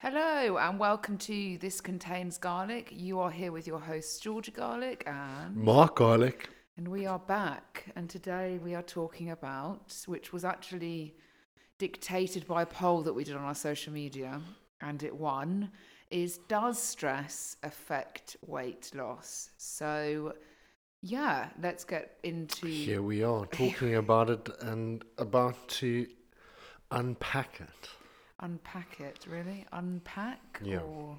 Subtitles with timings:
[0.00, 2.92] Hello and welcome to This Contains Garlic.
[2.92, 6.50] You are here with your hosts Georgia Garlic and Mark Garlic.
[6.76, 11.16] and we are back and today we are talking about which was actually
[11.78, 14.38] dictated by a poll that we did on our social media
[14.82, 15.70] and it won
[16.10, 19.48] is does stress affect weight loss?
[19.56, 20.34] So
[21.00, 26.06] yeah, let's get into Here we are talking about it and about to
[26.90, 27.88] unpack it.
[28.40, 30.80] Unpack it really unpack Yeah.
[30.80, 31.18] or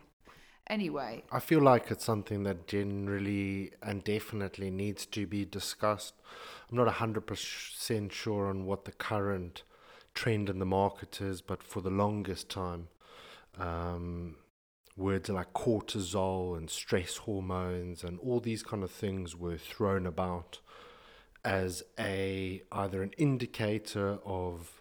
[0.69, 6.13] anyway I feel like it's something that generally and definitely needs to be discussed.
[6.69, 9.63] I'm not 100% sure on what the current
[10.13, 12.87] trend in the market is, but for the longest time,
[13.57, 14.35] um,
[14.95, 20.59] words like cortisol and stress hormones and all these kind of things were thrown about
[21.45, 24.76] as a either an indicator of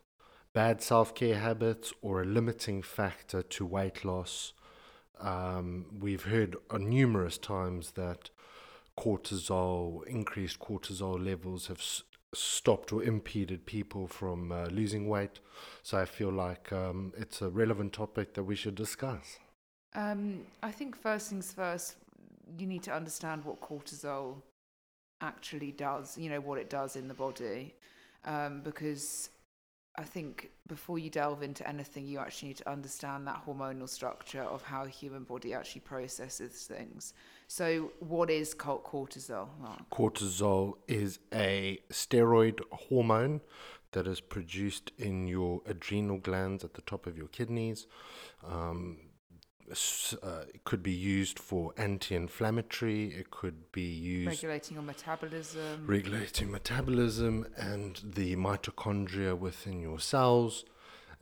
[0.56, 4.55] bad self-care habits or a limiting factor to weight loss
[5.20, 8.30] um, we've heard numerous times that
[8.98, 12.04] cortisol, increased cortisol levels have s-
[12.35, 15.40] stopped or impeded people from uh, losing weight.
[15.82, 19.38] So I feel like um, it's a relevant topic that we should discuss.
[19.95, 21.96] Um, I think first things first,
[22.59, 24.37] you need to understand what cortisol
[25.20, 27.74] actually does, you know, what it does in the body.
[28.24, 29.29] Um, because
[29.98, 34.42] I think before you delve into anything, you actually need to understand that hormonal structure
[34.42, 37.14] of how the human body actually processes things.
[37.48, 39.48] So, what is cortisol?
[39.58, 39.88] Mark?
[39.90, 43.40] Cortisol is a steroid hormone
[43.92, 47.86] that is produced in your adrenal glands at the top of your kidneys.
[48.46, 48.98] Um,
[49.70, 53.09] uh, it could be used for anti-inflammatory.
[53.09, 55.86] It could be used Regulating your metabolism.
[55.86, 60.64] regulating metabolism and the mitochondria within your cells,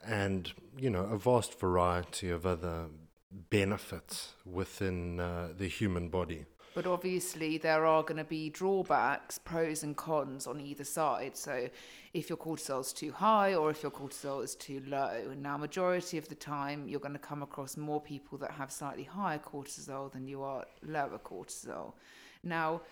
[0.05, 2.86] and you know a vast variety of other
[3.51, 6.45] benefits within uh, the human body.
[6.75, 11.36] But obviously, there are going to be drawbacks, pros and cons on either side.
[11.36, 11.68] So,
[12.12, 15.33] if your cortisol is too high or if your cortisol is too low.
[15.39, 19.05] Now, majority of the time, you're going to come across more people that have slightly
[19.05, 21.95] higher cortisol than you are lower cortisol.
[22.42, 22.83] Now,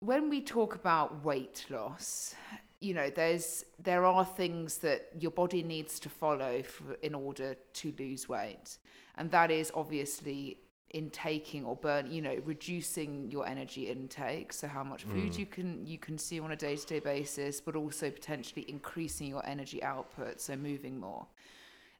[0.00, 2.34] when we talk about weight loss,
[2.80, 7.56] you know, there's there are things that your body needs to follow for, in order
[7.74, 8.78] to lose weight,
[9.16, 10.58] and that is obviously
[10.90, 15.84] intaking or burn you know reducing your energy intake so how much food you can
[15.84, 20.98] you consume on a day-to-day basis but also potentially increasing your energy output so moving
[21.00, 21.26] more.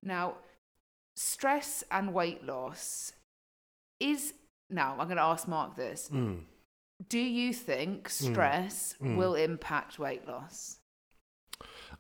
[0.02, 0.34] Now
[1.16, 3.12] stress and weight loss
[3.98, 4.34] is
[4.70, 6.08] now i'm going to ask mark this.
[6.12, 6.40] Mm.
[7.08, 9.16] do you think stress Mm.
[9.16, 10.78] will impact weight loss?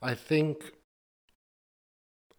[0.02, 0.72] I think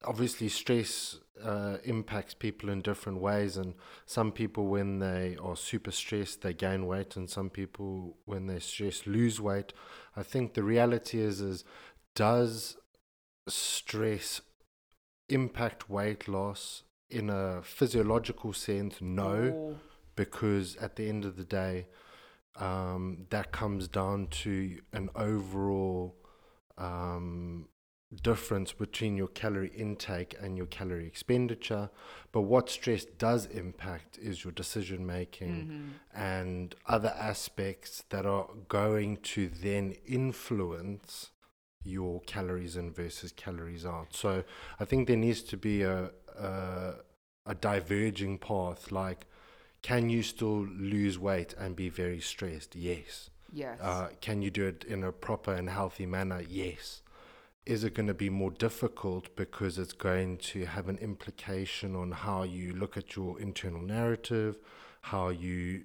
[0.04, 3.76] obviously stress uh, impacts people in different ways, and
[4.06, 8.60] some people, when they are super stressed, they gain weight, and some people, when they're
[8.60, 9.74] stressed, lose weight.
[10.16, 11.64] I think the reality is, is
[12.16, 12.78] does
[13.48, 14.42] stress
[15.30, 19.02] impact weight loss in a physiological sense?
[19.02, 19.76] No Or-
[20.16, 21.88] because at the end of the day,
[22.56, 26.16] um, that comes down to an overall
[26.78, 27.68] um,
[28.24, 31.90] difference between your calorie intake and your calorie expenditure.
[32.32, 35.94] But what stress does impact is your decision making Mhm.
[36.14, 41.32] and other aspects that are going to then influence
[41.84, 44.14] your calories in versus calories out.
[44.16, 44.44] So
[44.80, 46.94] I think there needs to be a a,
[47.48, 48.92] a diverging path.
[48.92, 49.26] Like,
[49.82, 52.76] can you still lose weight and be very stressed?
[52.76, 53.32] Yes.
[53.52, 56.42] yes Uh, can you do it in a proper and healthy manner?
[56.48, 57.02] Yes.
[57.68, 62.12] Is it going to be more difficult because it's going to have an implication on
[62.14, 64.58] how you look at your internal narrative,
[65.02, 65.84] how you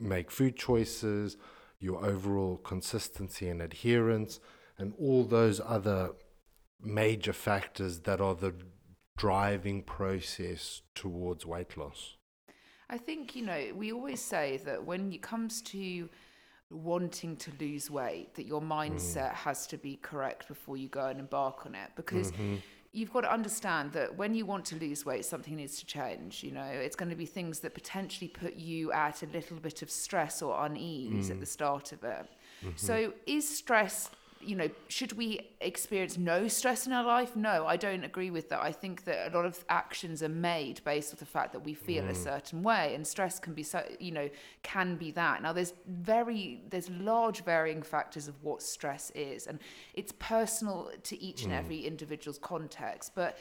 [0.00, 1.36] make food choices,
[1.78, 4.40] your overall consistency and adherence,
[4.76, 6.10] and all those other
[6.82, 8.52] major factors that are the
[9.16, 12.16] driving process towards weight loss?
[12.88, 16.08] I think, you know, we always say that when it comes to
[16.70, 19.34] wanting to lose weight, that your mindset mm.
[19.34, 21.90] has to be correct before you go and embark on it.
[21.96, 22.56] Because mm-hmm.
[22.92, 26.44] you've got to understand that when you want to lose weight, something needs to change.
[26.44, 29.82] You know, it's going to be things that potentially put you at a little bit
[29.82, 31.40] of stress or unease at mm.
[31.40, 32.26] the start of it.
[32.62, 32.70] Mm-hmm.
[32.76, 37.36] So, is stress you know, should we experience no stress in our life?
[37.36, 38.62] No, I don't agree with that.
[38.62, 41.74] I think that a lot of actions are made based on the fact that we
[41.74, 42.16] feel a mm.
[42.16, 44.30] certain way, and stress can be so, you know,
[44.62, 45.42] can be that.
[45.42, 49.58] Now, there's very, there's large varying factors of what stress is, and
[49.94, 51.58] it's personal to each and mm.
[51.58, 53.12] every individual's context.
[53.14, 53.38] But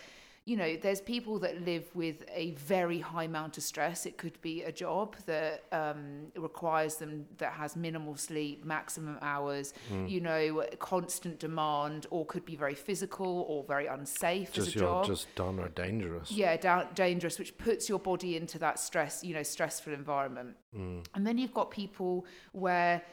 [0.50, 4.08] you know, there's people that live with a very high amount of stress.
[4.08, 9.74] It could be a job that um, requires them that has minimal sleep, maximum hours,
[9.92, 10.10] Mm.
[10.10, 14.80] you know, constant demand, or could be very physical or very unsafe Just as a
[14.80, 15.06] you're job.
[15.06, 16.32] just downright dangerous.
[16.32, 20.58] yeah, da- dangerous, which puts your body into that stress, you know, stressful environment.
[20.76, 21.06] Mm.
[21.14, 23.04] And then you've got people where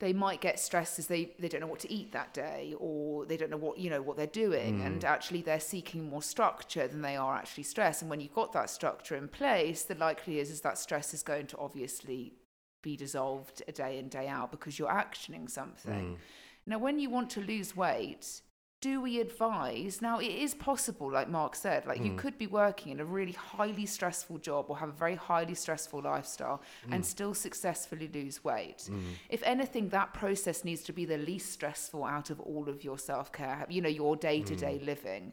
[0.00, 3.26] they might get stressed as they, they don't know what to eat that day or
[3.26, 4.86] they don't know what you know what they're doing hmm.
[4.86, 8.52] and actually they're seeking more structure than they are actually stressed and when you've got
[8.52, 12.32] that structure in place the likelihood is, is that stress is going to obviously
[12.82, 16.12] be dissolved a day in day out because you're actioning something.
[16.12, 16.14] Hmm.
[16.66, 18.40] Now when you want to lose weight
[18.80, 20.00] do we advise?
[20.00, 22.16] Now it is possible like mark said like you mm.
[22.16, 26.02] could be working in a really highly stressful job or have a very highly stressful
[26.02, 27.06] lifestyle and mm.
[27.06, 28.88] still successfully lose weight.
[28.90, 29.02] Mm.
[29.28, 32.98] If anything that process needs to be the least stressful out of all of your
[32.98, 35.32] self-care you know your day-to-day living.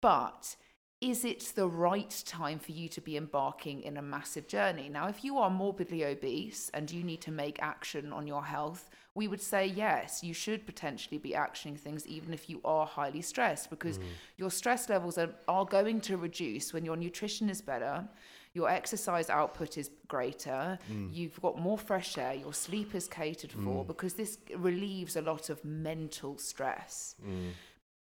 [0.00, 0.56] But
[1.02, 4.88] is it the right time for you to be embarking in a massive journey?
[4.88, 8.88] Now, if you are morbidly obese and you need to make action on your health,
[9.14, 13.20] we would say yes, you should potentially be actioning things even if you are highly
[13.20, 14.04] stressed because mm.
[14.38, 18.08] your stress levels are, are going to reduce when your nutrition is better,
[18.54, 21.14] your exercise output is greater, mm.
[21.14, 23.86] you've got more fresh air, your sleep is catered for mm.
[23.86, 27.14] because this relieves a lot of mental stress.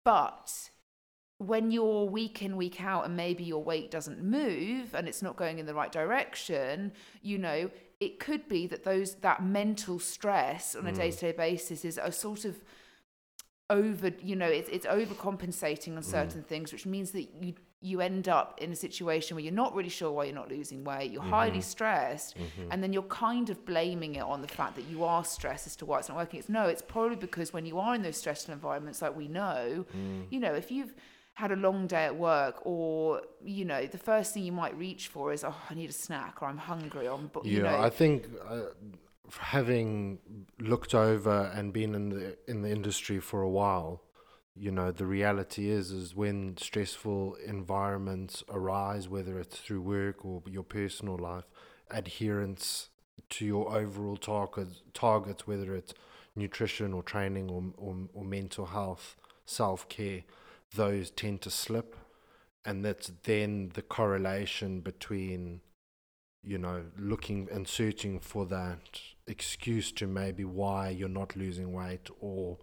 [0.06, 0.69] But
[1.39, 5.36] when you're week in week out and maybe your weight doesn't move and it's not
[5.36, 6.92] going in the right direction
[7.22, 7.69] you know
[8.04, 10.96] it could be that those that mental stress on a mm.
[10.96, 12.60] day-to-day basis is a sort of
[13.70, 16.06] over you know it's it's overcompensating on mm.
[16.06, 19.76] certain things which means that you you end up in a situation where you're not
[19.76, 21.62] really sure why you're not losing weight you're highly mm-hmm.
[21.62, 22.72] stressed mm-hmm.
[22.72, 25.76] and then you're kind of blaming it on the fact that you are stressed as
[25.76, 26.40] to why it's not working.
[26.40, 29.86] It's no it's probably because when you are in those stressful environments like we know
[29.96, 30.26] mm.
[30.30, 30.94] you know if you've
[31.36, 35.08] had a long day at work or you know the first thing you might reach
[35.08, 37.82] for is oh i need a snack or i'm hungry or I'm, you Yeah, know.
[37.82, 38.68] I think uh,
[39.40, 40.20] having
[40.60, 44.02] looked over and been in the in the industry for a while,
[44.56, 50.42] you know, the reality is is when stressful environments arise, whether it's through work or
[50.50, 51.46] your personal life,
[51.92, 52.90] adherence
[53.32, 55.94] to your overall targets, targets whether it's
[56.36, 60.24] nutrition or training or or, or mental health, self care,
[60.75, 61.96] those tend to slip,
[62.66, 65.62] and that's then the correlation between
[66.44, 72.10] you know, looking and searching for that excuse to maybe why you're not losing weight
[72.20, 72.58] or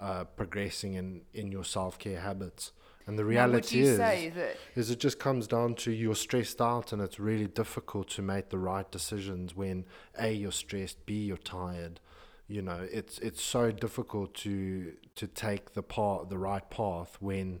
[0.00, 2.72] uh, progressing in, in your self care habits.
[3.06, 3.98] And the reality is,
[4.76, 8.50] is it just comes down to you're stressed out and it's really difficult to make
[8.50, 9.84] the right decisions when
[10.16, 11.98] A you're stressed, B you're tired.
[12.50, 17.60] You know, it's it's so difficult to to take the path the right path when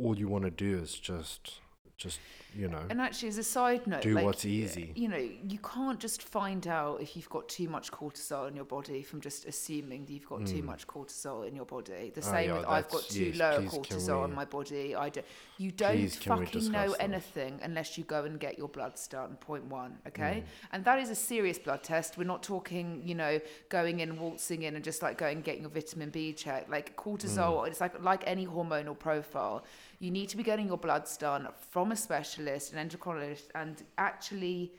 [0.00, 1.60] all you want to do is just
[1.98, 2.20] just
[2.54, 4.92] you know And actually, as a side note, do like, what's easy.
[4.94, 5.18] You know,
[5.52, 9.20] you can't just find out if you've got too much cortisol in your body from
[9.20, 12.10] just assuming that you've got too much cortisol in your body.
[12.14, 12.28] The Hmm.
[12.28, 14.94] Oh, same yeah, with I've got too yes, low cortisol in my body.
[14.96, 15.20] I do.
[15.58, 17.02] You don't we fucking know that?
[17.02, 19.36] anything unless you go and get your bloods done.
[19.40, 20.08] Point one, Hmm.
[20.08, 20.44] okay?
[20.72, 22.16] And that is a serious blood test.
[22.16, 25.62] We're not talking, you know, going in, waltzing in, and just like going and getting
[25.62, 27.66] your vitamin B check Like cortisol, Hmm.
[27.70, 29.64] it's like like any hormonal profile.
[29.98, 34.72] You need to be getting your bloods done from a specialist, an endocrinologist, and actually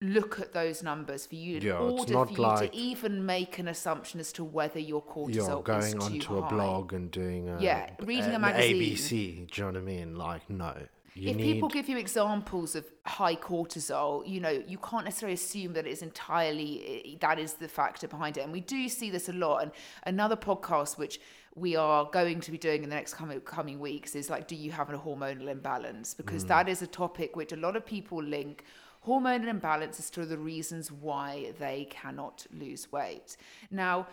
[0.00, 3.26] look at those numbers for you in Yeah, order not for you like- to even
[3.26, 6.46] make an assumption as to whether your cortisol you're going is too onto high.
[6.46, 8.76] a blog and doing a, Yeah, reading a an magazine.
[8.76, 9.46] ABC.
[9.50, 10.14] Do you know what I mean?
[10.16, 10.86] Like, no.
[11.14, 15.34] You if need, people give you examples of high cortisol, you know, you can't necessarily
[15.34, 18.42] assume that it is entirely eh, that is the factor behind it.
[18.42, 19.62] And we do see this a lot.
[19.64, 19.72] And
[20.04, 21.20] another podcast which
[21.58, 24.56] we are going to be doing in the next coming coming weeks is like, do
[24.56, 26.14] you have a hormonal imbalance?
[26.14, 28.64] Because that is a topic which a lot of people link
[29.06, 33.36] hormonal imbalance imbalances to the reasons why they cannot lose weight.
[33.70, 34.06] Now,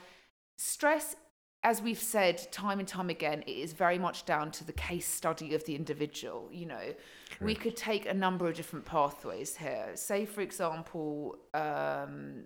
[0.58, 1.16] stress
[1.66, 5.08] as we've said time and time again, it is very much down to the case
[5.08, 6.48] study of the individual.
[6.52, 6.94] You know,
[7.42, 9.90] we could take a number of different pathways here.
[9.96, 12.44] Say, for example, um,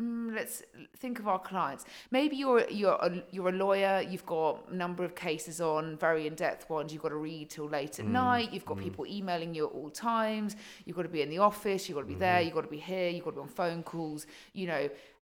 [0.00, 0.62] mm, let's
[0.96, 1.84] think of our clients.
[2.10, 4.04] Maybe you're you're a, you're a lawyer.
[4.08, 6.92] You've got a number of cases on, very in depth ones.
[6.92, 8.52] You've got to read till late at mm, night.
[8.52, 8.82] You've got mm.
[8.82, 10.56] people emailing you at all times.
[10.84, 11.88] You've got to be in the office.
[11.88, 12.36] You've got to be there.
[12.36, 12.44] Mm-hmm.
[12.46, 13.08] You've got to be here.
[13.10, 14.26] You've got to be on phone calls.
[14.52, 14.88] You know,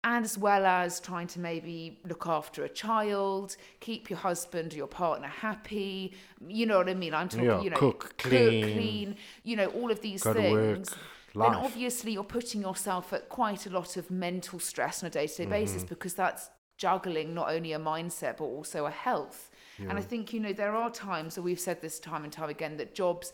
[0.05, 4.77] and as well as trying to maybe look after a child, keep your husband or
[4.77, 6.15] your partner happy.
[6.45, 7.15] You know what I mean?
[7.15, 10.91] I'm talking, Yeah, you know, cook, clean, clean, you know, all of these things.
[10.91, 10.99] work,
[11.35, 15.27] then obviously you're putting yourself at quite a lot of mental stress on a day
[15.27, 15.51] to day Mm-hmm.
[15.53, 19.51] basis because that's juggling not only a mindset but also a health.
[19.79, 22.51] And I think, you know, there are times, and we've said this time and time
[22.51, 23.33] again, that jobs,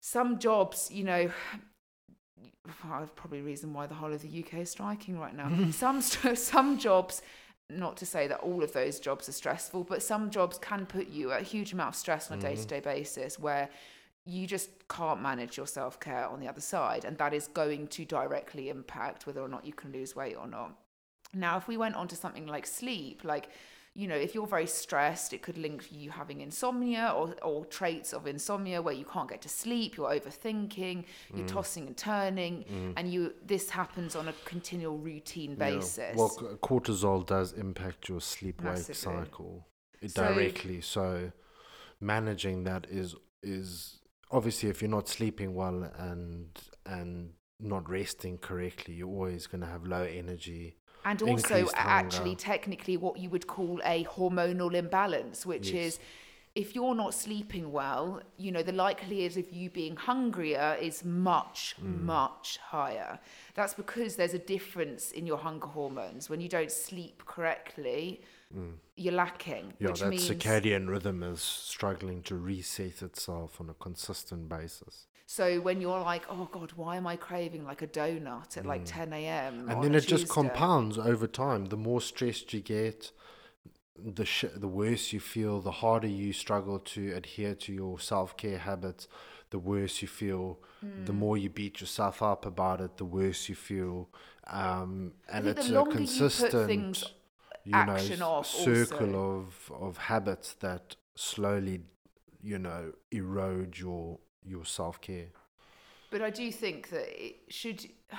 [0.00, 1.30] some jobs, you know,
[3.16, 5.70] probably reason why the whole of the UK is striking right now.
[5.72, 6.00] some
[6.34, 7.22] some jobs,
[7.70, 11.08] not to say that all of those jobs are stressful, but some jobs can put
[11.08, 13.68] you at a huge amount of stress on a day to day basis where
[14.28, 17.88] you just can't manage your self care on the other side, and that is going
[17.88, 20.76] to directly impact whether or not you can lose weight or not.
[21.32, 23.48] Now, if we went on to something like sleep, like
[23.94, 28.12] you know, if you're very stressed, it could link you having insomnia or, or traits
[28.12, 31.04] of insomnia where you can't get to sleep, you're overthinking,
[31.34, 31.48] you're mm.
[31.48, 32.92] tossing and turning, mm.
[32.96, 35.98] and you this happens on a continual routine basis.
[35.98, 36.16] Yeah.
[36.16, 39.66] Well, cortisol does impact your sleep wake cycle
[40.14, 40.82] directly.
[40.82, 41.32] So, so
[42.00, 43.97] managing that is is
[44.30, 47.30] obviously if you're not sleeping well and and
[47.60, 53.18] not resting correctly, you're always going to have low energy and also actually technically what
[53.18, 55.86] you would call a hormonal imbalance which yes.
[55.86, 55.98] is
[56.54, 61.76] if you're not sleeping well you know the likelihood of you being hungrier is much
[61.80, 62.02] mm.
[62.02, 63.18] much higher
[63.54, 68.20] that's because there's a difference in your hunger hormones when you don't sleep correctly
[68.56, 68.72] mm.
[68.96, 74.48] you're lacking yeah that means circadian rhythm is struggling to reset itself on a consistent
[74.48, 78.64] basis so when you're like, oh God, why am I craving like a donut at
[78.64, 78.86] like mm.
[78.86, 79.68] 10 a.m.
[79.68, 81.66] And then it just compounds over time.
[81.66, 83.12] The more stressed you get,
[84.02, 88.38] the sh- the worse you feel, the harder you struggle to adhere to your self
[88.38, 89.06] care habits,
[89.50, 90.60] the worse you feel.
[90.82, 91.04] Mm.
[91.04, 94.08] The more you beat yourself up about it, the worse you feel.
[94.46, 97.04] Um, and it's a consistent,
[97.64, 99.18] you, you know, circle also.
[99.18, 101.80] of of habits that slowly,
[102.42, 105.28] you know, erode your your self care.
[106.10, 107.86] But I do think that it should.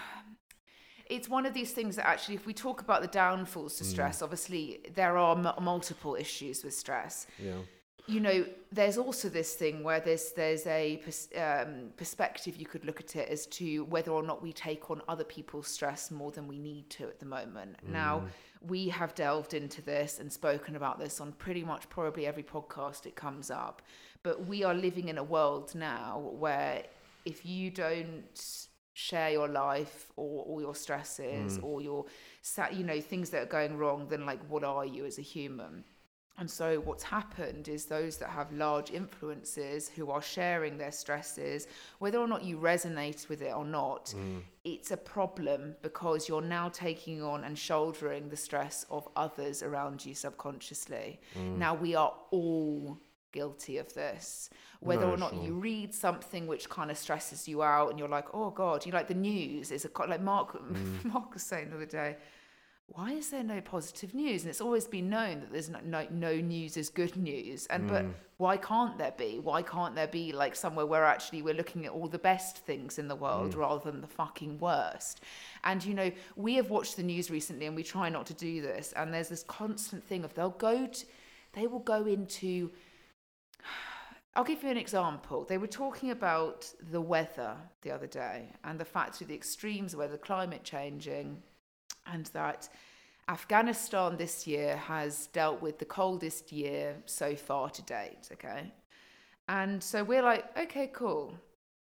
[1.12, 3.88] It's one of these things that actually, if we talk about the downfalls to mm.
[3.88, 4.26] stress, mm.
[4.26, 7.26] obviously there are m- multiple issues with stress.
[7.44, 7.54] Yeah.
[8.06, 12.86] You know, there's also this thing where there's there's a pers- um, perspective you could
[12.86, 16.30] look at it as to whether or not we take on other people's stress more
[16.30, 17.78] than we need to at the moment.
[17.84, 17.92] Mm.
[17.92, 18.26] Now,
[18.62, 23.06] we have delved into this and spoken about this on pretty much probably every podcast
[23.06, 23.82] it comes up.
[24.22, 26.84] But we are living in a world now where
[27.26, 31.64] if you don't share your life or all your stresses mm.
[31.64, 32.06] or your
[32.74, 35.86] you know things that are going wrong then like what are you as a human
[36.40, 41.68] and so what's happened is those that have large influences who are sharing their stresses,
[42.00, 44.42] whether or not you resonate with it or not, mm.
[44.64, 50.06] it's a problem because you're now taking on and shouldering the stress of others around
[50.06, 51.20] you subconsciously.
[51.38, 51.58] Mm.
[51.58, 52.98] Now we are all
[53.34, 54.50] guilty of this.
[54.80, 55.44] Whether no, or not sure.
[55.44, 58.94] you read something which kind of stresses you out and you're like, oh God, you
[58.94, 61.04] like the news is a like Mark mm.
[61.14, 62.16] Mark was saying the other day,
[62.94, 64.44] why is there no positive news?
[64.44, 67.66] And it's always been known that there's no no, no news is good news.
[67.68, 67.90] And mm.
[67.90, 68.06] but
[68.38, 69.40] why can't there be?
[69.40, 72.98] Why can't there be like somewhere where actually we're looking at all the best things
[72.98, 73.60] in the world mm.
[73.60, 75.22] rather than the fucking worst?
[75.64, 78.62] And you know, we have watched the news recently and we try not to do
[78.62, 78.94] this.
[78.96, 81.06] And there's this constant thing of they'll go to
[81.54, 82.72] they will go into
[84.36, 85.44] I'll give you an example.
[85.44, 89.94] They were talking about the weather the other day and the fact of the extremes
[89.94, 91.42] of weather, climate changing,
[92.12, 92.70] and that
[93.28, 98.72] Afghanistan this year has dealt with the coldest year so far to date, okay?
[99.48, 101.36] And so we're like, okay, cool.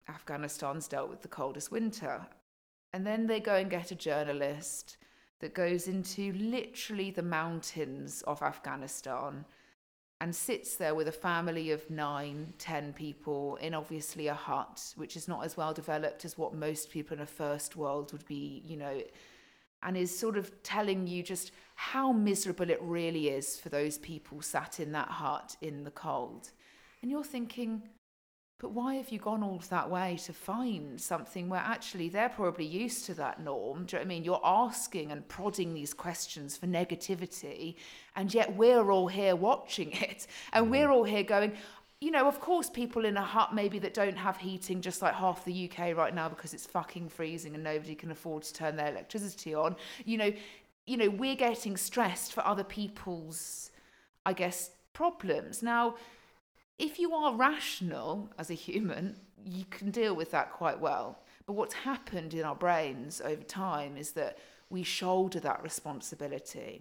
[0.09, 2.21] Afghanistan's dealt with the coldest winter.
[2.93, 4.97] And then they go and get a journalist
[5.39, 9.45] that goes into literally the mountains of Afghanistan
[10.21, 15.17] and sits there with a family of nine, ten people in obviously a hut, which
[15.17, 18.63] is not as well developed as what most people in a first world would be,
[18.67, 19.01] you know,
[19.83, 24.43] and is sort of telling you just how miserable it really is for those people
[24.43, 26.51] sat in that hut in the cold.
[27.03, 27.83] And you're thinking,
[28.61, 32.67] but why have you gone all that way to find something where actually they're probably
[32.67, 33.87] used to that norm?
[33.87, 34.25] Do you know what I mean?
[34.25, 37.77] You're asking and prodding these questions for negativity,
[38.17, 40.71] and yet we're all here watching it, and mm.
[40.71, 41.53] we're all here going,
[42.01, 45.15] you know, of course, people in a hut maybe that don't have heating, just like
[45.15, 48.77] half the UK right now because it's fucking freezing and nobody can afford to turn
[48.77, 49.77] their electricity on.
[50.07, 50.33] You know,
[50.87, 53.71] you know, we're getting stressed for other people's,
[54.25, 55.63] I guess, problems.
[55.63, 55.97] Now,
[56.79, 61.19] if you are rational as a human, you can deal with that quite well.
[61.45, 64.39] But what's happened in our brains over time is that
[64.71, 66.81] we shoulder that responsibility.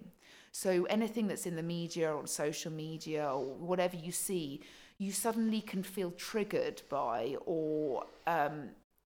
[0.52, 4.62] So anything that's in the media or on social media or whatever you see,
[5.00, 8.68] you suddenly can feel triggered by or um,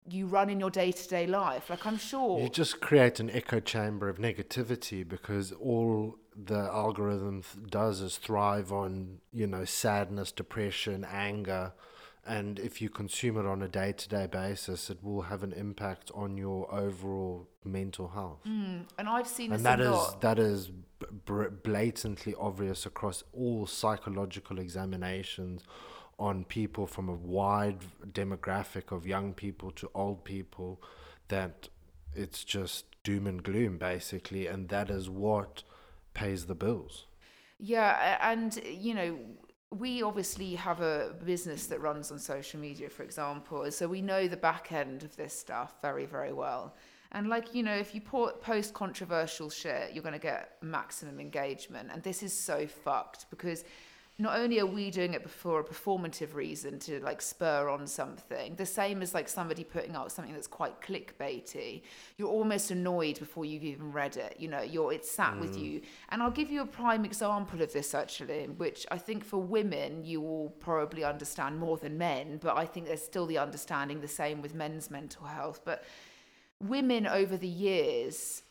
[0.10, 1.70] you run in your day to day life.
[1.70, 7.44] Like I'm sure you just create an echo chamber of negativity because all the algorithm
[7.44, 11.74] th- does is thrive on you know sadness, depression, anger,
[12.26, 15.54] and if you consume it on a day to day basis, it will have an
[15.54, 18.40] impact on your overall mental health.
[18.48, 18.86] Mm.
[18.98, 20.22] And I've seen this and that a is lot.
[20.22, 20.72] that is
[21.26, 25.64] br- blatantly obvious across all psychological examinations
[26.20, 27.80] on people from a wide
[28.12, 30.82] demographic of young people to old people
[31.28, 31.68] that
[32.14, 35.64] it's just doom and gloom basically and that is what
[36.14, 37.06] pays the bills
[37.60, 39.18] Yeah, and you know,
[39.80, 44.28] we obviously have a business that runs on social media, for example, so we know
[44.28, 46.76] the back end of this stuff very, very well.
[47.12, 51.90] And like you know, if you post controversial shit, you're going to get maximum engagement,
[51.92, 53.64] and this is so fucked because
[54.20, 58.56] not only are we doing it for a performative reason to like spur on something,
[58.56, 61.82] the same as like somebody putting out something that's quite clickbaity,
[62.18, 64.36] you're almost annoyed before you've even read it.
[64.38, 65.64] You know, you're it's sat with mm.
[65.64, 65.82] you.
[66.10, 70.06] And I'll give you a prime example of this actually, which I think for women
[70.06, 74.08] you will probably understand more than men, but I think there's still the understanding the
[74.08, 75.62] same with men's mental health.
[75.66, 75.84] But
[76.60, 78.44] women over the years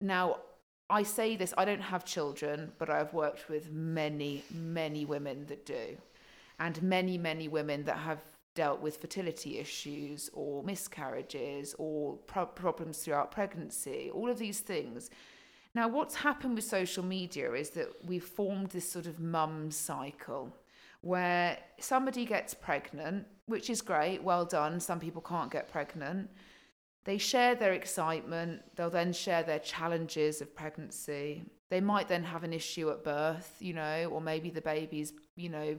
[0.00, 0.36] now
[0.90, 5.64] I say this, I don't have children, but I've worked with many, many women that
[5.64, 5.96] do,
[6.58, 8.18] and many, many women that have
[8.54, 15.10] dealt with fertility issues or miscarriages or pro- problems throughout pregnancy, all of these things.
[15.74, 20.52] Now, what's happened with social media is that we've formed this sort of mum cycle
[21.02, 24.80] where somebody gets pregnant, which is great, well done.
[24.80, 26.28] Some people can't get pregnant
[27.04, 28.62] they share their excitement.
[28.76, 31.44] They'll then share their challenges of pregnancy.
[31.70, 35.48] They might then have an issue at birth, you know, or maybe the baby's, you
[35.48, 35.78] know,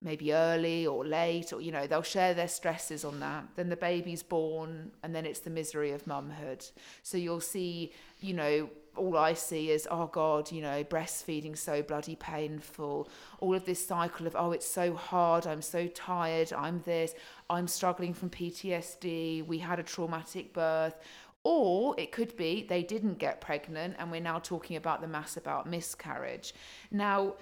[0.00, 3.44] maybe early or late, or, you know, they'll share their stresses on that.
[3.56, 6.70] Then the baby's born, and then it's the misery of mumhood.
[7.02, 11.82] So you'll see, you know, all I see is, oh God, you know, breastfeeding so
[11.82, 13.08] bloody painful.
[13.40, 15.46] All of this cycle of, oh, it's so hard.
[15.46, 16.52] I'm so tired.
[16.52, 17.14] I'm this.
[17.48, 19.46] I'm struggling from PTSD.
[19.46, 20.98] We had a traumatic birth.
[21.44, 25.36] Or it could be they didn't get pregnant and we're now talking about the mass
[25.36, 26.52] about miscarriage.
[26.90, 27.34] Now,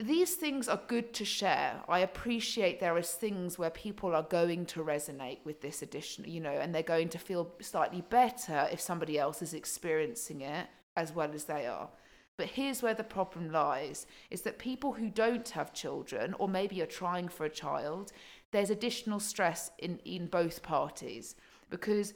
[0.00, 1.82] these things are good to share.
[1.86, 6.40] I appreciate there is things where people are going to resonate with this addition, you
[6.40, 11.12] know, and they're going to feel slightly better if somebody else is experiencing it as
[11.12, 11.90] well as they are.
[12.38, 16.80] But here's where the problem lies is that people who don't have children or maybe
[16.80, 18.12] are trying for a child,
[18.52, 21.36] there's additional stress in, in both parties
[21.68, 22.14] because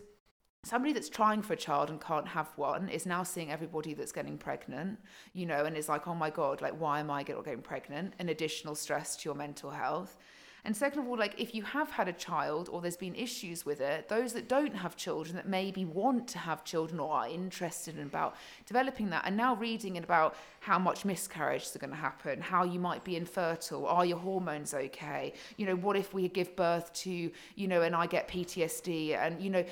[0.65, 4.13] somebody that's trying for a child and can't have one is now seeing everybody that's
[4.13, 4.99] getting pregnant,
[5.33, 8.15] you know, and is like, oh my God, like, why am I getting pregnant?
[8.19, 10.17] An additional stress to your mental health.
[10.67, 13.67] And second of all, like, if you have had a child or there's been issues
[13.67, 17.29] with it, those that don't have children that maybe want to have children or are
[17.29, 21.97] interested in about developing that are now reading about how much miscarriages are going to
[21.97, 25.35] happen, how you might be infertile, are your hormones okay?
[25.59, 29.43] You know, what if we give birth to, you know, and I get PTSD and,
[29.43, 29.65] you know,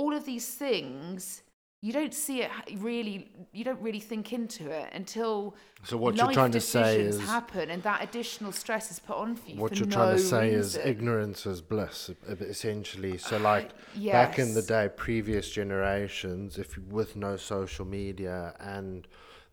[0.00, 1.42] all of these things
[1.82, 6.26] you don't see it really you don't really think into it until So what you're
[6.26, 9.50] life trying to say decisions is- happen and that additional stress is put on for
[9.50, 13.16] you what for you're no trying to say is ignorance is bliss essentially.
[13.18, 13.70] So uh, like
[14.18, 19.06] back in the day previous generations if with no social media and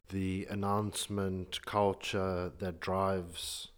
[0.09, 3.69] the announcement culture that drives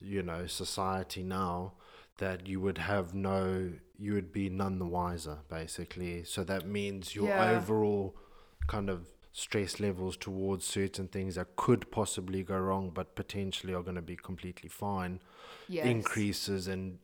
[0.00, 1.72] you know society now
[2.18, 7.14] that you would have no you would be none the wiser basically so that means
[7.14, 7.54] your Yeah.
[7.56, 8.16] overall
[8.66, 13.82] kind of stress levels towards certain things that could possibly go wrong but potentially are
[13.82, 15.20] going to be completely fine
[15.68, 15.86] Yes.
[15.86, 16.98] increases and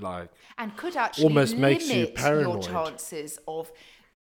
[0.00, 3.72] like and could actually almost makes you limit your chances of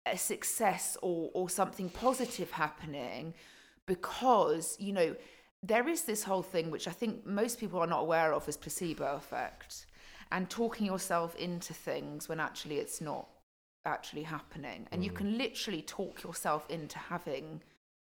[0.07, 3.33] a success or, or something positive happening
[3.87, 5.15] because you know
[5.63, 8.57] there is this whole thing which i think most people are not aware of as
[8.57, 9.87] placebo effect
[10.33, 13.29] and talking yourself into things when actually it's not
[13.85, 15.17] actually happening and you Mm.
[15.17, 17.63] can literally talk yourself into having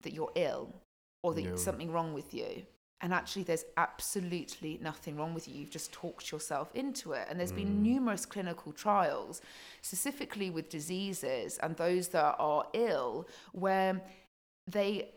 [0.03, 0.75] that you're ill
[1.23, 1.57] or that Yeah.
[1.57, 2.67] something wrong with you
[3.01, 7.39] and actually there's absolutely nothing wrong with you you've just talked yourself into it and
[7.41, 7.83] there's been Mm.
[7.83, 9.41] numerous clinical trials
[9.81, 14.03] specifically with diseases and those that are ill where
[14.67, 15.13] they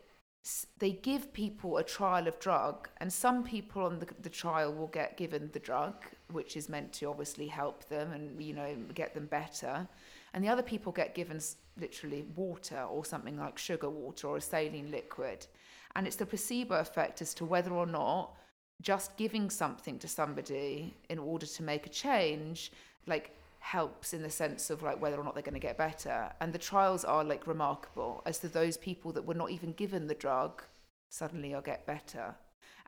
[0.78, 4.86] they give people a trial of drug and some people on the, the trial will
[4.86, 5.96] get given the drug
[6.32, 9.86] which is meant to obviously help them and you know get them better.
[10.34, 11.40] And the other people get given
[11.80, 15.46] literally water or something like sugar water or a saline liquid.
[15.94, 18.34] And it's the placebo effect as to whether or not
[18.82, 22.70] just giving something to somebody in order to make a change
[23.06, 26.30] like helps in the sense of like whether or not they're going to get better.
[26.40, 30.06] And the trials are like remarkable as to those people that were not even given
[30.06, 30.62] the drug
[31.08, 32.34] suddenly I'll get better.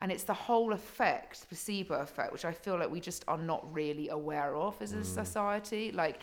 [0.01, 3.73] And it's the whole effect, placebo effect, which I feel like we just are not
[3.75, 5.05] really aware of as a mm.
[5.05, 5.91] society.
[5.93, 6.21] Like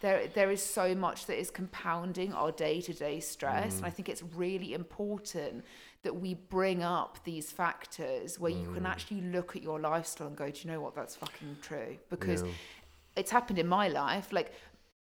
[0.00, 3.76] there there is so much that is compounding our day-to-day stress.
[3.76, 3.92] And i mm.
[3.92, 5.64] think it's really important
[6.02, 8.88] that we bring up these factors where you can mm.
[8.88, 10.94] actually look at your lifestyle and go do you know what?
[10.94, 11.98] That's fucking true.
[12.08, 12.48] Because Yeah.
[13.16, 14.32] it's happened in my life.
[14.32, 14.52] Like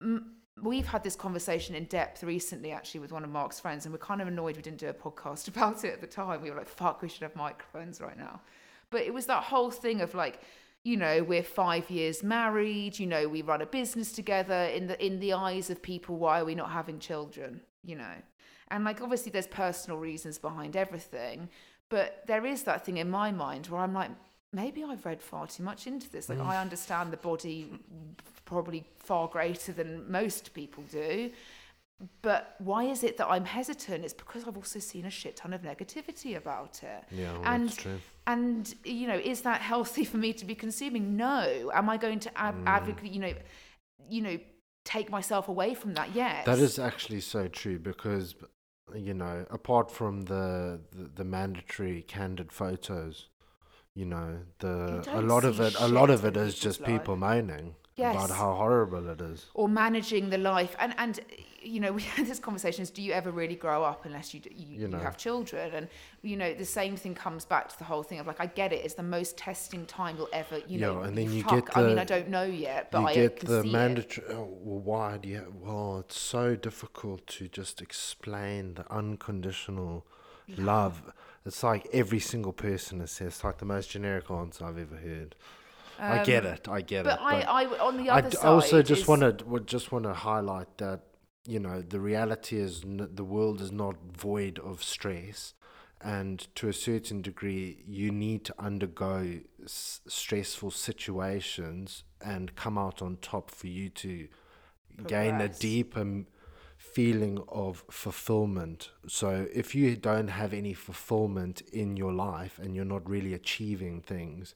[0.02, 3.92] m- we've had this conversation in depth recently actually with one of mark's friends and
[3.92, 6.42] we're kind of annoyed we didn't do a podcast about it at the time.
[6.42, 8.40] We were like fuck we should have microphones right now.
[8.90, 10.40] But it was that whole thing of like
[10.84, 15.04] you know we're five years married you know we run a business together in the
[15.04, 18.14] in the eyes of people why are we not having children you know?
[18.68, 21.48] And like obviously there's personal reasons behind everything
[21.88, 24.10] but there is that thing in my mind where i'm like
[24.52, 26.28] maybe i've read far too much into this.
[26.28, 26.60] Like i mm.
[26.60, 27.78] understand the body
[28.46, 31.30] probably far greater than most people do.
[32.20, 34.04] But why is it that i'm hesitant?
[34.04, 37.04] It's because i've also seen a shit ton of negativity about it.
[37.10, 37.98] Yeah, well, and that's true.
[38.26, 41.16] and you know is that healthy for me to be consuming?
[41.16, 41.70] No.
[41.74, 42.66] Am i going to ad- Mm.
[42.66, 43.32] advocate you know
[44.10, 44.38] you know
[44.84, 46.14] take myself away from that?
[46.14, 46.44] Yes.
[46.46, 48.36] That is actually so true because,
[48.94, 53.28] you know, apart from the the, the mandatory candid photos,
[53.94, 57.74] you know, the a lot of it a lot of it is just people moaning
[57.96, 58.14] Yes.
[58.14, 59.46] about how horrible it is.
[59.54, 61.18] or managing the life and and
[61.62, 64.42] you know we had this conversation is do you ever really grow up unless you
[64.54, 65.88] you, You you, have children and
[66.20, 68.70] you know the same thing comes back to the whole thing of like i get
[68.74, 71.76] it it's the most testing time you'll ever you know and then you fuck, get
[71.78, 74.26] i mean the- i don't know yet but you i get the mandatory.
[74.30, 75.54] Oh, well, why do you?
[75.58, 80.04] Well, it's so difficult to just explain the unconditional
[80.58, 81.02] love.
[81.46, 83.28] It's like every single person has said.
[83.28, 85.34] It's like the most generic answer I've ever heard.
[85.98, 86.68] I get it.
[86.68, 87.44] I get Um, but it.
[87.48, 90.78] I, I on the other d- side also just want to just want to highlight
[90.78, 91.00] that
[91.46, 95.54] you know the reality is n- the world is not void of stress,
[96.00, 103.00] and to a certain degree, you need to undergo s- stressful situations and come out
[103.02, 104.28] on top for you to
[105.06, 106.26] gain a deeper m-
[106.78, 108.90] feeling of fulfillment.
[109.08, 114.00] So if you don't have any fulfillment in your life and you're not really achieving
[114.00, 114.54] things,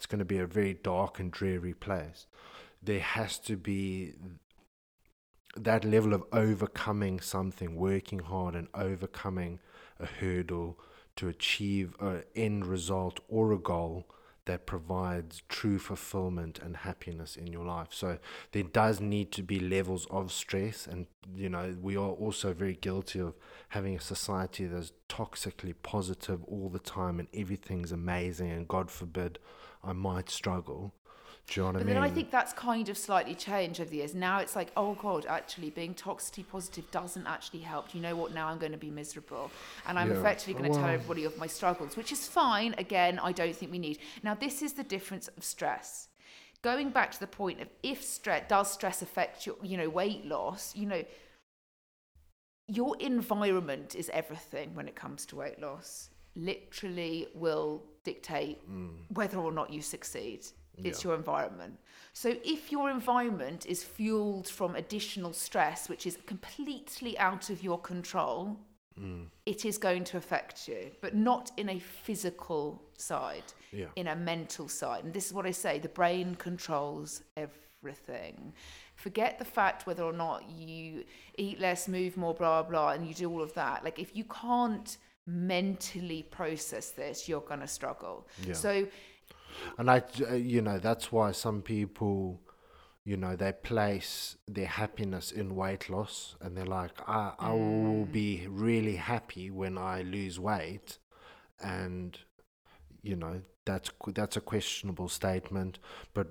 [0.00, 2.26] it's going to be a very dark and dreary place.
[2.82, 4.14] There has to be
[5.54, 9.58] that level of overcoming something, working hard and overcoming
[9.98, 10.78] a hurdle
[11.16, 14.06] to achieve an end result or a goal
[14.46, 17.88] that provides true fulfillment and happiness in your life.
[17.90, 18.16] So
[18.52, 22.74] there does need to be levels of stress and you know we are also very
[22.74, 23.34] guilty of
[23.68, 29.38] having a society that's toxically positive all the time and everything's amazing and god forbid
[29.82, 30.94] I might struggle.
[31.46, 31.94] Do you know what But I mean?
[31.94, 34.14] then I think that's kind of slightly changed over the years.
[34.14, 37.92] Now it's like, oh god, actually being toxicity positive doesn't actually help.
[37.94, 38.32] You know what?
[38.32, 39.50] Now I'm going to be miserable,
[39.86, 40.20] and I'm Yeah.
[40.20, 42.74] effectively going to tell everybody of my struggles, which is fine.
[42.78, 43.98] Again, I don't think we need.
[44.22, 46.08] Now this is the difference of stress.
[46.62, 50.26] Going back to the point of if stress does stress affect your, you know, weight
[50.26, 51.02] loss, you know,
[52.68, 56.10] your environment is everything when it comes to weight loss.
[56.36, 58.90] Literally will dictate mm.
[59.10, 60.46] whether or not you succeed.
[60.82, 61.78] It's your environment.
[62.12, 67.78] So if your environment is fueled from additional stress, which is completely out of your
[67.78, 68.56] control,
[68.98, 69.26] mm.
[69.46, 73.86] it is going to affect you, but not in a physical side, Yeah.
[73.96, 75.04] in a mental side.
[75.04, 78.54] And this is what I say the brain controls everything.
[78.94, 81.04] Forget the fact whether or not you
[81.36, 83.84] eat less, move more, blah, blah, and you do all of that.
[83.84, 88.26] Like, if you can't mentally process this, you're going to struggle.
[88.46, 88.54] Yeah.
[88.54, 88.86] So,
[89.78, 92.40] And I, uh, you know, that's why some people,
[93.04, 98.06] you know, they place their happiness in weight loss, and they're like, I, I will
[98.06, 100.98] be really happy when I lose weight,
[101.62, 102.18] and
[103.02, 105.78] you know, that's that's a questionable statement.
[106.14, 106.28] But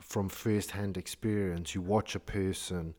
[0.00, 2.94] from first-hand experience, you watch a person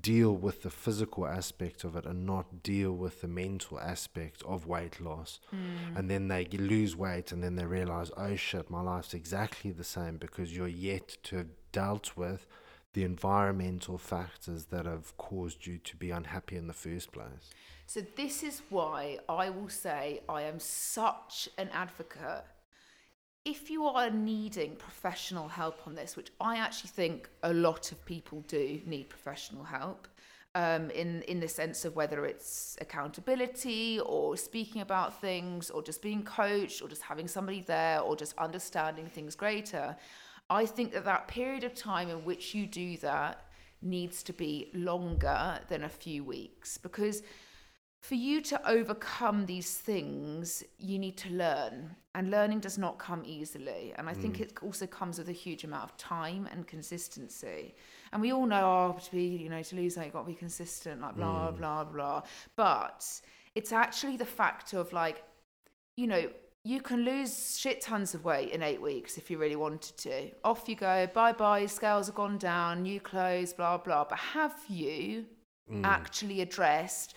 [0.00, 4.66] deal with the physical aspect of it and not deal with the mental aspect of
[4.66, 5.40] weight loss.
[5.54, 5.98] Mm.
[5.98, 9.84] And then they lose weight and then they realize, oh shit, my life's exactly the
[9.84, 12.46] same because you're yet to have dealt with
[12.94, 17.50] the environmental factors that have caused you to be unhappy in the first place.
[17.86, 22.44] So this is why I will say I am such an advocate.
[23.44, 28.04] If you are needing professional help on this, which I actually think a lot of
[28.04, 30.06] people do need professional help,
[30.54, 36.02] um, in in the sense of whether it's accountability or speaking about things or just
[36.02, 39.96] being coached or just having somebody there or just understanding things greater,
[40.48, 43.46] I think that that period of time in which you do that
[43.80, 46.78] needs to be longer than a few weeks.
[46.78, 47.22] Because
[48.02, 51.94] for you to overcome these things, you need to learn.
[52.16, 53.94] And learning does not come easily.
[53.96, 54.40] And I think mm.
[54.40, 57.76] it also comes with a huge amount of time and consistency.
[58.12, 60.26] And we all know, oh, to be, you know, to lose weight, you've got to
[60.26, 61.58] be consistent, like blah, mm.
[61.58, 62.22] blah, blah.
[62.56, 63.08] But
[63.54, 65.22] it's actually the fact of like,
[65.96, 66.28] you know,
[66.64, 70.30] you can lose shit tons of weight in eight weeks if you really wanted to.
[70.42, 74.04] Off you go, bye bye, scales have gone down, new clothes, blah, blah.
[74.04, 75.26] But have you
[75.72, 75.84] mm.
[75.84, 77.14] actually addressed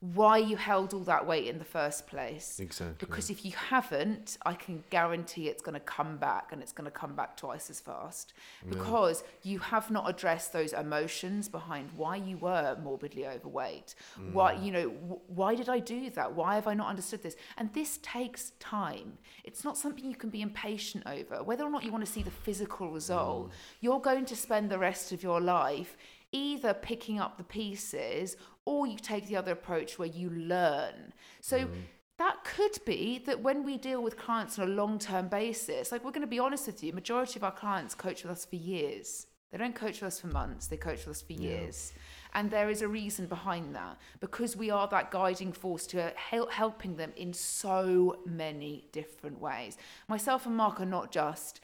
[0.00, 2.60] why you held all that weight in the first place?
[2.60, 2.94] Exactly.
[2.98, 6.84] Because if you haven't, I can guarantee it's going to come back and it's going
[6.84, 8.32] to come back twice as fast.
[8.68, 13.96] Because you have not addressed those emotions behind why you were morbidly overweight.
[14.20, 14.32] Mm.
[14.32, 16.32] Why, you know, wh- why did I do that?
[16.32, 17.34] Why have I not understood this?
[17.56, 19.18] And this takes time.
[19.42, 21.42] It's not something you can be impatient over.
[21.42, 23.52] Whether or not you want to see the physical result, mm.
[23.80, 25.96] you're going to spend the rest of your life
[26.32, 31.12] either picking up the pieces or you take the other approach where you learn.
[31.40, 31.70] So mm.
[32.18, 36.04] that could be that when we deal with clients on a long term basis, like
[36.04, 38.56] we're going to be honest with you, majority of our clients coach with us for
[38.56, 39.26] years.
[39.50, 41.92] They don't coach with us for months, they coach with us for years.
[42.34, 46.52] And there is a reason behind that because we are that guiding force to help
[46.52, 49.78] helping them in so many different ways.
[50.08, 51.60] Myself and Mark are not just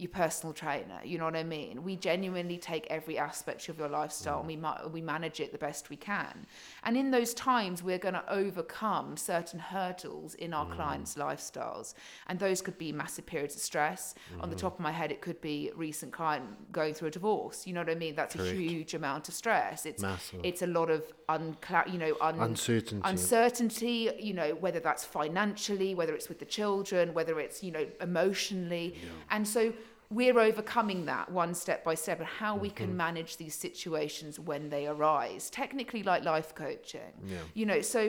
[0.00, 0.98] your personal trainer.
[1.04, 1.84] You know what I mean?
[1.84, 5.58] We genuinely take every aspect of your lifestyle and we ma- we manage it the
[5.58, 6.46] best we can.
[6.82, 10.74] And in those times, we're going to overcome certain hurdles in our mm.
[10.74, 11.94] clients' lifestyles,
[12.26, 14.16] and those could be massive periods of stress.
[14.40, 14.60] On the mm.
[14.60, 17.64] top of my head, it could be recent client going through a divorce.
[17.64, 18.16] You know what I mean?
[18.16, 18.50] That's Correct.
[18.50, 19.86] a huge amount of stress.
[19.86, 20.40] It's Massive.
[20.42, 23.00] it's a lot of uncla- you know un- Uncertainty.
[23.04, 27.86] uncertainty you know whether that's financially whether it's with the children whether it's you know
[28.00, 28.94] emotionally
[29.30, 29.72] and so
[30.18, 32.76] we're overcoming that one step by step and how we Mm-hmm.
[32.76, 37.38] can manage these situations when they arise technically like life coaching Yeah.
[37.54, 38.00] you know so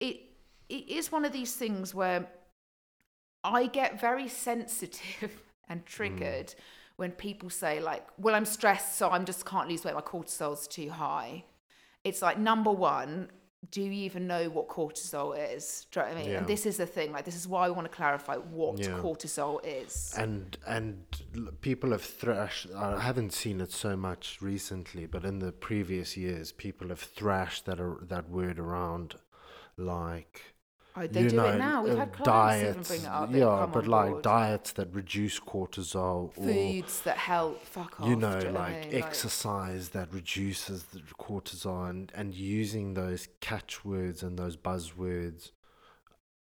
[0.00, 0.16] it
[0.76, 2.20] it is one of these things where
[3.44, 5.32] i get very sensitive
[5.68, 6.54] and triggered
[6.96, 10.66] when people say like well i'm stressed so i'm just can't lose weight my cortisol's
[10.68, 11.44] too high
[12.04, 13.28] it's like number one
[13.72, 16.38] do you even know what cortisol is do you know what i mean Yeah.
[16.38, 18.98] and this is the thing like this is why i want to clarify what Yeah.
[19.04, 21.04] cortisol is and and
[21.62, 26.52] people have thrashed i haven't seen it so much recently but in the previous years
[26.52, 29.14] people have thrashed that that word around
[29.76, 30.51] like
[30.96, 33.08] oh, they you do know, it now we've uh, had clients even diets bring it
[33.08, 34.22] up yeah but like board.
[34.22, 38.80] diets that reduce cortisol or foods that help fuck off you know like what I
[38.90, 38.94] mean?
[39.02, 45.50] exercise that reduces the cortisol and, and using those catchwords and those buzzwords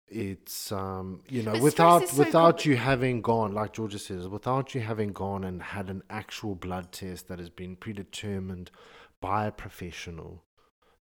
[0.07, 4.27] it's um you know But without so without compl- you having gone like georgia says
[4.27, 8.69] without you having gone and had an actual blood test that has been predetermined
[9.19, 10.43] by a professional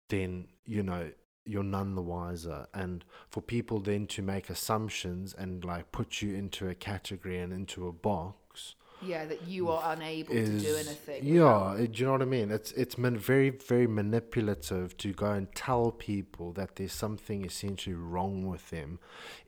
[0.08, 1.10] then you know
[1.44, 2.66] you're none the wiser.
[2.72, 7.52] And for people then to make assumptions and like put you into a category and
[7.52, 11.24] into a box yeah that you are unable is to do anything.
[11.24, 12.50] Yeah do you know what i mean?
[12.50, 17.94] It's it's man, very very manipulative to go and tell people that there's something essentially
[17.94, 18.98] wrong with them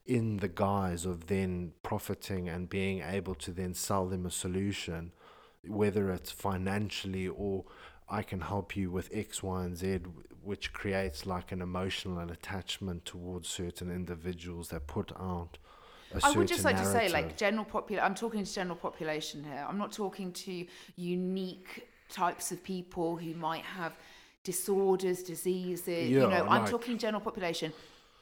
[0.05, 5.13] in the guise of then profiting and being able to then sell them a solution
[5.67, 7.65] whether it's financially or
[8.09, 9.99] I can help you with X, Y, and Z,
[10.47, 15.59] which creates like an emotional and attachment towards certain individuals that put out.
[16.15, 18.01] a I would just like to say, like general popul.
[18.03, 19.67] I'm talking to general population here.
[19.69, 20.65] I'm not talking to
[20.97, 23.93] unique types of people who might have
[24.45, 26.09] disorders, diseases.
[26.09, 27.73] you Yeah, know, I'm talking general population.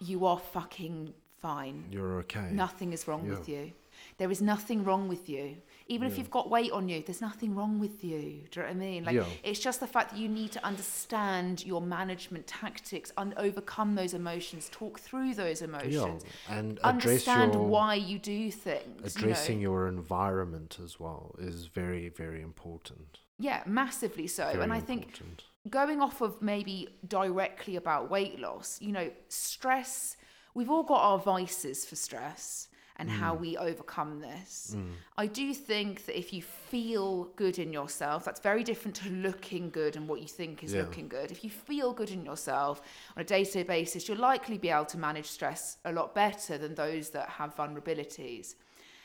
[0.01, 1.85] You are fucking fine.
[1.91, 2.49] you're okay.
[2.51, 3.73] Nothing is wrong with you.
[4.17, 5.57] There is nothing wrong with you.
[5.87, 8.45] Even if you've got weight on you, there's nothing wrong with you.
[8.51, 9.05] Do you know what I mean?
[9.05, 9.27] Like Yeah.
[9.43, 14.15] it's just the fact that you need to understand your management tactics and overcome those
[14.15, 19.15] emotions, talk through those emotions, Yeah, and understand your why you do things.
[19.15, 19.73] addressing you know?
[19.75, 23.21] your environment as well is very very important.
[23.39, 24.45] yeah, massively so.
[24.53, 25.45] Very and I think important.
[25.69, 30.17] going off of maybe directly about weight loss, you know, stress,
[30.55, 33.13] we've all got our vices for stress and Mm.
[33.13, 34.77] how we overcome this.
[35.19, 39.71] I do think that if you feel good in yourself, that's very different to looking
[39.71, 40.83] good and what you think is Yeah.
[40.83, 41.33] looking good.
[41.33, 42.81] If you feel good in yourself
[43.17, 46.15] on a day to day basis, you'll likely be able to manage stress a lot
[46.15, 48.55] better than those that have vulnerabilities.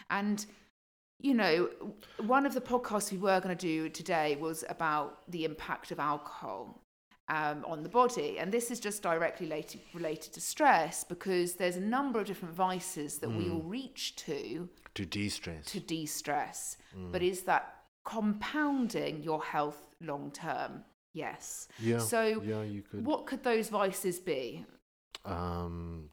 [0.09, 0.45] And
[1.21, 1.69] you know,
[2.17, 5.99] one of the podcasts we were going to do today was about the impact of
[5.99, 6.81] alcohol
[7.29, 8.39] um, on the body.
[8.39, 12.55] And this is just directly related, related to stress because there's a number of different
[12.55, 15.65] vices that we all reach to to de-stress.
[15.65, 16.77] to de stress.
[17.11, 20.83] But is that compounding your health long term?
[21.13, 21.67] Yes.
[21.79, 21.97] yeah.
[21.99, 23.05] So, yeah, you could.
[23.05, 24.65] what could those vices be?
[25.25, 26.09] um,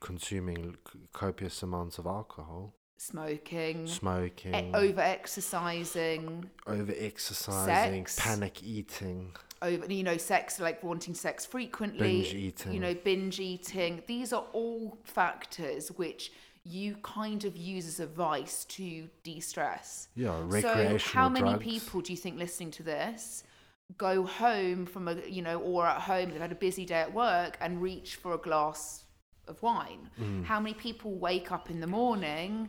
[0.00, 0.76] consuming
[1.12, 10.02] copious amounts of alcohol, Smoking, smoking, e- over exercising, over exercising, panic eating, over you
[10.02, 12.72] know sex like wanting sex frequently binge eating.
[12.72, 16.30] you know binge eating these are all factors which
[16.64, 21.64] you kind of use as a vice to de-stress yeah, recreational so how many drugs.
[21.64, 23.44] people do you think listening to this
[23.98, 27.14] go home from a you know or at home they've had a busy day at
[27.14, 29.04] work and reach for a glass
[29.48, 30.44] of wine Mm.
[30.44, 32.68] how many people wake up in the morning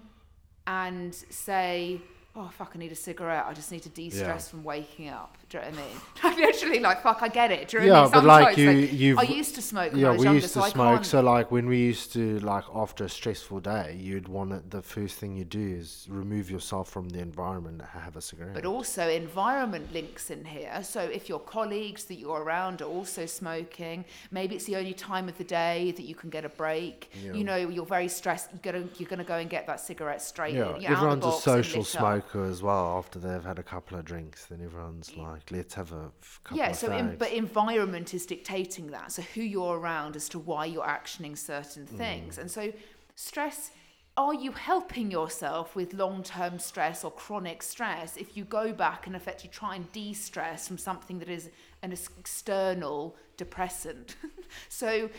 [0.68, 2.00] and say
[2.40, 5.58] oh fuck i need a cigarette i just need to de-stress from waking up do
[5.58, 7.94] you know what i mean like literally like fuck i get it do you know
[7.94, 8.12] Yeah, what I mean?
[8.12, 10.42] but, like, Sometimes, you- you've- i used to smoke when Yeah, I was we younger,
[10.42, 11.06] used to I smoke.
[11.06, 14.82] So, like, when we used to, like, after a stressful day, you'd want to, the
[14.82, 18.54] first thing you do is remove yourself from the environment and have a cigarette.
[18.54, 20.84] But also environment links in here.
[20.84, 25.28] So if your colleagues that you're around are also smoking, maybe it's the only time
[25.30, 27.10] of the day that you can get a break.
[27.24, 27.34] Yeah.
[27.34, 28.50] You know, you're very stressed.
[28.52, 30.54] You're gonna you're gonna go and get that cigarette straight.
[30.56, 31.88] yeah, in, you're out the everyone's a social lit
[32.36, 32.48] up.
[32.50, 32.98] as well.
[32.98, 36.12] After they've had a couple of drinks, then everyone's like, let's have a
[36.44, 39.12] couple Yeah, of so in, but environment is dictating that.
[39.12, 41.98] So who you're around as to why you're actioning certain Mm.
[41.98, 42.38] things.
[42.38, 42.74] And so
[43.16, 43.72] stress
[44.16, 49.16] are you helping yourself with long-term stress or chronic stress if you go back and
[49.16, 51.52] effectively try and de-stress from something that is
[51.84, 54.16] an external depressant?
[54.70, 55.10] so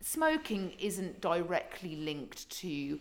[0.00, 2.98] smoking isn't directly linked to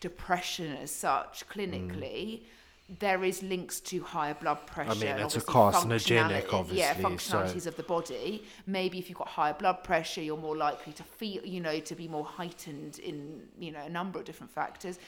[0.00, 2.42] depression as such clinically.
[2.88, 4.90] There is links to higher blood pressure.
[4.90, 5.16] Mm.
[5.16, 8.44] mean, it's a carcinogenic, functionality- Yeah, obviously, so- functionalities of the body.
[8.66, 11.94] Maybe if you've got higher blood pressure, you're more likely to feel, you know, to
[11.96, 14.98] be more heightened in, you know, a number of different factors.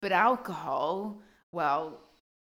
[0.00, 1.18] But alcohol,
[1.52, 2.00] well,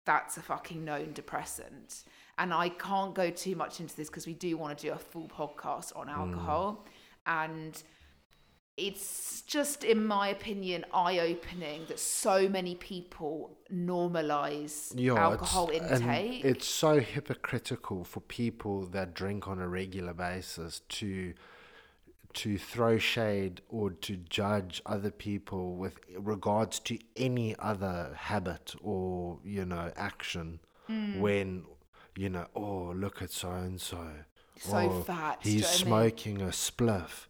[0.06, 2.04] that's a fucking known depressant.
[2.40, 4.98] And I can't go too much into this because we do want to do a
[4.98, 6.86] full podcast on alcohol.
[7.28, 7.82] And
[8.88, 16.00] it's just, in my opinion, eye opening that so many people normalize Yeah, alcohol it's,
[16.02, 16.46] intake.
[16.46, 21.34] it's so hypocritical for people that drink on a regular basis to
[22.34, 29.40] to throw shade or to judge other people with regards to any other habit or
[29.44, 31.20] you know action Hmm.
[31.22, 31.66] when
[32.16, 34.08] you know oh look at so and so
[34.58, 35.86] So fat, you he's know what I mean?
[35.86, 37.28] smoking a spliff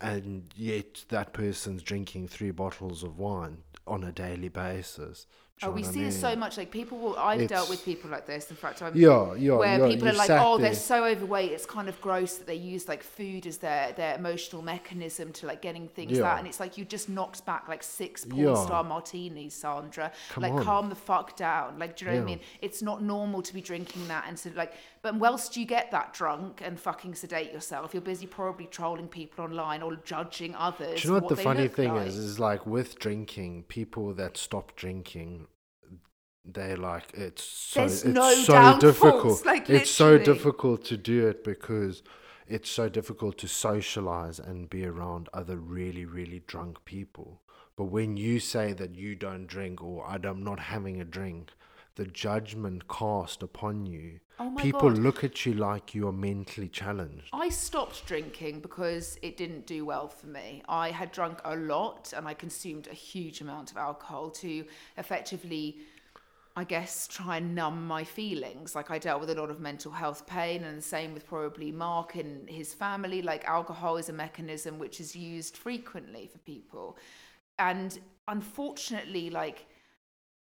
[0.00, 5.26] and yet that person's drinking three bottles of wine on a daily basis
[5.62, 6.56] Oh, we what I see it so much.
[6.56, 7.16] Like people will.
[7.18, 8.50] I've dealt with people like this.
[8.50, 10.68] In fact, I'm Yeah, yeah, where yeah, people are like, oh, there.
[10.70, 11.52] they're so overweight.
[11.52, 15.46] It's kind of gross that they use like food as their their emotional mechanism to
[15.46, 16.22] like getting things Yeah.
[16.22, 16.38] that.
[16.38, 18.54] And it's like you just knocked back like six porn Yeah.
[18.54, 20.12] star martinis, Sandra.
[20.30, 20.64] Come like on.
[20.64, 21.78] calm the fuck down.
[21.78, 22.40] Like, do you know what I mean?
[22.62, 24.72] It's not normal to be drinking that and so like.
[25.02, 29.44] But whilst you get that drunk and fucking sedate yourself, you're busy probably trolling people
[29.44, 31.00] online or judging others.
[31.00, 32.08] Do you know for what the funny thing like.
[32.08, 32.16] is?
[32.16, 35.46] Is like with drinking, people that stop drinking,
[36.44, 39.44] they're like it's so There's it's no so difficult.
[39.46, 42.02] like, it's so difficult to do it because
[42.46, 47.40] it's so difficult to socialize and be around other really really drunk people.
[47.74, 51.52] But when you say that you don't drink or I'm not having a drink,
[51.96, 54.98] the judgment cast upon you, Oh my people God.
[54.98, 57.28] look at you like you are mentally challenged.
[57.32, 60.62] I stopped drinking because it didn't do well for me.
[60.68, 64.64] I had drunk a lot and I consumed a huge amount of alcohol to
[64.96, 65.78] effectively,
[66.56, 68.74] I guess, try and numb my feelings.
[68.74, 71.70] Like I dealt with a lot of mental health pain, and the same with probably
[71.70, 73.20] Mark and his family.
[73.20, 76.96] Like alcohol is a mechanism which is used frequently for people.
[77.58, 79.66] And unfortunately, like,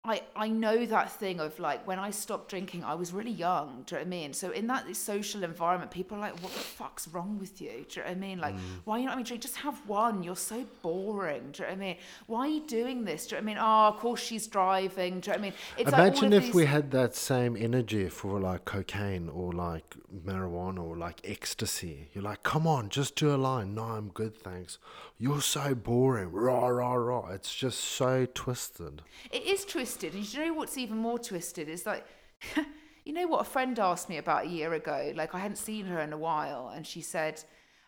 [0.09, 3.85] I, I know that thing of like when I stopped drinking, I was really young.
[3.85, 4.33] Do you know what I mean?
[4.33, 8.01] So in that social environment, people are like, "What the fuck's wrong with you?" Do
[8.01, 8.39] you know what I mean?
[8.39, 8.61] Like, mm.
[8.85, 9.43] why are you not having a drink?
[9.43, 10.23] Just have one.
[10.23, 11.51] You're so boring.
[11.53, 11.97] Do you know what I mean?
[12.27, 13.27] Why are you doing this?
[13.27, 13.59] Do you know what I mean?
[13.61, 15.21] Oh, of course she's driving.
[15.21, 15.53] Do you know what I mean?
[15.77, 19.95] It's like Imagine of if we had that same energy for like cocaine or like
[20.25, 22.09] marijuana or like ecstasy.
[22.15, 23.75] You're like, come on, just do a line.
[23.75, 24.79] No, I'm good, thanks.
[25.21, 26.31] You're so boring.
[26.31, 27.29] Rah, rah, rah.
[27.31, 29.03] It's just so twisted.
[29.33, 30.15] It is twisted.
[30.15, 32.07] And you know what's even more twisted is like,
[33.05, 35.13] you know what a friend asked me about a year ago?
[35.17, 37.43] Like I hadn't seen her in a while, and she said,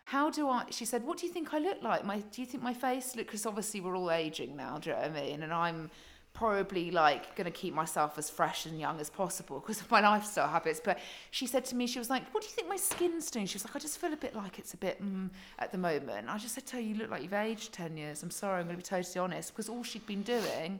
[0.05, 2.03] "How do I?" She said, "What do you think I look like?
[2.03, 3.27] My do you think my face look?
[3.27, 4.77] Because obviously we're all aging now.
[4.77, 5.43] Do you know what I mean?
[5.43, 5.89] And I'm
[6.33, 9.99] probably like going to keep myself as fresh and young as possible because of my
[9.99, 10.81] lifestyle habits.
[10.83, 13.45] But she said to me, she was like, "What do you think my skin's doing?"
[13.45, 15.29] She was like, "I just feel a bit like it's a bit mm,
[15.59, 18.23] at the moment." I just said to her, "You look like you've aged ten years."
[18.23, 20.79] I'm sorry, I'm going to be totally honest because all she'd been doing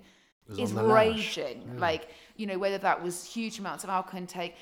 [0.58, 1.38] is on the lash.
[1.38, 1.80] raging.
[1.80, 4.56] Like, you know, whether that was huge amounts of alcohol intake.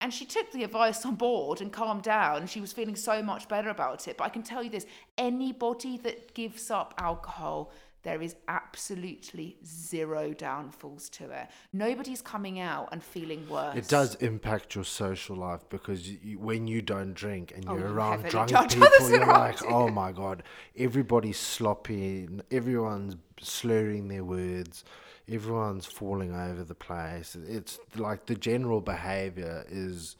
[0.00, 2.38] And she took the advice on board and calmed down.
[2.38, 4.16] And she was feeling so much better about it.
[4.16, 4.86] But I can tell you this
[5.16, 7.70] anybody that gives up alcohol,
[8.06, 11.48] there is absolutely zero downfalls to it.
[11.72, 13.76] Nobody's coming out and feeling worse.
[13.76, 17.88] It does impact your social life because you, when you don't drink and Oh, you're
[17.88, 20.44] you around drunk people, you're like, oh my god,
[20.78, 24.84] everybody's sloppy, everyone's slurring their words,
[25.28, 27.36] everyone's falling over the place.
[27.48, 30.14] It's like the general behavior is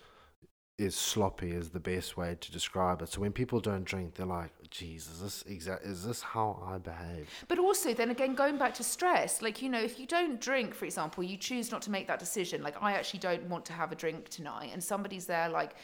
[0.78, 3.08] is sloppy is the best way to describe it.
[3.08, 5.84] So when people don't drink, they're like, "Geez, is this exact?
[5.84, 9.70] Is this how I behave?" But also, then again, going back to stress, like, you
[9.70, 12.62] know, if you don't drink, for example, you choose not to make that decision.
[12.62, 14.70] Like, I actually don't want to have a drink tonight.
[14.72, 15.76] And somebody's there, like,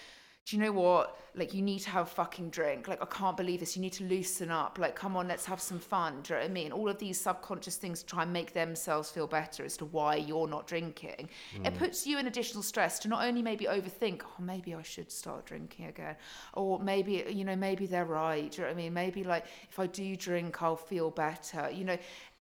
[0.44, 1.18] do you know what?
[1.36, 2.88] Like, you need to have a fucking drink.
[2.88, 3.76] Like, I can't believe this.
[3.76, 4.76] You need to loosen up.
[4.76, 6.20] Like, come on, let's have some fun.
[6.22, 6.72] Do you know what I mean?
[6.72, 10.48] All of these subconscious things try and make themselves feel better as to why you're
[10.48, 11.30] not drinking.
[11.54, 11.78] It mm.
[11.78, 15.46] puts you in additional stress to not only maybe overthink, oh, maybe I should start
[15.46, 16.16] drinking again.
[16.54, 18.50] Or maybe, you know, maybe they're right.
[18.50, 18.92] Do you know what I mean?
[18.92, 21.70] Maybe, like, if I do drink, I'll feel better.
[21.70, 21.98] You know,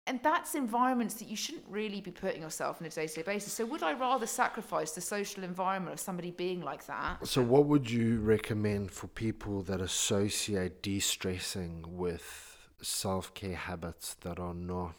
[0.07, 3.53] and that's environments that you shouldn't really be putting yourself in a day-to-day basis.
[3.53, 7.27] So would I rather sacrifice the social environment of somebody being like that?
[7.27, 14.15] So, what would you recommend for people that associate de stressing with self care habits
[14.23, 14.97] that are not?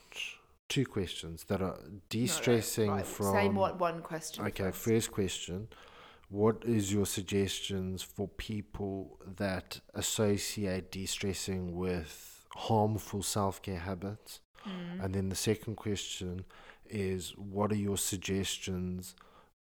[0.69, 1.77] Two questions that are
[2.09, 3.33] de stressing Right, from.
[3.33, 4.45] Say one, one question.
[4.45, 4.79] Okay, first.
[4.85, 5.67] first question.
[6.29, 14.39] What is your suggestions for people that associate de stressing with harmful self care habits?
[14.63, 15.01] Hmm.
[15.01, 16.45] And then the second question
[16.89, 19.15] is what are your suggestions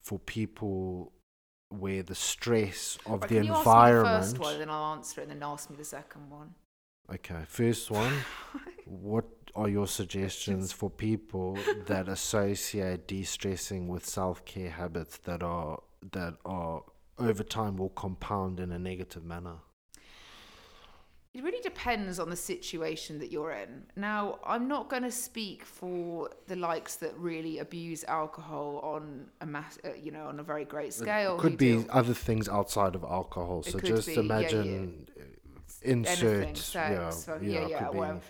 [0.02, 1.12] for people
[1.70, 5.20] where the stress of Right, the environment ask me the first one, then I'll answer
[5.20, 6.54] it, and then ask me the second one.
[7.12, 8.12] Okay, first one.
[8.86, 15.82] what are your suggestions for people that associate de-stressing with self-care habits that are
[16.12, 16.82] that are
[17.18, 19.56] over time will compound in a negative manner?
[21.38, 23.84] It really depends on the situation that you're in.
[23.94, 29.46] Now, I'm not going to speak for the likes that really abuse alcohol on a
[29.46, 31.36] mass, uh, you know, on a very great scale.
[31.36, 33.60] It could be deal- other things outside of alcohol.
[33.60, 34.24] It so just be, yeah, yeah.
[34.24, 35.22] imagine uh,
[35.82, 38.20] insert Anything, yeah, or- yeah, yeah, yeah, whatever.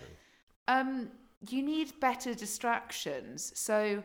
[0.69, 1.11] um,
[1.49, 3.59] you need better distractions.
[3.59, 4.05] So,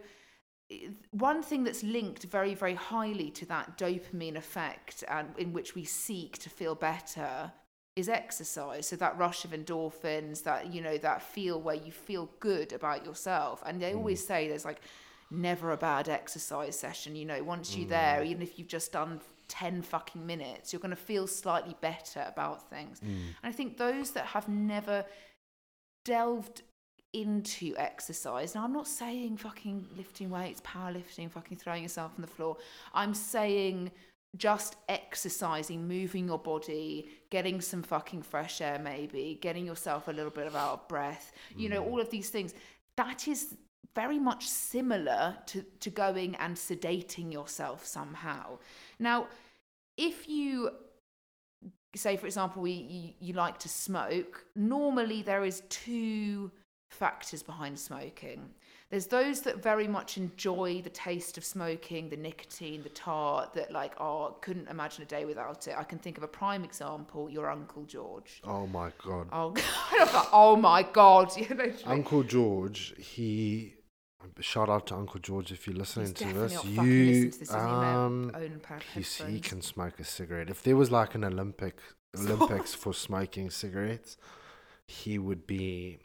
[1.11, 5.83] one thing that's linked very, very highly to that dopamine effect, and in which we
[5.83, 7.51] seek to feel better,
[7.95, 8.87] is exercise.
[8.87, 13.05] So that rush of endorphins, that you know, that feel where you feel good about
[13.05, 13.61] yourself.
[13.65, 14.27] And they always mm.
[14.27, 14.81] say there's like
[15.29, 17.15] never a bad exercise session.
[17.15, 17.91] You know, once you're mm.
[17.91, 22.25] there, even if you've just done 10 fucking minutes, you're going to feel slightly better
[22.27, 22.99] about things.
[22.99, 23.07] Mm.
[23.07, 25.05] And I think those that have never
[26.05, 26.63] delved
[27.13, 28.55] into exercise.
[28.55, 32.57] Now, I'm not saying fucking lifting weights, powerlifting, fucking throwing yourself on the floor.
[32.93, 33.91] I'm saying
[34.37, 40.31] just exercising, moving your body, getting some fucking fresh air, maybe, getting yourself a little
[40.31, 42.01] bit of out of breath, you know, all mm.
[42.01, 42.53] of these things.
[42.97, 43.55] That is
[43.95, 48.57] very much similar to, to going and sedating yourself somehow.
[48.99, 49.27] Now,
[49.97, 50.71] if you
[51.95, 56.51] say for example we you, you like to smoke normally there is two
[56.89, 58.49] factors behind smoking
[58.93, 63.71] there's those that very much enjoy the taste of smoking the nicotine the tar that
[63.71, 67.27] like oh couldn't imagine a day without it i can think of a prime example
[67.27, 69.29] your uncle george Oh my god.
[69.33, 69.49] oh
[69.97, 73.73] god oh my god you know Uncle George, he
[74.41, 76.63] shout out to Uncle George if you're listening He's to this.
[76.63, 77.95] You to this, doesn't he, man?
[77.95, 80.51] um Own a pair of he's, he can smoke a cigarette.
[80.51, 81.79] If there was like an Olympic
[82.17, 84.17] Olympics for smoking cigarettes,
[84.87, 85.97] he would be,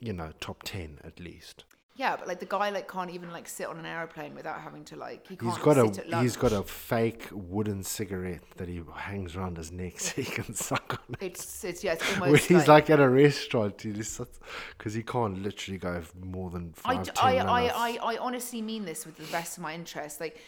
[0.00, 1.64] you know, top ten at least.
[1.94, 4.84] Yeah but like the guy like can't even like sit on an aeroplane without having
[4.84, 8.42] to like he can't He's got sit a at he's got a fake wooden cigarette
[8.56, 11.22] that he hangs around his neck so he can suck on it.
[11.26, 14.20] It's it's yeah, it's When he's like, at a restaurant, he just
[14.78, 17.74] because he can't literally go more than I, five, d- ten I, I, minutes.
[17.76, 20.20] I, I honestly mean this with the best of my interest.
[20.20, 20.38] Like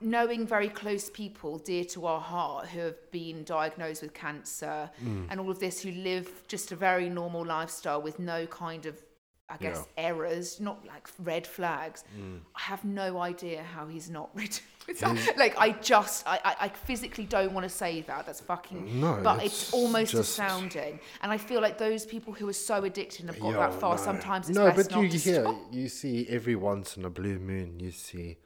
[0.00, 5.26] knowing very close people dear to our heart who have been diagnosed with cancer Mm.
[5.30, 9.02] and all of this, who live just a very normal lifestyle with no kind of,
[9.48, 12.02] I guess, errors, not like red flags.
[12.18, 12.40] Mm.
[12.56, 14.34] I have no idea how he's not
[15.00, 15.34] that.
[15.36, 18.24] Like I just, I, I, I physically don't want to say that.
[18.24, 19.00] That's fucking.
[19.00, 20.98] No, but it's it's almost just- astounding.
[21.22, 23.74] And I feel like those people who are so addicted and have got Yo, that
[23.74, 24.02] far, no.
[24.02, 25.56] sometimes it's no, best but not you to hear stop.
[25.70, 28.38] you see every once in a blue moon you see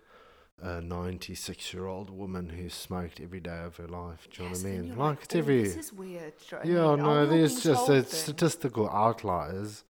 [0.60, 4.26] a 96 year old woman who smoked every day of her life.
[4.32, 4.96] Do you Yes, know what I mean?
[4.98, 6.32] Like it's "Oh, every This is weird.
[6.50, 7.04] you what I yeah, mean?
[7.04, 9.84] No, there's just statistical outliers,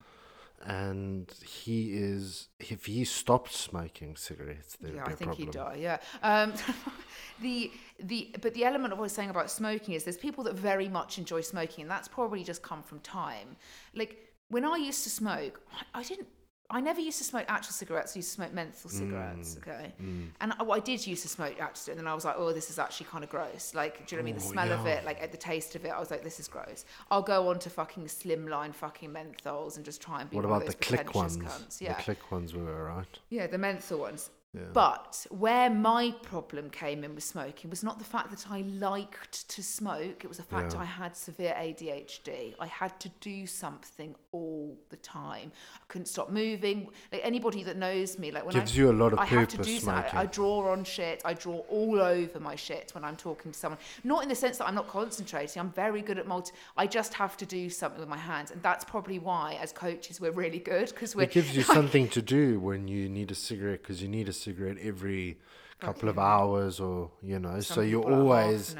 [0.64, 5.46] and he is if he stopped smoking cigarettes, there'd yeah, be I a think problem.
[5.46, 5.76] he'd die.
[5.80, 5.98] Yeah.
[6.22, 6.54] Um,
[7.40, 10.44] the the but the element of what I was saying about smoking is there's people
[10.44, 13.56] that very much enjoy smoking, and that's probably just come from time.
[13.94, 16.28] Like when I used to smoke, I, I didn't.
[16.70, 18.14] I never used to smoke actual cigarettes.
[18.14, 19.54] I used to smoke menthol cigarettes.
[19.54, 19.92] Mm, Okay,
[20.40, 22.68] and I, I did used to smoke actual, and then I was like, oh, this
[22.68, 23.74] is actually kind of gross.
[23.74, 24.38] Like, do you know what I mean?
[24.40, 26.38] The Oh, smell of it, like at the taste of it, I was like, this
[26.38, 26.84] is gross.
[27.10, 30.66] I'll go on to fucking slimline fucking menthols and just try and be What about
[30.66, 31.38] the click ones?
[31.38, 31.80] cunts.
[31.80, 33.18] Yeah, The click ones were alright.
[33.30, 34.28] yeah, the menthol ones.
[34.58, 34.64] Yeah.
[34.72, 39.48] But where my problem came in with smoking was not the fact that I liked
[39.50, 40.80] to smoke, it was the fact Yeah.
[40.80, 42.54] I had severe ADHD.
[42.58, 45.52] I had to do something all the time.
[45.76, 46.90] I couldn't stop moving.
[47.12, 49.48] Like anybody that knows me, like when Gives I, you a lot of I have
[49.48, 50.04] to do something.
[50.04, 50.30] I smoking.
[50.30, 51.22] draw on shit.
[51.24, 53.78] I draw all over my shit when I'm talking to someone.
[54.04, 55.60] Not in the sense that I'm not concentrating.
[55.60, 56.52] I'm very good at multi.
[56.76, 60.20] I just have to do something with my hands, and that's probably why, as coaches,
[60.20, 61.22] we're really good because we're.
[61.22, 64.32] It gives you something to do when you need a cigarette because you need a
[64.32, 64.47] cigarette
[64.80, 65.38] every
[65.80, 67.60] couple of hours or you know.
[67.60, 68.76] Some so you people are half always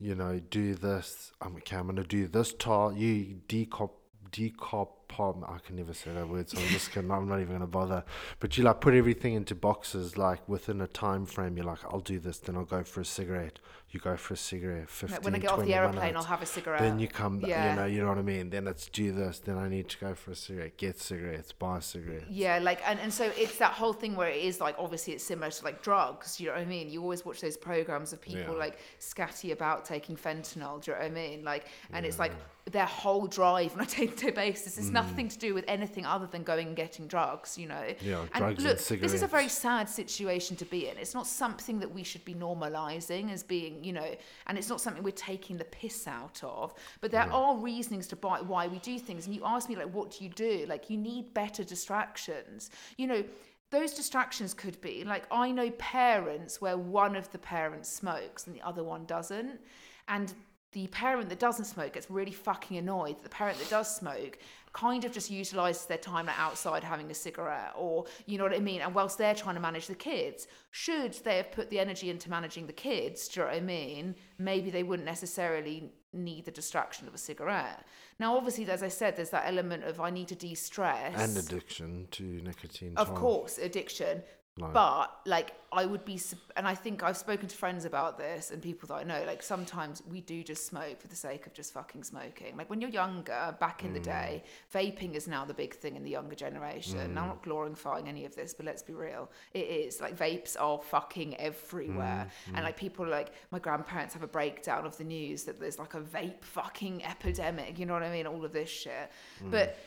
[0.00, 1.32] you know do this.
[1.40, 1.76] I'm okay.
[1.76, 2.96] I'm gonna do this task.
[2.96, 3.90] You decop
[4.32, 4.88] decop.
[5.18, 7.14] I can never say that word, so I'm just gonna.
[7.14, 8.04] I'm not even gonna bother.
[8.38, 11.56] But you like put everything into boxes, like within a time frame.
[11.56, 13.58] You're like, I'll do this, then I'll go for a cigarette.
[13.90, 14.88] You go for a cigarette.
[14.88, 16.16] 15, Like, when I get off the aeroplane, minutes.
[16.18, 16.80] I'll have a cigarette.
[16.80, 17.70] Then you come, back, Yeah.
[17.70, 18.48] you know, you know what I mean.
[18.50, 19.40] Then it's do this.
[19.40, 22.26] Then I need to go for a cigarette, get cigarettes, buy cigarettes.
[22.30, 25.24] Yeah, like and, and so it's that whole thing where it is like obviously it's
[25.24, 26.88] similar to like drugs, you know what I mean?
[26.88, 28.60] You always watch those programs of people Yeah.
[28.60, 31.42] like scatty about taking fentanyl, do you know what I mean?
[31.44, 32.32] Like and it's like
[32.70, 34.92] their whole drive on a day-to-day basis is mm.
[34.92, 37.94] nothing to do with anything other than going and getting drugs, you know.
[38.00, 40.96] Yeah, and drugs and look, this is a very sad situation to be in.
[40.98, 44.14] It's not something that we should be normalizing as being, you know,
[44.46, 46.74] and it's not something we're taking the piss out of.
[47.00, 49.26] But there are reasonings to buy, why we do things.
[49.26, 50.66] And you ask me, like, what do you do?
[50.68, 52.70] Like, you need better distractions.
[52.96, 53.24] You know,
[53.70, 58.54] those distractions could be like I know parents where one of the parents smokes and
[58.54, 59.60] the other one doesn't,
[60.08, 60.34] and
[60.72, 64.38] the parent that doesn't smoke gets really fucking annoyed that the parent that does smoke
[64.72, 68.60] kind of just utilizes their time outside having a cigarette or you know what I
[68.60, 68.80] mean?
[68.80, 72.30] And whilst they're trying to manage the kids should they have put the energy into
[72.30, 74.14] managing the kids do you know what I mean?
[74.38, 77.84] Maybe they wouldn't necessarily need the distraction of a cigarette.
[78.20, 81.14] Now obviously as I said there's that element of I need to de-stress.
[81.16, 82.92] And addiction to nicotine.
[82.96, 84.22] of course addiction
[84.58, 86.20] Like- but like i would be
[86.56, 89.42] and i think i've spoken to friends about this and people that i know like
[89.42, 92.56] sometimes we do just smoke for the sake of just fucking smoking.
[92.56, 94.78] Like when you're younger back in the day mm.
[94.78, 97.14] vaping is now the big thing in the younger generation.
[97.14, 97.30] Now i'm mm.
[97.34, 99.30] not glorifying any of this but let's be real.
[99.54, 100.00] It is.
[100.00, 102.28] Like vapes are fucking everywhere.
[102.48, 105.78] Mm, and like people like my grandparents have a breakdown of the news that there's
[105.78, 108.26] like a vape fucking epidemic you know what i mean?
[108.26, 109.10] All of this shit.
[109.50, 109.78] But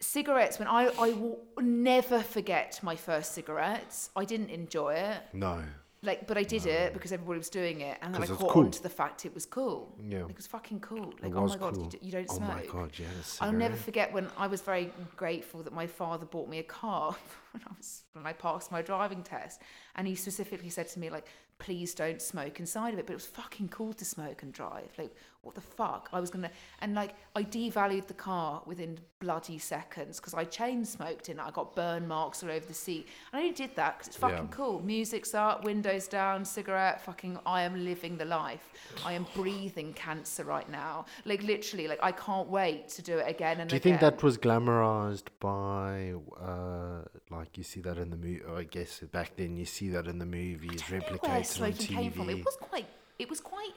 [0.00, 5.62] cigarettes when I, I will never forget my first cigarettes i didn't enjoy it No.
[6.02, 8.64] like but i did it because everybody was doing it and then I caught cool.
[8.64, 10.26] on to the fact it was cool Yeah.
[10.28, 11.84] it was fucking cool like oh my god cool.
[11.92, 12.50] you, you don't smoke.
[12.50, 13.06] oh my god, yeah.
[13.40, 17.14] I'll never forget when I was very grateful that my father bought me a car
[17.52, 19.62] when I was when I passed my driving test,
[19.96, 21.26] and he specifically said to me like,
[21.58, 24.90] "Please don't smoke inside of it." But it was fucking cool to smoke and drive.
[24.98, 25.14] Like,
[25.44, 26.08] what the fuck?
[26.12, 30.84] I was gonna and like I devalued the car within bloody seconds because I chain
[30.84, 31.42] smoked in it.
[31.42, 34.16] I got burn marks all over the seat, and I only did that because it's
[34.16, 34.56] fucking Yeah.
[34.56, 34.80] cool.
[34.82, 37.00] Music's up, windows down, cigarette.
[37.02, 38.72] Fucking, I am living the life.
[39.04, 41.06] I am breathing cancer right now.
[41.24, 43.98] Like literally, like I can't wait to do it again and Do you again.
[43.98, 48.42] think that was glamorized by, uh, like you see that in the movie?
[48.56, 52.10] I guess back then you see that in the movies, I don't where replicated on
[52.12, 52.30] from.
[52.30, 52.86] It was quite.
[53.18, 53.70] It was quite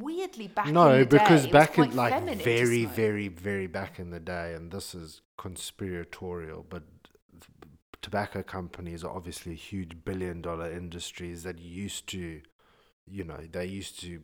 [0.00, 0.68] weirdly back.
[0.68, 4.20] in No, the because day, back in like feminine very, very, very back in the
[4.20, 6.82] day, and this is conspiratorial, but
[8.02, 12.42] tobacco companies are obviously huge billion-dollar industries that used to,
[13.06, 14.22] you know, they used to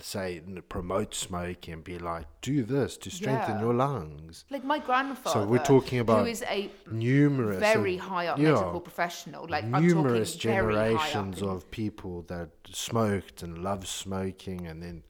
[0.00, 3.60] say promote smoking and be like, do this to strengthen Yeah.
[3.62, 4.44] your lungs.
[4.50, 5.40] Like my grandfather.
[5.40, 9.46] So we're talking about who is a numerous, very high up yeah, medical professional.
[9.48, 14.66] Like numerous I'm talking very high up generations of people that smoked and loved smoking,
[14.66, 15.04] and then,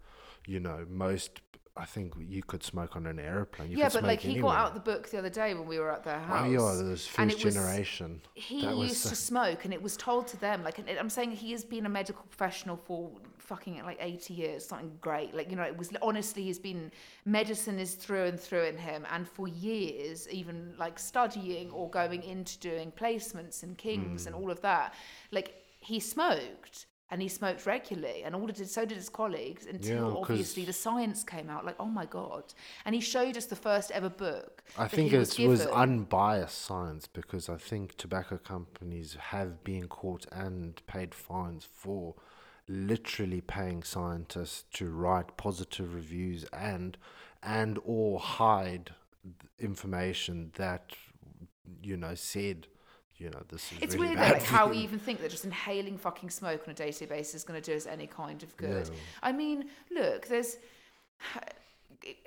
[0.47, 1.41] you know, most.
[1.77, 3.73] I think you could smoke on an airplane.
[3.73, 4.53] You yeah, but like he anywhere.
[4.53, 6.47] got out the book the other day when we were at their house.
[6.47, 8.21] Oh yeah, this and first was- generation.
[8.35, 11.33] he That used to smoke and it was told to them like and i'm saying
[11.33, 15.57] he has been a medical professional for fucking like 80 years something great like you
[15.57, 16.91] know it was honestly he's been
[17.25, 22.23] medicine is through and through in him and for years even like studying or going
[22.23, 24.29] into doing placements and kings Hmm.
[24.29, 24.95] and all of that
[25.33, 30.11] like he smoked and he smoked regularly, and all did so did his colleagues until
[30.11, 31.65] Yeah, obviously the science came out.
[31.65, 32.55] Like, oh my god!
[32.85, 34.63] And he showed us the first ever book.
[34.79, 40.27] I think it was was, unbiased science because I think tobacco companies have been caught
[40.33, 42.15] and paid fines for
[42.69, 46.97] literally paying scientists to write positive reviews and
[47.43, 48.95] and or hide
[49.59, 50.93] information that
[51.83, 52.67] you know said
[53.25, 55.45] you know this is It's really weird though, like how we even think that just
[55.45, 58.55] inhaling fucking smoke on a day-to-day basis is going to do us any kind of
[58.57, 58.87] good.
[58.87, 58.95] Yeah.
[59.23, 60.59] I mean, look, there's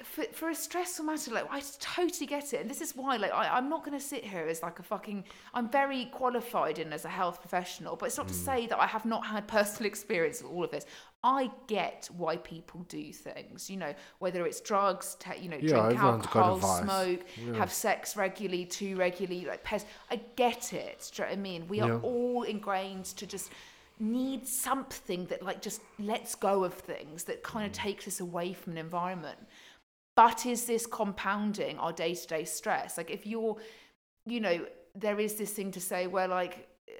[0.03, 3.31] for, for a stressful matter, like I totally get it, and this is why, like,
[3.33, 5.23] I, I'm not going to sit here as like a fucking.
[5.53, 8.45] I'm very qualified in as a health professional, but it's not to Mm.
[8.45, 10.85] say that I have not had personal experience with all of this.
[11.23, 15.69] I get why people do things, you know, whether it's drugs, ta you know, Yeah,
[15.69, 17.55] drink everyone's got a alcohol, smoke, Yeah.
[17.55, 19.85] have sex regularly, too regularly, like pets.
[20.11, 21.11] I get it.
[21.13, 21.67] Do you know what I mean?
[21.67, 23.51] We are all ingrained to just
[23.99, 27.69] need something that like just lets go of things that kind Mm.
[27.69, 29.39] of takes us away from an environment.
[30.17, 32.97] But is this compounding our day to day stress?
[32.97, 33.55] Like if you're,
[34.25, 34.65] you know,
[34.95, 36.91] there is this thing to say where like eh,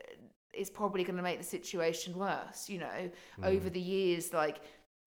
[0.53, 2.69] it's probably going to make the situation worse.
[2.69, 3.09] You know,
[3.43, 4.59] over the years, like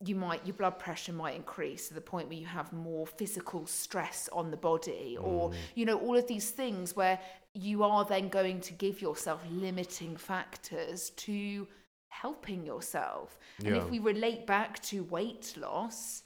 [0.05, 3.65] you might your blood pressure might increase to the point where you have more physical
[3.67, 7.19] stress on the body or you know all of these things where
[7.55, 11.69] you are then going to give yourself limiting factors to
[12.09, 16.23] helping yourself and if we relate back to weight loss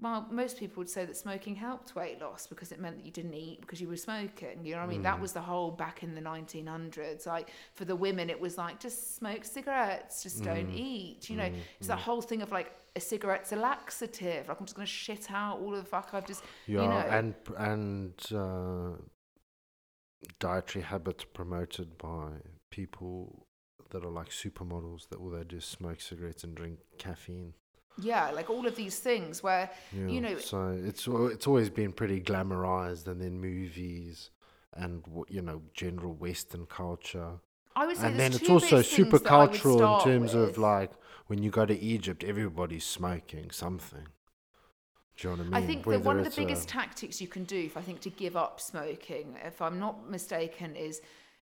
[0.00, 3.10] well most people would say that smoking helped weight loss because it meant that you
[3.10, 5.02] didn't eat because you were smoking you know what i mean?
[5.02, 5.22] That mm.
[5.22, 9.16] was the whole back in the 1900s like for the women it was like just
[9.16, 10.78] smoke cigarettes just don't mm.
[10.78, 11.44] eat you know?
[11.44, 14.86] Mm, it's that whole thing of like a cigarette's a laxative like i'm just going
[14.86, 16.94] to shit out all of the fuck i've just yeah you know?
[16.94, 18.96] and and uh,
[20.38, 22.30] dietary habits promoted by
[22.70, 23.46] people
[23.90, 27.54] that are like supermodels that all they do is smoke cigarettes and drink caffeine
[28.00, 30.06] yeah like all of these things where Yeah.
[30.06, 34.30] you know so it's it's always been pretty glamorized, and then movies
[34.74, 37.30] and you know general Western culture,
[37.74, 40.50] i would say and then it's also super that I would cultural in terms with.
[40.50, 40.92] of like
[41.26, 44.06] when you go to Egypt, everybody's smoking something.
[45.16, 45.64] Do you know what I mean?
[45.64, 47.82] I think that one of the it's a- biggest tactics you can do, if I
[47.82, 51.02] think to give up smoking, if I'm not mistaken, is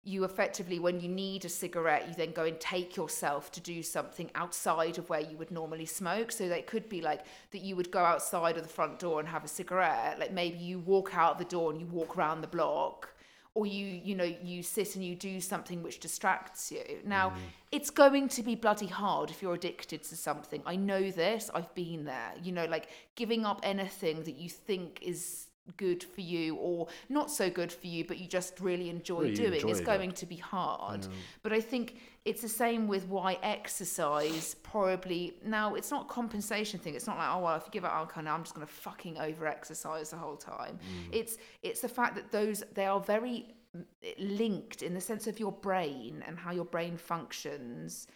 [0.04, 3.84] you effectively, when you need a cigarette, you then go and take yourself to do
[3.84, 6.32] something outside of where you would normally smoke.
[6.32, 9.28] So that could be like that you would go outside of the front door and
[9.28, 10.18] have a cigarette.
[10.18, 13.14] Like maybe you walk out the door and you walk around the block.
[13.56, 16.84] Or you, you know, you sit and you do something which distracts you.
[17.04, 17.39] Now, mm-hmm.
[17.72, 20.62] it's going to be bloody hard if you're addicted to something.
[20.66, 21.50] I know this.
[21.54, 22.32] I've been there.
[22.41, 25.47] You know, like giving up anything that you think is
[25.78, 29.34] good for you or not so good for you, but you just really enjoy Really
[29.34, 29.86] doing enjoy is it.
[29.86, 31.07] going to be hard.
[31.43, 31.95] But I think
[32.26, 36.93] it's the same with why exercise probably now it's not a compensation thing.
[36.95, 39.17] It's not like, oh well, if you give up alcohol now, I'm just gonna fucking
[39.20, 40.78] over exercise the whole time.
[41.11, 43.86] It's it's the fact that those they are very mm,
[44.17, 48.07] linked in the sense of your brain and how your brain functions.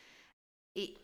[0.76, 0.97] It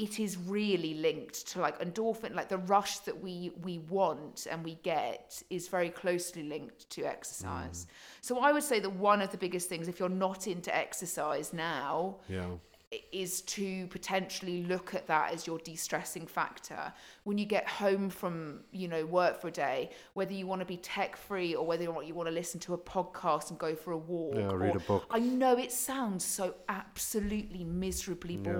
[0.00, 4.64] it is really linked to like endorphin like the rush that we we want and
[4.64, 7.88] we get is very closely linked to exercise mm.
[8.22, 11.52] so i would say that one of the biggest things if you're not into exercise
[11.52, 12.46] now yeah.
[13.12, 16.90] is to potentially look at that as your de-stressing factor
[17.24, 20.66] when you get home from you know work for a day whether you want to
[20.66, 23.92] be tech free or whether you want to listen to a podcast and go for
[23.92, 25.04] a walk Yeah, read or- a book.
[25.10, 28.52] i know it sounds so absolutely miserably Yeah.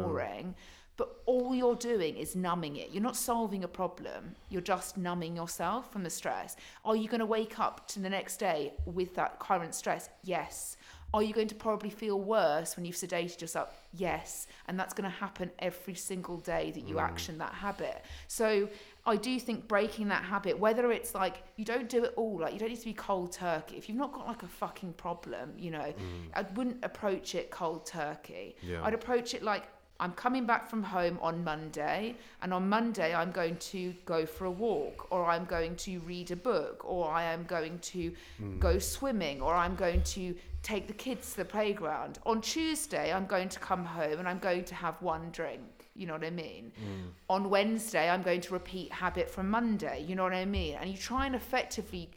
[1.01, 2.91] But all you're doing is numbing it.
[2.93, 4.37] You're not solving a problem.
[4.51, 6.57] You're just numbing yourself from the stress.
[6.85, 10.11] Are you going to wake up to the next day with that current stress?
[10.25, 10.77] Yes.
[11.15, 13.89] Are you going to probably feel worse when you've sedated yourself?
[13.95, 14.47] Yes.
[14.69, 17.01] And that's going to happen every single day that you mm.
[17.03, 18.05] action that habit.
[18.29, 18.69] So
[19.07, 22.53] I do think breaking that habit, whether it's like you don't do it all, like
[22.53, 23.79] you don't need to be cold turkey.
[23.79, 25.95] If you've not got like a fucking problem, you know, mm.
[26.35, 28.55] I wouldn't approach it cold turkey.
[28.61, 28.85] Yeah.
[28.85, 29.65] I'd approach it like
[30.01, 34.47] I'm coming back from home on Monday, and on Monday I'm going to go for
[34.47, 38.59] a walk, or I'm going to read a book, or I am going to hmm.
[38.59, 42.19] go swimming, or I'm going to take the kids to the playground.
[42.27, 45.89] On Tuesday, I'm going to come home and I'm going to have one drink.
[45.95, 46.73] You know what I mean?
[46.77, 47.09] Hmm.
[47.29, 50.05] On Wednesday, I'm going to repeat habit from Monday.
[50.07, 50.77] You know what I mean?
[50.81, 52.11] And you try and effectively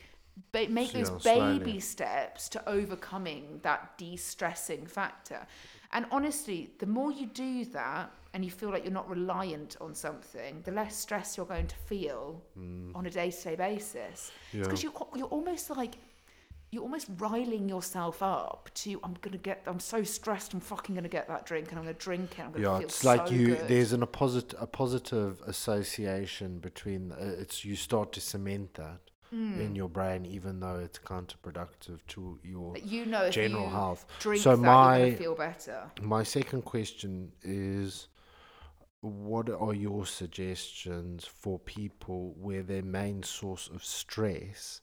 [0.52, 1.60] ba- make those Yeah, slowly.
[1.60, 5.48] baby steps to overcoming that de-stressing factor.
[5.94, 9.94] And honestly, the more you do that and you feel like you're not reliant on
[9.94, 12.42] something, the less stress you're going to feel
[12.96, 14.32] on a day-to-day basis.
[14.52, 14.64] Yeah.
[14.64, 15.96] Because you're, you're almost like
[16.72, 21.08] you're almost riling yourself up to I'm gonna get I'm so stressed I'm fucking gonna
[21.08, 23.48] get that drink and I'm gonna drink it I'm gonna Yeah, feel it's like you.
[23.56, 23.68] good.
[23.68, 27.12] There's an a positive a positive association between.
[27.12, 29.02] Uh, it's you start to cement that
[29.34, 29.60] Hmm.
[29.60, 34.06] in your brain, even though it's counterproductive to your But you know general you health.
[34.20, 35.90] drink So my- you're feel better.
[36.00, 38.10] My second question is
[39.02, 44.82] what are your suggestions for people where their main source of stress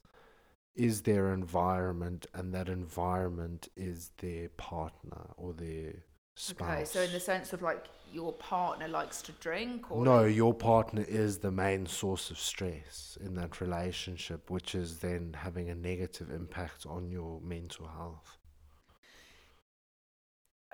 [0.75, 5.95] is their environment and that environment is their partner or their
[6.35, 6.70] spouse?
[6.70, 10.53] Okay, so in the sense of like your partner likes to drink or no, your
[10.55, 15.74] partner is the main source of stress in that relationship, which is then having a
[15.74, 18.39] negative impact on your mental health.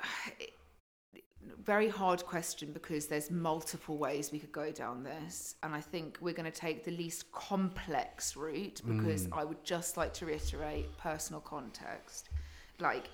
[1.62, 6.18] very hard question because there's multiple ways we could go down this and i think
[6.20, 9.38] we're going to take the least complex route because mm.
[9.38, 12.30] i would just like to reiterate personal context
[12.80, 13.10] like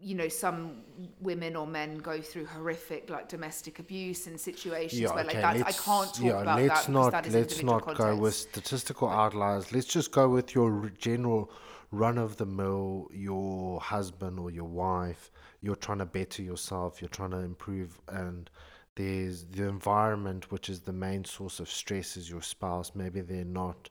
[0.00, 0.82] you know some
[1.20, 5.72] women or men go through horrific like domestic abuse and situations where like that i
[5.72, 9.72] can't talk yeah, about let's that not that is let's not go with statistical outliers.
[9.72, 11.50] Let's just go with your general
[11.90, 13.08] run of the mill.
[13.12, 15.30] Your husband or your wife.
[15.60, 17.00] You're trying to better yourself.
[17.00, 18.50] You're trying to improve, and
[18.94, 22.92] there's the environment, which is the main source of stress, is your spouse.
[22.94, 23.90] Maybe they're not.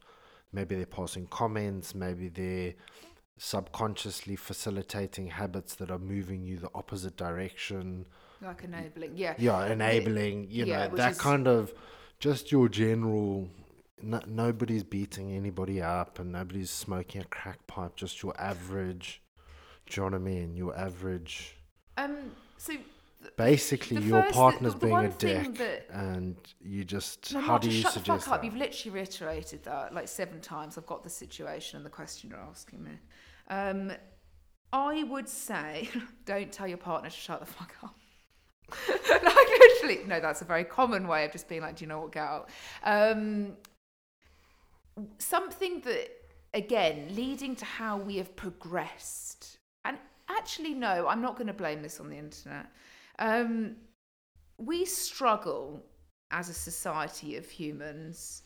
[0.51, 1.93] Maybe they're passing comments.
[1.93, 2.73] Maybe they're
[3.39, 8.05] subconsciously facilitating habits that are moving you the opposite direction
[8.41, 11.73] like enabling yeah yeah enabling you yeah, know that is- kind of
[12.19, 13.47] just your general
[14.01, 19.21] no, nobody's beating anybody up and nobody's smoking a crack pipe just your average
[19.89, 21.55] do you know what i mean your average
[21.97, 22.17] um
[22.57, 22.73] so
[23.37, 27.39] basically the your first- the- partner's the being a dick that- and you just No,
[27.39, 28.41] how do just you shut the suggest fuck up.
[28.41, 30.77] that You've literally reiterated that like seven times.
[30.77, 32.91] I've got the situation and the question you're asking me.
[33.49, 33.91] Um,
[34.71, 35.89] I would say,
[36.25, 37.95] don't tell your partner to shut the fuck up.
[38.87, 42.01] like literally, no, that's a very common way of just being like, do you know
[42.01, 42.49] what, get out.
[42.83, 43.53] Um,
[45.17, 46.09] something that,
[46.53, 49.57] again, leading to how we have progressed.
[49.85, 49.97] And
[50.29, 52.67] actually, no, I'm not going to blame this on the internet.
[53.17, 53.75] Um,
[54.57, 55.83] we struggle
[56.31, 58.43] as a society of humans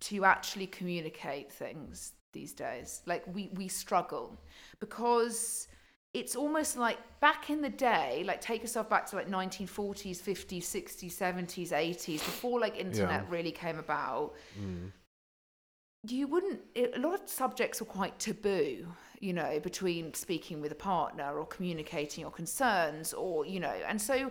[0.00, 2.88] to actually communicate things these days.
[3.12, 4.26] Like we we struggle
[4.84, 5.68] because
[6.18, 10.64] it's almost like back in the day, like take yourself back to like 1940s, 50s,
[10.78, 13.34] 60s, 70s, 80s, before like internet Yeah.
[13.36, 14.26] really came about.
[14.62, 14.92] Mm.
[16.16, 16.60] You wouldn't.
[16.74, 18.86] It, a lot of subjects were quite taboo,
[19.20, 24.00] you know, between speaking with a partner or communicating your concerns, or you know, and
[24.00, 24.30] so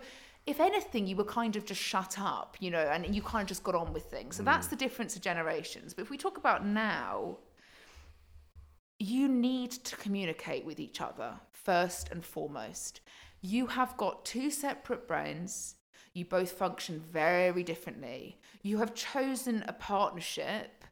[0.54, 3.48] if anything, you were kind of just shut up, you know, and you kind of
[3.48, 4.32] just got on with things.
[4.38, 5.94] So that's the difference of generations.
[5.96, 7.38] But if we talk about now,
[9.00, 13.02] you need to communicate with each other first and foremost.
[13.42, 15.76] You have got two separate brains.
[16.14, 18.40] You both function very differently.
[18.62, 20.86] You have chosen a partnership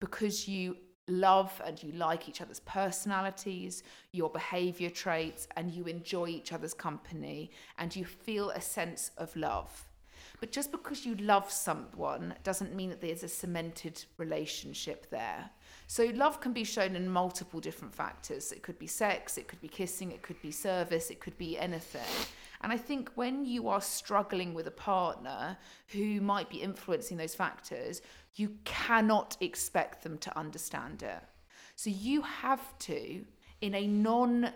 [0.00, 0.76] because you
[1.08, 3.82] love and you like each other's personalities,
[4.12, 9.34] your behavior traits, and you enjoy each other's company and you feel a sense of
[9.34, 9.86] love.
[10.40, 15.50] But just because you love someone doesn't mean that there's a cemented relationship there.
[15.88, 18.50] So, love can be shown in multiple different factors.
[18.50, 21.56] It could be sex, it could be kissing, it could be service, it could be
[21.56, 22.02] anything.
[22.62, 25.56] And I think when you are struggling with a partner
[25.88, 28.02] who might be influencing those factors,
[28.34, 31.22] you cannot expect them to understand it.
[31.76, 33.24] So, you have to,
[33.60, 34.50] in a non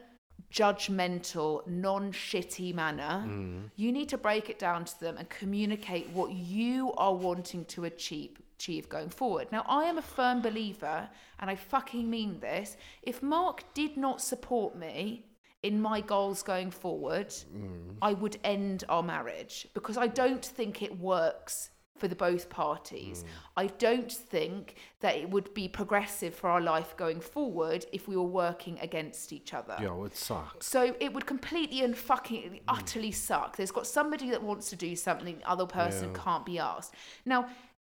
[0.52, 3.70] judgmental, non shitty manner, mm.
[3.76, 7.84] you need to break it down to them and communicate what you are wanting to
[7.84, 9.48] achieve achieve going forward.
[9.50, 12.76] Now, I am a firm believer, and I fucking mean this.
[13.02, 15.24] If Mark did not support me
[15.62, 17.96] in my goals going forward, mm.
[18.02, 21.70] I would end our marriage because I don't think it works
[22.00, 23.22] for the both parties.
[23.22, 23.26] Mm.
[23.62, 28.16] I don't think that it would be progressive for our life going forward if we
[28.16, 29.76] were working against each other.
[29.80, 30.62] yeah it would suck.
[30.62, 32.60] So it would completely and fucking mm.
[32.66, 33.56] utterly suck.
[33.56, 36.22] There's got somebody that wants to do something, the other person Yeah.
[36.24, 36.94] can't be asked.
[37.24, 37.40] Now,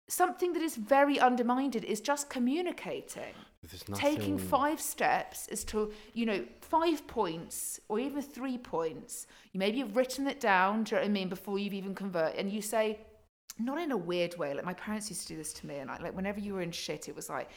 [0.07, 3.33] something that is very undermined is just communicating.
[3.93, 9.27] Taking five steps as to, you know, five points or even three points.
[9.53, 11.93] You maybe have written it down, do you know what I mean, before you've even
[11.93, 12.99] converted, and you say,
[13.65, 14.53] not in a weird way.
[14.53, 16.61] Like my parents used to do this to me, and I, like whenever you were
[16.61, 17.49] in shit, it was like,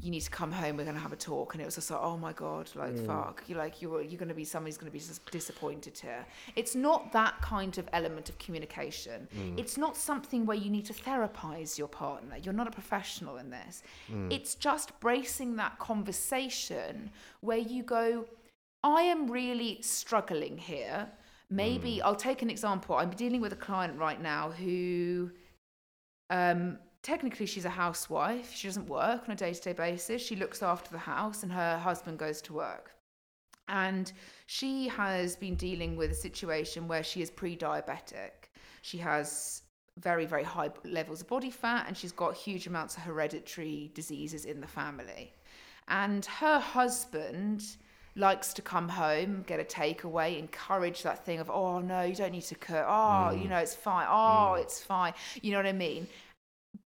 [0.00, 0.76] you need to come home.
[0.76, 1.54] We're going to have a talk.
[1.54, 3.06] And it was just like, oh my god, like mm.
[3.06, 6.24] fuck, you're like you're you're going to be somebody's going to be dis- disappointed here.
[6.56, 9.26] It's not that kind of element of communication.
[9.36, 9.58] Mm.
[9.58, 12.36] It's not something where you need to therapize your partner.
[12.42, 13.82] You're not a professional in this.
[14.12, 14.32] Mm.
[14.32, 17.10] It's just bracing that conversation
[17.40, 18.26] where you go,
[18.84, 21.08] I am really struggling here.
[21.50, 22.96] Maybe I'll take an example.
[22.96, 25.30] I'm dealing with a client right now who
[26.28, 28.52] um, technically she's a housewife.
[28.54, 30.20] She doesn't work on a day to day basis.
[30.20, 32.92] She looks after the house, and her husband goes to work.
[33.68, 34.12] And
[34.46, 38.50] she has been dealing with a situation where she is pre diabetic.
[38.82, 39.62] She has
[39.98, 44.44] very, very high levels of body fat, and she's got huge amounts of hereditary diseases
[44.44, 45.32] in the family.
[45.88, 47.64] And her husband
[48.18, 52.32] likes to come home, get a takeaway, encourage that thing of, oh no, you don't
[52.32, 52.84] need to cook.
[52.86, 53.50] Oh, you mm.
[53.50, 54.06] know, it's fine.
[54.08, 54.62] Oh, mm.
[54.62, 55.14] it's fine.
[55.40, 56.08] You know what I mean?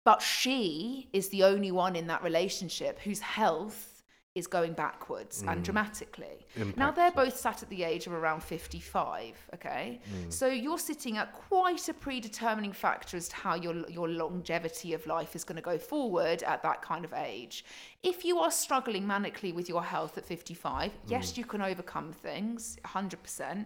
[0.05, 3.96] But she is the only one in that relationship whose health
[4.37, 5.63] is going backwards and mm.
[5.63, 6.45] dramatically.
[6.75, 9.99] Now they're both sat at the age of around 55, okay?
[10.13, 10.31] Mm.
[10.31, 15.05] So you're sitting at quite a predetermining factor as to how your your longevity of
[15.07, 17.65] life is going to go forward at that kind of age.
[18.03, 21.37] If you are struggling manically with your health at 55, yes, mm.
[21.37, 23.65] you can overcome things 100%,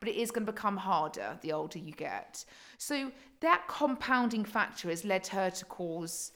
[0.00, 2.44] but it is going to become harder the older you get.
[2.78, 3.10] So
[3.40, 6.32] that compounding factor has led her to cause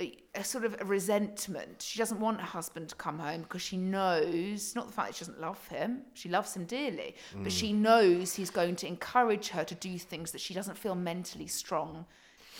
[0.00, 1.82] a, sort of a resentment.
[1.82, 5.16] She doesn't want her husband to come home because she knows, not the fact that
[5.16, 7.76] she doesn't love him, she loves him dearly, but she mm.
[7.76, 12.06] knows he's going to encourage her to do things that she doesn't feel mentally strong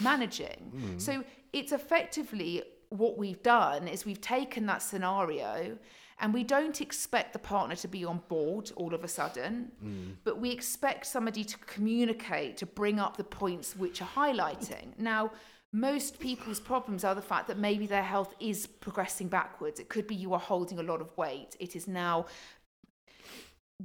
[0.01, 0.73] managing.
[0.75, 1.01] Mm.
[1.01, 5.79] So it's effectively what we've done is we've taken that scenario
[6.21, 10.13] and we don't expect the partner to be on board all of a sudden, mm.
[10.23, 14.99] but we expect somebody to communicate, to bring up the points which are highlighting.
[14.99, 15.31] Now,
[15.73, 19.79] most people's problems are the fact that maybe their health is progressing backwards.
[19.79, 21.57] It could be you are holding a lot of weight.
[21.61, 22.27] It is now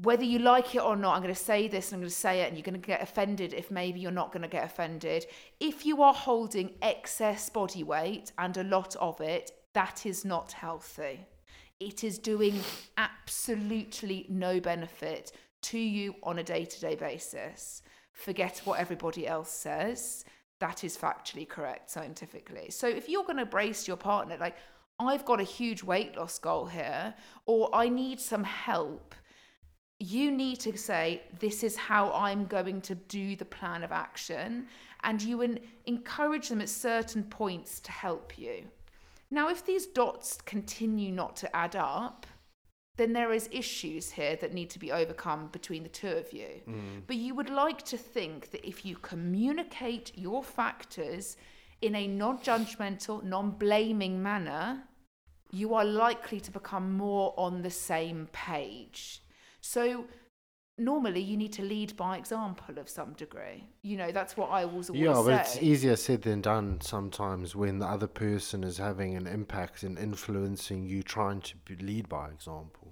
[0.02, 2.16] whether you like it or not, I'm going to say this and I'm going to
[2.16, 4.66] say it, and you're going to get offended if maybe you're not going to get
[4.66, 5.26] offended.
[5.60, 10.52] If you are holding excess body weight and a lot of it, that is not
[10.52, 11.26] healthy.
[11.80, 12.60] It is doing
[12.98, 15.32] absolutely no benefit
[15.64, 17.82] to you on a day to day basis.
[18.12, 20.26] Forget what everybody else says.
[20.60, 22.70] That is factually correct scientifically.
[22.70, 24.56] So if you're going to brace your partner, like,
[25.00, 27.14] I've got a huge weight loss goal here,
[27.46, 29.14] or I need some help
[30.00, 34.68] you need to say this is how i'm going to do the plan of action
[35.04, 38.64] and you en- encourage them at certain points to help you
[39.32, 42.26] now if these dots continue not to add up
[42.98, 46.62] then there is issues here that need to be overcome between the two of you
[46.68, 47.02] mm.
[47.08, 51.38] but you would like to think that if you communicate your factors
[51.82, 54.84] in a non-judgmental non-blaming manner
[55.52, 59.22] you are likely to become more on the same page
[59.62, 60.06] so
[60.78, 63.64] normally you need to lead by example of some degree.
[63.82, 65.24] You know, that's what I always always Yeah, say.
[65.24, 69.84] but it's easier said than done sometimes when the other person is having an impact
[69.84, 72.85] and influencing you trying to lead by example.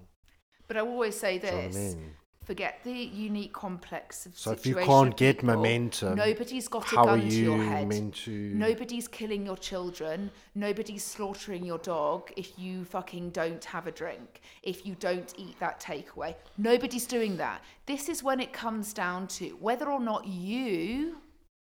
[0.67, 2.15] But I always say Do you know I this: mean?
[2.45, 5.55] forget the unique complex of So if you can't get people.
[5.55, 8.13] momentum, nobody's got a gun to your head.
[8.13, 8.31] to?
[8.31, 10.29] Nobody's killing your children.
[10.55, 15.57] Nobody's slaughtering your dog if you fucking don't have a drink, if you don't eat
[15.59, 16.35] that takeaway.
[16.57, 17.61] Nobody's doing that.
[17.85, 21.17] This is when it comes down to whether or not you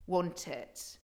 [0.05, 0.97] want it.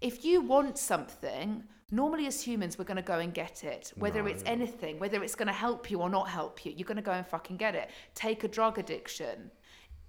[0.00, 3.92] If you want something, normally as humans, we're going to go and get it.
[3.96, 6.96] Whether it's anything, whether it's going to help you or not help you, you're going
[6.96, 7.90] to go and fucking get it.
[8.14, 9.50] Take a drug addiction.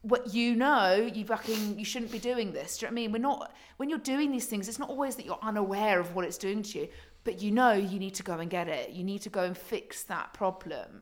[0.04, 2.78] What you know you fucking you shouldn't be doing this.
[2.78, 3.12] Do you know what i mean?
[3.12, 6.26] We're not when you're doing these things it's not always that you're unaware of what
[6.26, 6.88] it's doing to you
[7.24, 8.90] but you know you need to go and get it.
[8.92, 11.02] You need to go and fix that problem.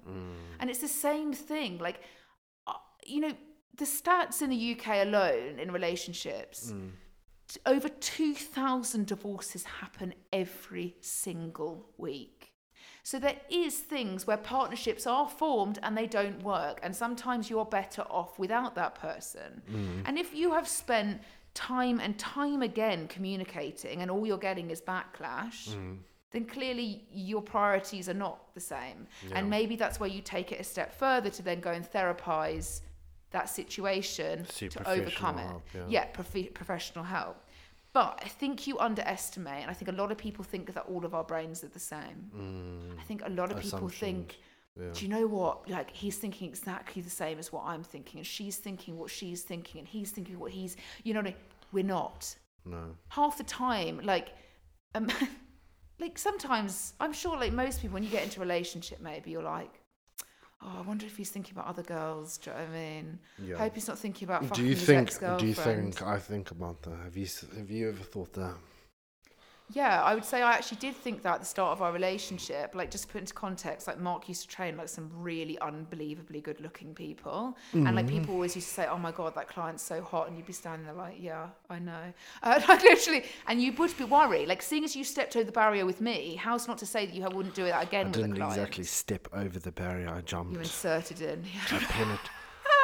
[0.60, 2.02] And it's the same thing like
[2.68, 2.74] uh,
[3.06, 3.32] you know
[3.78, 6.76] the stats in the uk alone in relationships t-
[7.66, 12.50] over 2000 divorces happen every single week
[13.04, 17.66] so there is things where partnerships are formed and they don't work and sometimes you're
[17.66, 19.64] better off without that person.
[19.72, 20.04] Mm.
[20.06, 21.22] And if you have spent
[21.54, 25.98] time and time again communicating and all you're getting is backlash, mm.
[26.32, 29.08] then clearly your priorities are not the same.
[29.34, 32.82] And maybe that's where you take it a step further to then go and therapize
[33.32, 35.42] that situation to overcome it.
[35.48, 35.82] help, yeah.
[35.88, 37.38] yeah, prof- professional help.
[37.92, 41.06] But I think you underestimate, and I think a lot of people think that all
[41.06, 42.96] of our brains are the same.
[43.00, 44.38] I think a lot of people think,
[44.78, 44.84] Mm.
[44.86, 44.92] Yeah.
[44.94, 45.68] do you know what?
[45.70, 49.42] Like he's thinking exactly the same as what I'm thinking, and she's thinking what she's
[49.42, 50.78] thinking, and he's thinking what he's.
[51.04, 51.40] You know, what I mean?
[51.74, 52.36] we're not.
[52.66, 52.96] No.
[53.10, 54.30] Half the time, like,
[54.96, 55.08] um,
[56.00, 59.44] like sometimes I'm sure like most people when you get into a relationship maybe you're
[59.44, 59.79] like
[60.62, 63.20] oh I wonder if he's thinking about other girls do you know what I mean
[63.44, 63.58] Yeah.
[63.58, 65.18] hope he's not thinking about fucking Do you think?
[65.38, 66.98] Do you think I think about that?
[67.04, 68.56] Have you have you ever thought that?
[69.72, 72.74] Yeah, I would say I actually did think that at the start of our relationship.
[72.74, 76.42] Like, just to put into context, like Mark used to train like some really unbelievably
[76.42, 80.02] good-looking people, and like people always used to say, "Oh my god, that client's so
[80.02, 82.14] hot," and you'd be standing there like, "Yeah, I know,"
[82.44, 84.48] uh, like literally, and you would be worried.
[84.48, 87.14] Like, seeing as you stepped over the barrier with me, how's not to say that
[87.14, 88.58] you wouldn't do that again I with a didn't client?
[88.58, 90.10] exactly step over the barrier.
[90.10, 90.54] I jumped.
[90.54, 91.44] You inserted in.
[91.72, 92.18] I, penet-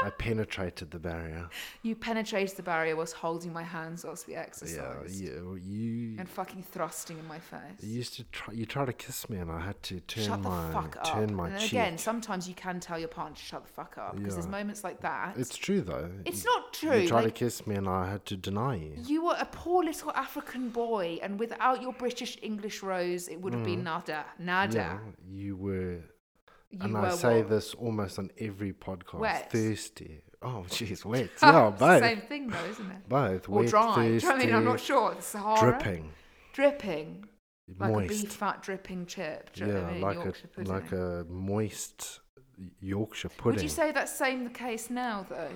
[0.03, 1.49] I penetrated the barrier.
[1.81, 5.19] you penetrated the barrier whilst holding my hands whilst we Yeah, exercised.
[5.19, 7.61] you you, And fucking thrusting in my face.
[7.81, 8.53] you used to try.
[8.53, 11.05] You tried to kiss me, and I had to turn shut the my fuck up.
[11.13, 11.71] turn my and cheek.
[11.73, 14.83] again, sometimes you can tell your partner to shut the fuck up because there's moments
[14.83, 15.37] like that.
[15.37, 16.09] it's true though.
[16.25, 16.97] It's You- not true.
[16.99, 18.93] You tried like, to kiss me, and I had to deny you.
[19.05, 23.53] you were a poor little African boy, and without your British English rose, it would
[23.53, 23.83] have been mm.
[23.85, 24.75] nada, nada.
[24.77, 25.99] Yeah, you were.
[26.81, 27.49] And I say what?
[27.49, 29.19] this almost on every podcast.
[29.19, 29.51] Wet.
[29.51, 30.21] Thirsty.
[30.41, 31.29] Oh, jeez, wet.
[31.41, 31.99] Yeah, It's the both.
[32.01, 33.09] same thing, though, isn't it?
[33.09, 33.49] Both.
[33.49, 33.95] Or wet, dry.
[33.95, 34.55] Do you thirsty, I mean?
[34.55, 35.15] I'm not sure.
[35.15, 35.59] The Sahara.
[35.71, 36.11] dripping,
[36.53, 37.25] Dripping.
[37.79, 38.27] Like a beef moist.
[38.37, 39.51] fat dripping chip.
[39.53, 40.01] Do Yeah, I mean?
[40.01, 40.71] like Yorkshire a pudding.
[40.73, 42.19] like a moist
[42.79, 43.55] Yorkshire pudding.
[43.55, 45.49] Would you say that's the same the case now, though?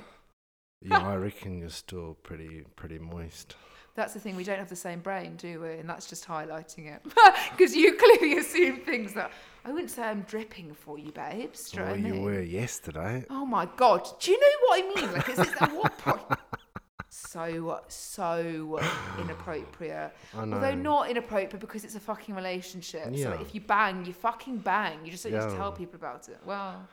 [0.81, 3.55] yeah, I reckon you're still pretty pretty moist.
[3.95, 4.35] That's the thing.
[4.35, 5.73] We don't have the same brain, do we?
[5.73, 7.03] And that's just highlighting it
[7.51, 9.31] because you clearly assume things that
[9.65, 11.69] I wouldn't say I'm dripping for you, babes.
[11.71, 12.23] Do you know oh, what I you mean?
[12.23, 13.25] were yesterday.
[13.29, 14.07] Oh my god!
[14.19, 15.13] Do you know what I mean?
[15.13, 16.21] Like, is it at what point?
[17.09, 18.79] So so
[19.19, 20.15] inappropriate.
[20.37, 20.55] I know.
[20.55, 23.05] Although not inappropriate because it's a fucking relationship.
[23.05, 23.29] So Yeah.
[23.31, 24.99] like, if you bang, you fucking bang.
[25.03, 26.37] You just don't need to tell people about it.
[26.45, 26.87] Well,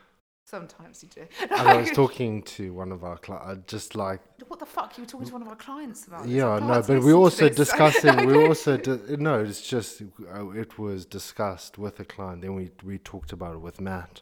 [0.57, 1.27] sometimes you do.
[1.41, 4.97] And I was talking to one of our clients, just like What the fuck?
[4.97, 6.23] You were talking to one of our clients about?
[6.23, 6.31] this?
[6.31, 7.57] Yeah, Our no, but listen we to also this.
[7.63, 8.25] discussing.
[8.25, 10.01] we also di- no, it's just
[10.33, 12.41] uh, it was discussed with a client.
[12.41, 14.21] Then we we talked about it with Matt,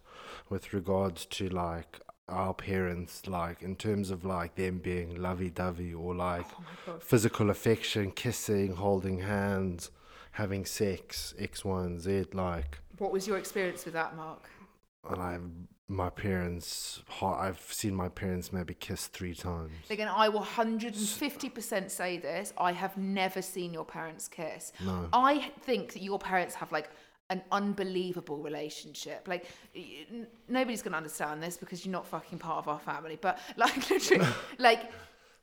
[0.50, 5.94] with regards to like our parents, like in terms of like them being lovey dovey
[5.94, 7.04] or like Oh my God.
[7.04, 9.92] physical affection, kissing, holding hands,
[10.32, 12.26] having sex, X, Y, and Z.
[12.34, 14.50] Like, What was your experience with that, Mark?
[15.08, 15.38] and I,
[15.88, 19.72] my parents, I've seen my parents maybe kiss three times.
[19.90, 22.54] Again, I will 150% say this.
[22.58, 24.74] I have never seen your parents kiss.
[24.84, 25.08] No.
[25.14, 26.90] I think that your parents have like
[27.30, 29.28] an unbelievable relationship.
[29.28, 29.48] Like,
[30.48, 33.18] nobody's going to understand this because you're not fucking part of our family.
[33.20, 34.28] But, like, literally,
[34.60, 34.92] like,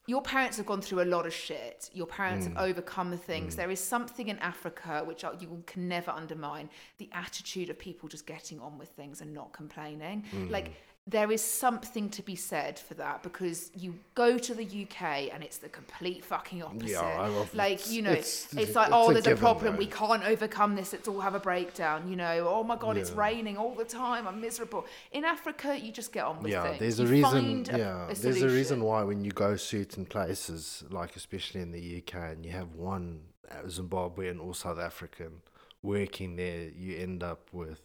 [0.07, 1.89] your parents have gone through a lot of shit.
[1.93, 2.61] Your parents have mm.
[2.61, 3.55] overcome things.
[3.55, 3.57] Mm.
[3.59, 8.27] There is something in Africa which you can never undermine the attitude of people just
[8.27, 10.25] getting on with things and not complaining.
[10.35, 10.51] Mm.
[10.51, 10.73] Like,
[11.09, 15.03] there is something to be said for that because you go to the UK
[15.35, 16.97] and it's the complete fucking opposite.
[16.97, 19.73] I love- like, you know, it's- it's, it's- like, it's oh, a there's a problem.
[19.73, 19.79] though.
[19.79, 20.93] We can't overcome this.
[20.93, 22.09] Let's all have a breakdown.
[22.09, 24.29] You know, oh my God, it's raining all the time.
[24.29, 24.87] I'm miserable.
[25.11, 26.79] In Africa, you just get on with yeah, things.
[26.79, 27.31] there's You a reason.
[27.33, 31.63] find a- yeah, a there's a reason why when you go certain places, like especially
[31.63, 35.43] in the UK, and you have one uh, Zimbabwean or South African
[35.83, 37.81] working there, you end up with.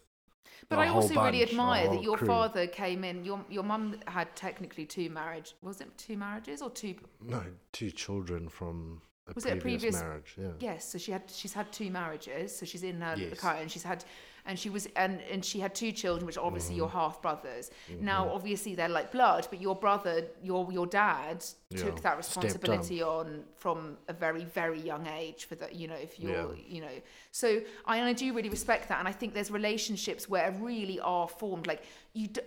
[0.69, 2.27] But I also really bunch, a admire that your crew.
[2.27, 3.23] father came in.
[3.23, 5.55] Your your mum had technically two marriage.
[5.61, 6.95] Was it two marriages or two?
[7.21, 10.35] No, two children from a Was it a previous, previous- marriage.
[10.37, 10.51] Yeah.
[10.59, 10.89] Yes.
[10.89, 12.55] So she had she's had two marriages.
[12.57, 13.39] So she's in her Yes.
[13.39, 13.61] current.
[13.61, 14.03] And she's had,
[14.47, 16.79] and she was and and she had two children, which are obviously Mm-hmm.
[16.83, 17.69] your half brothers.
[17.99, 21.43] Now, obviously they're like blood, but your brother, your your dad
[21.75, 25.75] took that responsibility on from a very very young age for that.
[25.75, 26.63] You know, if you're Yeah.
[26.75, 26.97] you know,
[27.31, 27.47] so
[27.85, 31.27] I and I do really respect that, and I think there's relationships where really are
[31.27, 31.83] formed like
[32.13, 32.27] you.
[32.27, 32.41] D-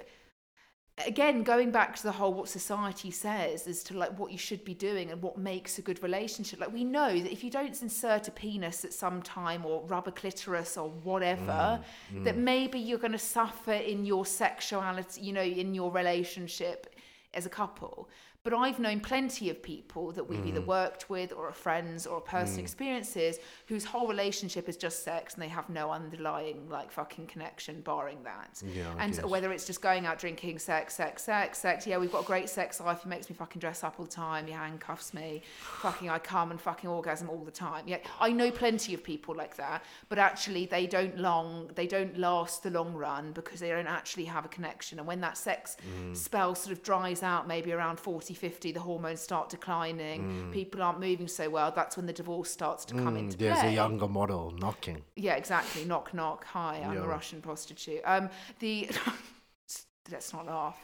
[1.06, 4.64] again going back to the whole what society says as to like what you should
[4.64, 7.80] be doing and what makes a good relationship like we know that if you don't
[7.82, 11.80] insert a penis at some time or rub a clitoris or whatever
[12.12, 12.38] mm, that mm.
[12.38, 16.94] maybe you're going to suffer in your sexuality you know in your relationship
[17.34, 18.08] as a couple
[18.42, 22.20] but I've known plenty of people that we've either worked with or are friends or
[22.22, 27.26] personal experiences whose whole relationship is just sex and they have no underlying like fucking
[27.26, 28.62] connection barring that.
[28.74, 31.86] Yeah, and whether it's just going out drinking, sex, sex, sex, sex.
[31.86, 33.02] Yeah, we've got a great sex life.
[33.02, 34.46] He makes me fucking dress up all the time.
[34.46, 35.42] He handcuffs me.
[35.60, 37.84] fucking, I come and fucking orgasm all the time.
[37.86, 42.16] Yeah, I know plenty of people like that, but actually they don't long, they don't
[42.18, 44.98] last the long run because they don't actually have a connection.
[44.98, 46.16] And when that sex Mm.
[46.16, 50.50] spell sort of dries out, maybe around 40, 50, the hormones start declining.
[50.52, 51.70] People aren't moving so well.
[51.70, 53.68] That's when the divorce starts to come into Mm, There's play.
[53.68, 55.02] a younger model knocking.
[55.16, 55.84] Yeah, exactly.
[55.84, 56.44] Knock, knock.
[56.46, 58.00] Hi, I'm a Russian prostitute.
[58.04, 58.90] Um, the
[60.10, 60.78] let's not laugh.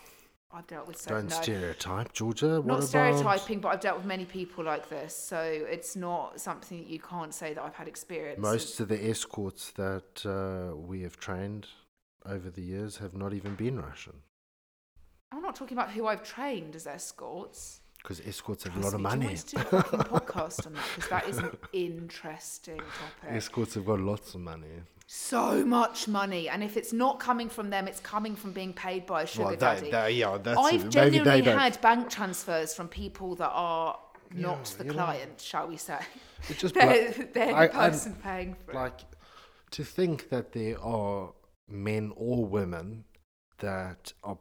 [0.53, 1.35] I've dealt with so Don't no.
[1.43, 2.61] stereotype, Georgia.
[2.61, 6.79] What not stereotyping, but I've dealt with many people like this, so it's not something
[6.79, 8.41] that you can't say that I've had experience.
[8.41, 11.67] most of the escorts that uh, we have trained
[12.25, 14.23] over the years have not even been Russian
[15.37, 17.81] I'm not talking about who I've trained as escorts.
[17.99, 19.27] because escorts have a Trust lot of me, do you money.
[19.27, 23.37] want to do a fucking podcast on that because that is an interesting topic.
[23.37, 24.67] Escorts have got lots of money.
[25.09, 29.05] So much money, and if it's not coming from them, it's coming from being paid
[29.07, 29.91] by a sugar Well, daddy.
[29.91, 30.95] they, yeah, that's I've it.
[30.95, 33.99] Maybe they genuinely had bank transfers from people that are
[34.35, 35.05] not Yeah, the you know.
[35.05, 35.99] client, shall we say?
[36.49, 38.75] It just They're, they're the I- I- person paying for it.
[38.75, 39.01] like
[39.73, 41.33] to think that there are
[41.69, 43.05] men or women
[43.59, 44.39] that are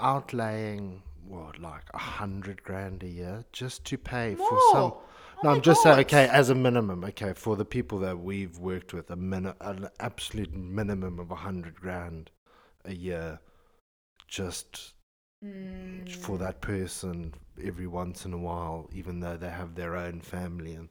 [0.00, 5.02] outlaying what like a hundred grand a year just to pay for some More.
[5.02, 5.02] Oh
[5.42, 8.92] no i'm just saying okay as a minimum okay for the people that we've worked
[8.92, 12.30] with a min- an absolute minimum of a hundred grand
[12.84, 13.40] a year
[14.28, 14.92] just
[15.44, 16.08] Mm.
[16.08, 20.72] for that person every once in a while even though they have their own family
[20.72, 20.88] and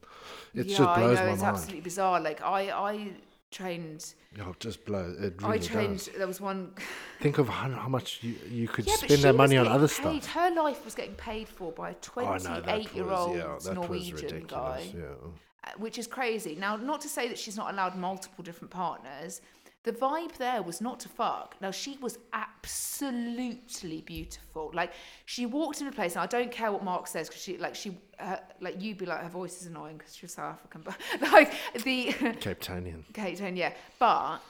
[0.54, 2.20] it yeah, just blows I know, my it's mind absolutely bizarre.
[2.20, 3.10] Like I, I
[3.54, 4.14] trained.
[4.40, 5.16] Oh, just blows.
[5.20, 5.98] It really I trained.
[5.98, 6.08] does.
[6.18, 6.72] There was one.
[7.20, 10.22] Think of how, how much you, you could Yeah, spend that money on other paid.
[10.22, 10.26] stuff.
[10.34, 13.42] Her life was getting paid for by a Oh, I know, that was- 28-year-old yeah,
[13.42, 14.84] that was Norwegian guy.
[14.94, 15.02] Yeah.
[15.64, 16.56] uh, which is crazy.
[16.56, 19.40] Now, not to say that she's not allowed multiple different partners.
[19.84, 21.56] The vibe there was not to fuck.
[21.60, 24.70] Now, she was absolutely beautiful.
[24.72, 24.92] Like,
[25.26, 27.74] she walked into a place, and I don't care what Mark says, because she, like,
[27.74, 30.96] she, uh, like, you'd be like, her voice is annoying because she's South African, but,
[31.32, 31.52] like,
[31.84, 33.04] the, Cape Townian.
[33.12, 33.74] Cape Tone, yeah.
[33.98, 34.40] But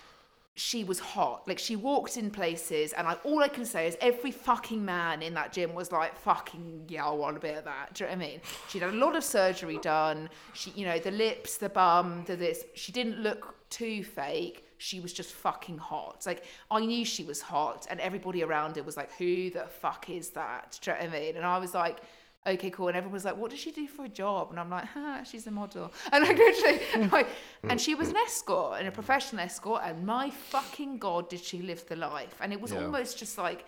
[0.57, 1.47] she was hot.
[1.49, 5.21] Like she walked in places, and I, all I can say is every fucking man
[5.23, 8.11] in that gym was like, "Fucking yeah, I want a bit of that." Do you
[8.11, 8.41] know what I mean?
[8.69, 10.31] She'd had a lot of surgery done.
[10.53, 12.65] She, you know, the lips, the bum, the this.
[12.75, 14.64] She didn't look too fake.
[14.79, 16.25] She was just fucking hot.
[16.27, 20.11] Like I knew she was hot, and everybody around her was like, "Who the fuck
[20.11, 21.37] is that?" Do you know what I mean?
[21.37, 22.01] And I was like
[22.47, 22.89] okay, cool.
[22.89, 24.51] And everyone was like, what does she do for a job?
[24.51, 25.91] And I'm like, ha, she's a model.
[26.13, 27.27] And I literally, like,
[27.63, 29.83] and she was an escort and a professional escort.
[29.85, 32.37] And my fucking God, did she live the life?
[32.41, 32.85] And it was Yeah.
[32.85, 33.65] almost just like,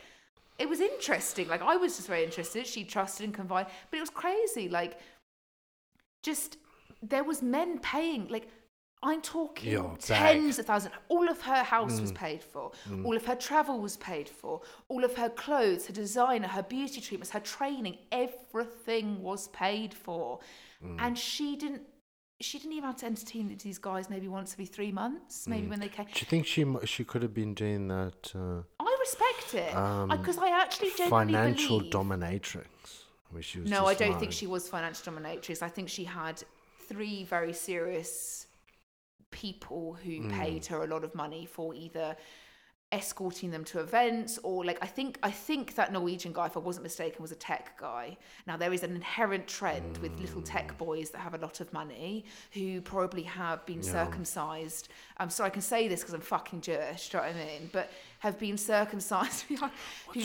[0.58, 1.48] it was interesting.
[1.48, 2.66] Like, I was just very interested.
[2.66, 3.72] She trusted and confided.
[3.90, 4.68] But it was crazy.
[4.68, 4.98] Like,
[6.22, 6.58] just,
[7.02, 8.48] there was men paying, like,
[9.02, 9.98] I'm talking bag.
[10.00, 10.94] tens of thousands.
[11.08, 12.00] All of her house Mm.
[12.00, 12.72] was paid for.
[13.04, 14.62] All of her travel was paid for.
[14.88, 20.40] All of her clothes, her designer, her beauty treatments, her training, everything was paid for.
[20.84, 20.96] Mm.
[21.00, 21.82] And she didn't.
[22.38, 25.80] She didn't even have to entertain these guys maybe once every three months, maybe when
[25.80, 26.04] they came.
[26.04, 30.10] Do you think she she could have been doing that uh, I respect it Um,
[30.10, 31.92] because I actually genuinely financial believe.
[31.94, 32.66] dominatrix?
[33.30, 35.62] Where she was No, I don't like- think she was financial dominatrix.
[35.62, 36.42] I think she had
[36.88, 38.45] three very serious
[39.30, 40.30] people who Hmm.
[40.30, 42.16] paid her a lot of money for either
[42.92, 46.60] escorting them to events or like I think I think that Norwegian guy, if I
[46.60, 48.16] wasn't mistaken, was a tech guy.
[48.46, 50.44] Now there is an inherent trend with little Hmm.
[50.46, 54.88] tech boys that have a lot of money who probably have been circumcised.
[55.16, 57.44] I'm sorry I can say this because I'm fucking Jewish, do you know what I
[57.44, 57.70] mean?
[57.72, 57.90] But
[58.20, 59.42] have been circumcised.
[59.48, 59.70] who wrong
[60.14, 60.22] with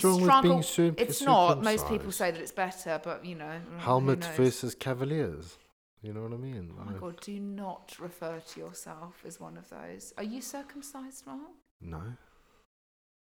[0.65, 1.63] struggle- It's not.
[1.63, 3.59] Most people say that it's better, but you know.
[3.71, 5.57] who Helmet versus Cavaliers.
[6.01, 6.71] You know what I mean?
[6.79, 10.13] Oh my Like, god, do not refer to yourself as one of those.
[10.17, 11.39] Are you circumcised, Mark?
[11.79, 12.01] No.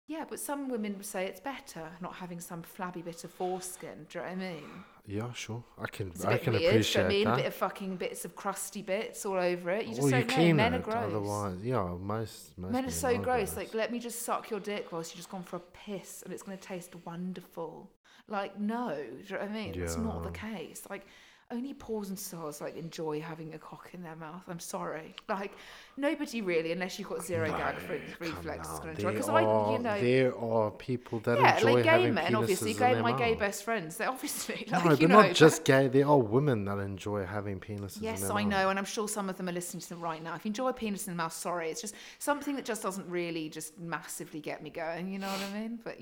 [0.07, 4.07] Yeah, but some women say it's better not having some flabby bit of foreskin.
[4.09, 4.65] Do you know what I mean?
[5.07, 5.63] Yeah, sure.
[5.79, 6.61] I can It's I can weird.
[6.61, 7.27] do you know appreciate what I mean?
[7.27, 9.87] A bit of fucking bits of crusty bits all over it.
[9.87, 10.35] You just you don't know.
[10.35, 10.97] clean Men are gross.
[11.05, 13.25] otherwise, yeah, most most Men are so gross.
[13.51, 13.57] gross.
[13.57, 16.33] Like, let me just suck your dick whilst you've just gone for a piss and
[16.33, 17.91] it's going to taste wonderful.
[18.29, 18.95] Like, no.
[18.97, 19.75] Do you know what I mean?
[19.83, 20.87] It's not the case.
[20.89, 21.07] Like,
[21.51, 24.43] only porn stars like enjoy having a cock in their mouth.
[24.49, 25.15] I'm sorry.
[25.29, 25.53] Like,
[25.97, 29.13] nobody really, unless you've got zero gag re- Come reflexes, is going to enjoy.
[29.13, 29.41] Because I,
[29.73, 33.17] you know, there are people that yeah, enjoy like gay having men, obviously, gay my
[33.17, 33.97] gay best friends.
[33.97, 35.89] They obviously like, No, but know, not just gay.
[35.89, 37.97] There are women that enjoy having penises.
[37.99, 38.51] in Yes, I mouth.
[38.51, 40.35] know, and I'm sure some of them are listening to them right now.
[40.35, 43.09] If you enjoy a penis in the mouth, sorry, it's just something that just doesn't
[43.09, 45.09] really just massively get me going.
[45.11, 45.79] You know what I mean?
[45.83, 45.99] But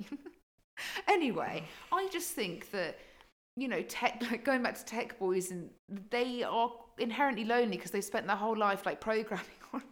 [1.08, 2.98] anyway, I just think that
[3.56, 5.70] you know, tech like going back to tech boys, and
[6.10, 9.82] they are inherently lonely because they've spent their whole life like programming on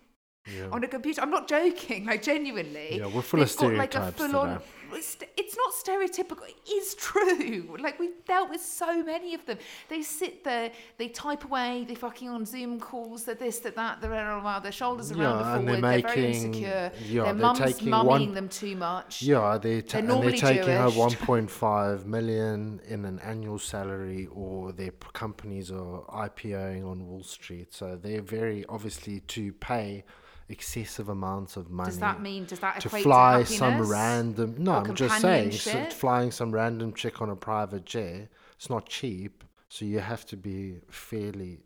[0.55, 0.69] Yeah.
[0.71, 1.21] on a computer.
[1.23, 2.99] I'm not joking, like genuinely.
[2.99, 4.65] Yeah, we're full of They've got, like, a stereotypes full-on- today.
[4.95, 6.49] It's, it's not stereotypical.
[6.49, 7.77] It is true.
[7.85, 9.59] Like we've dealt with so many of them.
[9.89, 13.25] They sit there, they type away, they fucking on Zoom calls.
[13.25, 16.05] They're this, they're that, they're around, their shoulders are around Yeah, the and they're forward.
[16.05, 16.93] They're, very making- insecure.
[17.07, 19.23] yeah, their they're mum's taking one- them too much.
[19.23, 24.93] Yeah, they're, ta- They're they're taking her 1.5 million in an annual salary, or their
[24.93, 27.75] p- companies are IPOing on Wall Street.
[27.75, 30.05] So they're very obviously to pay
[30.49, 34.57] excessive amounts of money Does that mean does that to equate fly to some random
[34.59, 38.87] no i'm just saying so flying some random chick on a private jet it's not
[38.87, 41.61] cheap so you have to be fairly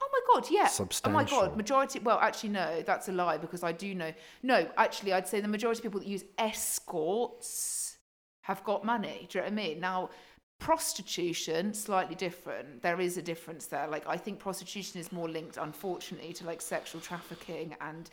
[0.00, 0.68] Oh my god, yeah.
[1.04, 1.98] Oh my god, majority.
[1.98, 4.12] Well, actually, no, that's a lie because I do know.
[4.42, 7.98] No, actually, I'd say the majority of people that use escorts
[8.42, 9.26] have got money.
[9.28, 9.80] Do you know what I mean?
[9.80, 10.10] Now,
[10.58, 12.82] prostitution slightly different.
[12.82, 13.86] There is a difference there.
[13.88, 18.10] Like I think prostitution is more linked, unfortunately, to like sexual trafficking and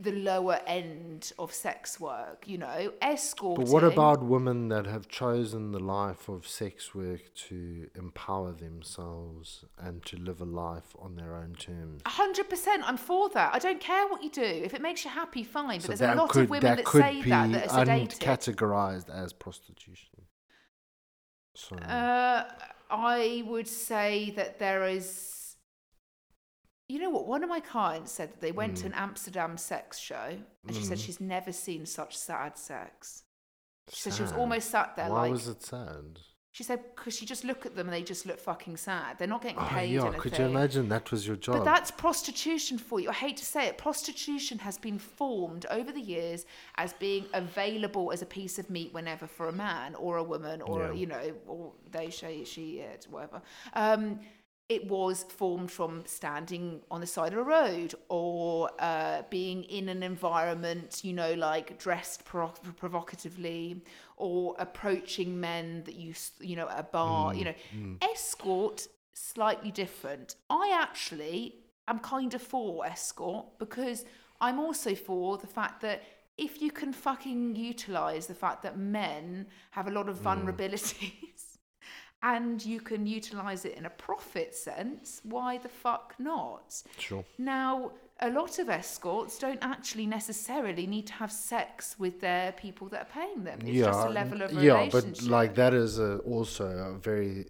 [0.00, 2.42] the lower end of sex work.
[2.46, 3.66] You know, escorting.
[3.66, 9.64] But what about women that have chosen the life of sex work to empower themselves
[9.78, 12.02] and to live a life on their own terms?
[12.04, 13.54] A hundred percent, I'm for that.
[13.54, 14.42] I don't care what you do.
[14.42, 15.78] If it makes you happy, fine.
[15.78, 18.18] But So there's a lot could of women that that, say that that are sedated.
[18.18, 20.22] uncategorized as prostitution.
[21.56, 22.44] So Uh,
[22.90, 25.56] I would say that there is.
[26.88, 27.26] You know what?
[27.26, 28.80] One of my clients said that they went Mm.
[28.80, 33.24] to an Amsterdam sex show, and she said she's never seen such sad sex.
[33.88, 35.30] She said she was almost sat there Why like.
[35.32, 36.20] was it sad?
[36.56, 39.18] She said because she just look at them and they just look fucking sad.
[39.18, 40.20] They're not getting Oh paid yeah, anything.
[40.22, 41.56] could you imagine that was your job?
[41.58, 43.10] But that's prostitution for you.
[43.10, 43.76] I hate to say it.
[43.76, 46.46] Prostitution has been formed over the years
[46.76, 50.62] as being available as a piece of meat whenever for a man or a woman
[50.62, 50.92] or, Yeah.
[50.92, 53.42] you know, or they, she, she, it, whatever.
[53.74, 54.20] Um,
[54.68, 59.88] it was formed from standing on the side of a road or uh, being in
[59.88, 63.80] an environment, you know, like dressed provo- provocatively
[64.16, 67.54] or approaching men that you, you know, at a bar, mm, you know.
[67.76, 68.02] Mm.
[68.02, 70.34] Escort, slightly different.
[70.50, 71.54] I actually
[71.86, 74.04] am kind of for escort because
[74.40, 76.02] I'm also for the fact that
[76.36, 80.24] if you can fucking utilize the fact that men have a lot of mm.
[80.24, 81.35] vulnerabilities
[82.26, 86.82] and you can utilize it in a profit sense, why the fuck not?
[86.98, 87.24] sure.
[87.38, 92.88] Now, a lot of escorts don't actually necessarily need to have sex with their people
[92.88, 93.60] that are paying them.
[93.62, 95.14] It's just a level of yeah, relationship.
[95.20, 97.46] but like that is a, also a very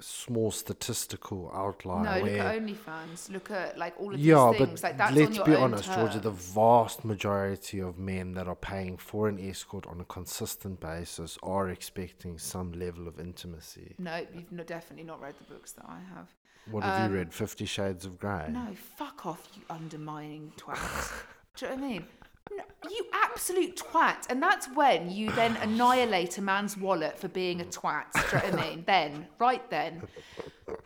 [0.00, 2.04] small statistical outlier.
[2.04, 3.30] No, look where, at OnlyFans.
[3.30, 4.80] Look at like all of yeah, these things.
[4.80, 6.18] but like that's let's be honest, Georgia.
[6.20, 11.38] The vast majority of men that are paying for an escort on a consistent basis
[11.42, 13.94] are expecting some level of intimacy.
[13.98, 16.28] No, you've no, definitely not read the books that I have.
[16.70, 17.32] What have Um, you read?
[17.32, 18.48] Fifty Shades of Grey.
[18.50, 21.12] No, fuck off, you undermining twat.
[21.56, 22.06] Do you know what I mean?
[22.50, 24.26] You absolute twat.
[24.30, 28.04] And that's when you then annihilate a man's wallet for being a twat.
[28.14, 28.84] Do you know what I mean?
[28.86, 30.02] Then, right then.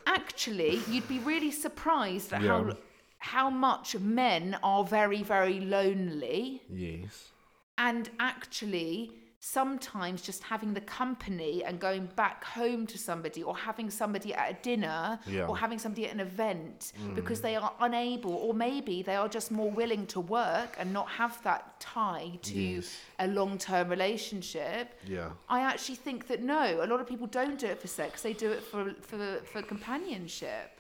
[0.07, 2.49] Actually, you'd be really surprised at Yeah.
[2.65, 2.77] how
[3.19, 6.63] how much men are very, very lonely.
[6.71, 7.29] Yes.
[7.77, 13.89] and actually sometimes just having the company and going back home to somebody or having
[13.89, 15.47] somebody at a dinner Yeah.
[15.47, 17.15] or having somebody at an event mm.
[17.15, 21.09] because they are unable or maybe they are just more willing to work and not
[21.09, 22.99] have that tie to Yes.
[23.19, 25.31] a long-term relationship Yeah.
[25.49, 28.21] I actually think that no, a lot of people don't do it for sex.
[28.21, 30.80] They do it for for, for companionship.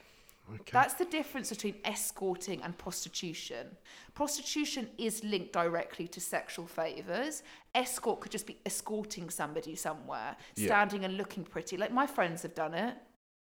[0.54, 0.70] Okay.
[0.72, 3.76] That's the difference between escorting and prostitution.
[4.14, 7.42] Prostitution is linked directly to sexual favors.
[7.74, 10.66] Escort could just be escorting somebody somewhere, Yeah.
[10.66, 11.76] standing and looking pretty.
[11.76, 12.94] Like my friends have done it.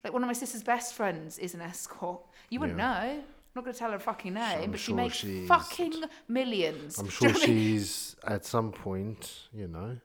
[0.04, 2.20] Like one of my sister's best friends is an escort.
[2.50, 3.04] You wouldn't Yeah.
[3.04, 3.10] know.
[3.10, 3.24] I'm
[3.60, 6.98] not going to tell her fucking name, I'm but she makes fucking millions.
[6.98, 7.56] I'm sure know what I mean?
[7.58, 9.98] she's at some point, you know.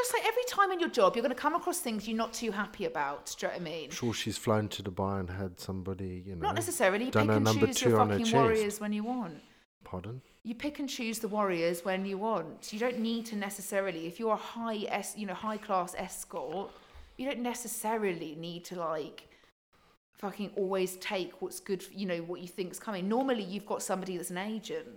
[0.00, 2.32] Just like every time in your job, you're going to come across things you're not
[2.32, 3.34] too happy about.
[3.38, 3.90] Do you know what I mean?
[3.90, 6.46] Sure she's flown to Dubai and had somebody, you know.
[6.46, 7.06] Not necessarily.
[7.06, 9.42] You done pick a and number choose two your fucking warriors when you want.
[9.84, 10.22] Pardon?
[10.42, 12.72] You pick and choose the warriors when you want.
[12.72, 14.06] You don't need to necessarily.
[14.06, 16.70] If you're a high es, you know, high class escort,
[17.18, 19.28] you don't necessarily need to like
[20.14, 21.82] fucking always take what's good.
[21.82, 23.06] For, you know what you think's coming.
[23.06, 24.88] Normally, you've got somebody that's an agent.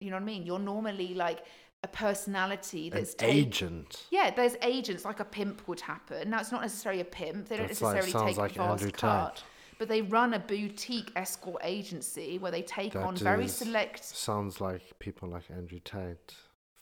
[0.00, 0.44] You know what I mean?
[0.44, 1.44] You're normally like
[1.84, 4.04] a personality An that's take- agent.
[4.10, 6.30] yeah, there's agents like a pimp would happen.
[6.30, 7.48] Now it's not necessarily a pimp.
[7.48, 9.36] They don't That's like- necessarily sounds take like a fast cut.
[9.36, 9.44] Tate.
[9.78, 14.04] But they run a boutique escort agency where they take That on very is- select.
[14.04, 16.34] Sounds like people like Andrew Tate Oh,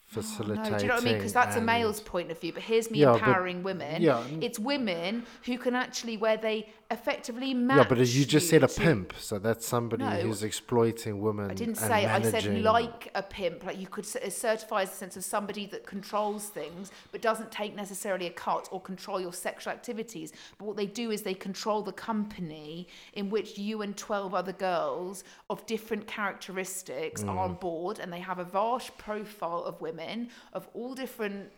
[0.08, 0.72] facilitating.
[0.72, 1.14] no, do you know what I mean?
[1.16, 2.52] Because that's a and- male's point of view.
[2.54, 4.00] But here's me Yeah, but- empowering women.
[4.00, 7.76] yeah, n- It's women who can actually, where they effectively match.
[7.78, 9.12] Yeah, but as you just said, a to- pimp.
[9.18, 10.10] So that's somebody No.
[10.10, 11.50] who's exploiting women.
[11.50, 12.06] I didn't say.
[12.06, 13.64] I said like a pimp.
[13.64, 17.74] Like you could certify as a sense of somebody that controls things, but doesn't take
[17.74, 20.32] necessarily a cut or control your sexual activities.
[20.58, 24.52] But what they do is they control the company in which you and twelve other
[24.52, 27.38] girls of different characteristics are Mm.
[27.38, 31.50] on board, and they have a vast profile of women of all different,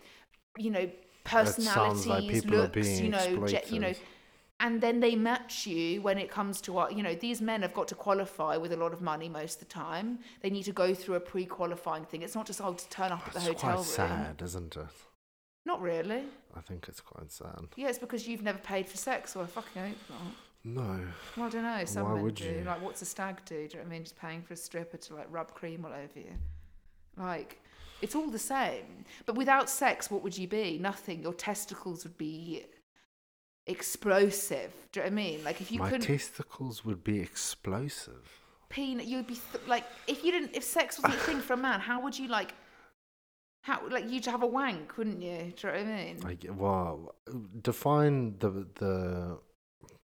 [0.56, 3.92] you know, like personalities, people are looks, being you know, je- you know.
[4.60, 7.72] And then they match you when it comes to what you know these men have
[7.74, 10.18] got to qualify with a lot of money most of the time.
[10.42, 12.22] They need to go through a pre-qualifying thing.
[12.22, 13.84] It's not just oh to turn up at the It's hotel quite room.
[13.84, 14.82] sad, isn't it?
[15.66, 16.22] not really.
[16.56, 17.66] I think it's quite sad.
[17.76, 20.32] yeah it's because you've never paid for sex or I fucking hope not
[20.64, 21.00] No.
[21.36, 21.84] well I don't know.
[21.84, 22.44] Some Why men would do.
[22.44, 22.62] you?
[22.66, 23.54] like what's a stag do?
[23.54, 24.02] Do you know what I mean?
[24.04, 26.32] Just paying for a stripper to like rub cream all over you.
[27.16, 27.60] Like
[28.00, 29.04] it's all the same.
[29.26, 30.78] But without sex what would you be?
[30.80, 31.22] Nothing.
[31.22, 32.64] Your testicles would be
[33.68, 37.20] explosive do you know what I mean like if you My couldn't testicles would be
[37.20, 38.24] explosive.
[38.70, 41.56] peanut you'd be th- like if you didn't if sex wasn't a thing for a
[41.56, 42.54] man how would you like
[43.62, 46.44] how like you'd have a wank wouldn't you do you know what i mean Like,
[46.56, 47.14] well,
[47.62, 48.50] define the
[48.80, 49.38] the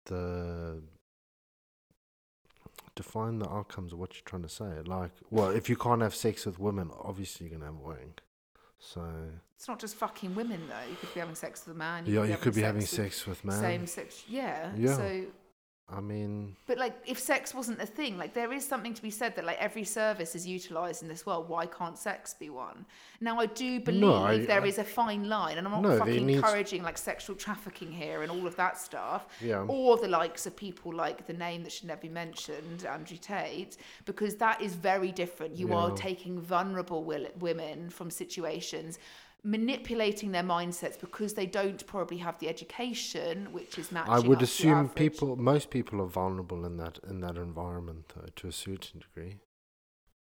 [0.06, 0.82] the
[2.96, 4.70] define the outcomes of what you're trying to say.
[4.84, 8.20] Like, well, if you can't have sex with women, obviously you're gonna have a wank.
[8.78, 9.02] So
[9.64, 12.22] it's not just fucking women though you could be having sex with a man yeah,
[12.24, 13.58] you could be having sex with man.
[13.58, 14.94] same sex yeah Yeah.
[14.94, 15.22] so
[15.86, 19.10] I mean, But like, if sex wasn't a thing, like there is something to be
[19.10, 21.46] said that like every service is utilised in this world.
[21.46, 22.86] Why can't sex be one?
[23.20, 25.98] Now I do believe I- there I- is a fine line, and I'm not No,
[25.98, 29.66] fucking needs- encouraging like sexual trafficking here and all of that stuff, Yeah.
[29.68, 33.76] or the likes of people like the name that should never be mentioned, Andrew Tate,
[34.06, 35.54] because that is very different.
[35.54, 38.98] You are taking vulnerable will- women from situations.
[39.46, 44.12] Manipulating their mindsets because they don't probably have the education, which is matching.
[44.14, 48.48] I would assume people, most people are vulnerable in that in that environment, though, to
[48.48, 49.36] a certain degree.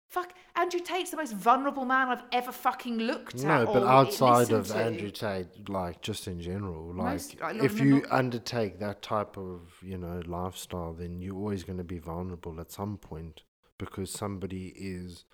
[0.09, 3.43] Fuck, Andrew Tate's the most vulnerable man I've ever fucking looked at.
[3.43, 4.75] No, but outside of to.
[4.75, 8.79] Andrew Tate, like just in general, like Most- a lot of if you not- undertake
[8.79, 12.97] that type of you know lifestyle, then you're always going to be vulnerable at some
[12.97, 13.43] point
[13.77, 15.25] because somebody is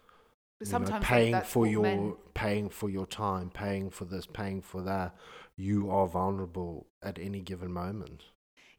[0.60, 4.26] But you know, sometimes paying for your men- paying for your time, paying for this,
[4.26, 5.16] paying for that.
[5.56, 8.26] You are vulnerable at any given moment.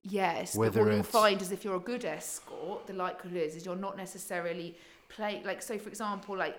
[0.05, 3.57] Yes, Whether but what you'll find is if you're a good escort, the likelihood is
[3.57, 4.77] is you're not necessarily
[5.09, 5.79] play like so.
[5.79, 6.57] For example, like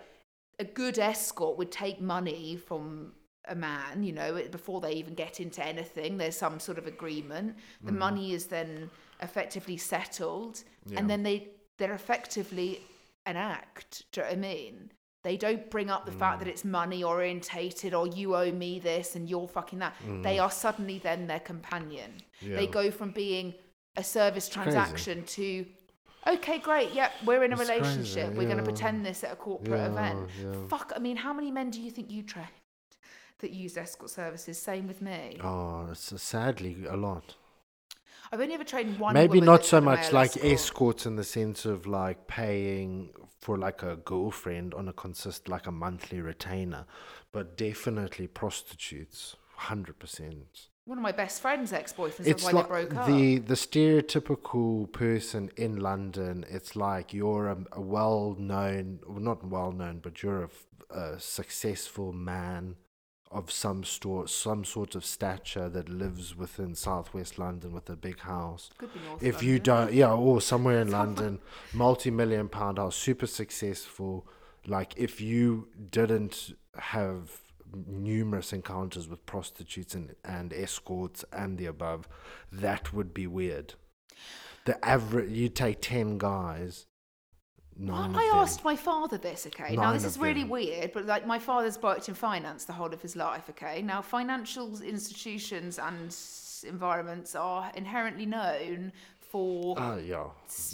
[0.60, 3.14] a good escort would take money from
[3.48, 6.18] a man, you know, before they even get into anything.
[6.18, 7.58] There's some sort of agreement.
[7.82, 8.00] The mm-hmm.
[8.00, 8.90] money is then
[9.22, 11.00] effectively settled, Yeah.
[11.00, 12.82] and then they they're effectively
[13.26, 14.04] an act.
[14.12, 14.92] Do you know what I mean?
[15.24, 16.52] They don't bring up the fact that mm.
[16.52, 19.96] it's money orientated or you owe me this and you're fucking that.
[20.08, 20.24] Mm.
[20.24, 22.14] They are suddenly then their companion.
[22.42, 23.54] They go from being
[23.98, 24.72] a service crazy.
[24.72, 25.66] transaction to
[26.28, 28.34] okay, great, yep, we're in a It's crazy, relationship.
[28.34, 30.30] We're going to pretend this at a corporate Yeah, event.
[30.42, 30.68] yeah.
[30.68, 32.48] Fuck, I mean, how many men do you think you trained
[33.40, 34.58] that use escort services?
[34.58, 35.38] Same with me.
[35.44, 37.36] Oh, it's uh, sadly a lot.
[38.32, 39.14] I've only ever trained one.
[39.14, 40.54] Maybe not so much like escort.
[40.54, 43.10] escorts in the sense of like paying
[43.40, 46.86] for like a girlfriend on a consist like a monthly retainer,
[47.32, 50.68] but definitely prostitutes, hundred percent.
[50.86, 52.26] One of my best friend's ex-boyfriends.
[52.26, 53.08] It's why like they broke up.
[53.08, 56.46] the the stereotypical person in London.
[56.50, 60.50] It's like you're a, a well known, well, not well known, but you're
[60.90, 62.76] a successful man
[63.32, 68.20] of some sort, some sort of stature that lives within southwest London with a big
[68.22, 68.72] house.
[68.78, 71.40] Could be North if you don't, yeah, or somewhere in London,
[71.74, 74.28] multi-million pound house, super successful.
[74.66, 77.42] Like if you didn't have
[77.88, 82.08] numerous encounters with prostitutes and, and escorts and the above,
[82.52, 83.76] that would be weird.
[84.66, 86.88] The average, you take ten guys.
[87.80, 89.76] Nine I asked my father this, okay?
[89.76, 90.50] now, this is really them.
[90.50, 93.82] weird, but like my father's worked in finance the whole of his life, okay?
[93.82, 96.14] Now, financial institutions and
[96.68, 100.26] environments are inherently known for Ah, yeah,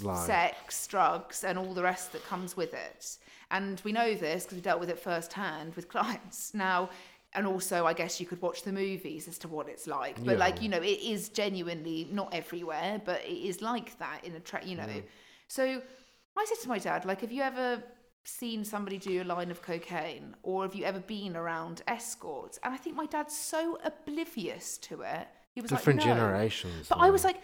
[0.02, 3.18] like sex, drugs, and all the rest that comes with it.
[3.52, 6.53] And we know this because we dealt with it firsthand with clients.
[6.53, 6.90] Now,
[7.34, 10.15] and also, I guess you could watch the movies as to what it's like.
[10.23, 10.40] But Yeah.
[10.40, 14.40] like, you know, it is genuinely not everywhere, but it is like that in a
[14.40, 14.88] tra- you know.
[15.49, 15.82] So
[16.38, 17.82] I said to my dad, like, have you ever
[18.24, 22.60] seen somebody do a line of cocaine, or have you ever been around escorts?
[22.64, 25.28] And I think my dad's so oblivious to it.
[25.53, 26.16] He was different like, no.
[26.16, 26.88] generations.
[26.90, 27.38] But I was like,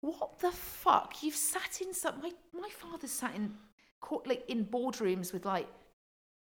[0.00, 1.22] what the fuck?
[1.22, 2.20] You've sat in some.
[2.20, 3.54] My my father sat in
[4.00, 5.68] court, like in boardrooms with like,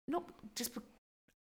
[0.06, 0.24] not
[0.54, 0.76] just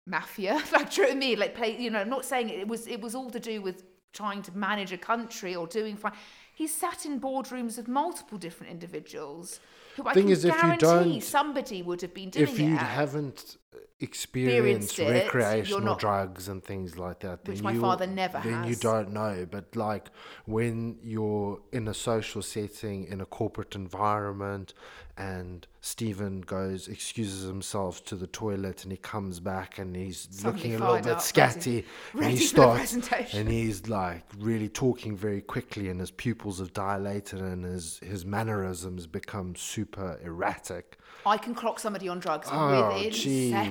[0.06, 1.40] mafia, like do you know what I mean?
[1.40, 2.00] Like play, you know.
[2.00, 2.88] I'm not saying it was.
[2.88, 3.84] It was all to do with
[4.14, 6.14] trying to manage a country or doing fine.
[6.54, 9.60] He sat in boardrooms with multiple different individuals.
[9.96, 12.60] Who I Thing can is, if you guarantee don't- somebody would have been doing if
[12.60, 12.64] it.
[12.64, 13.58] you haven't
[14.00, 18.42] experienced Experienced it, recreational not- drugs and things like that, Which my you- father never
[18.44, 19.48] then you don't know.
[19.50, 20.10] But like
[20.46, 24.74] when you're in a social setting, in a corporate environment,
[25.18, 30.76] and Stephen goes, excuses himself to the toilet, and he comes back and he's looking
[30.76, 32.94] a little bit scatty, and he starts,
[33.34, 38.26] and he's like really talking very quickly, and his pupils have dilated, and his his
[38.26, 40.98] mannerisms become super erratic.
[41.26, 43.50] I can clock somebody on drugs Oh, within jeez.
[43.52, 43.65] seconds,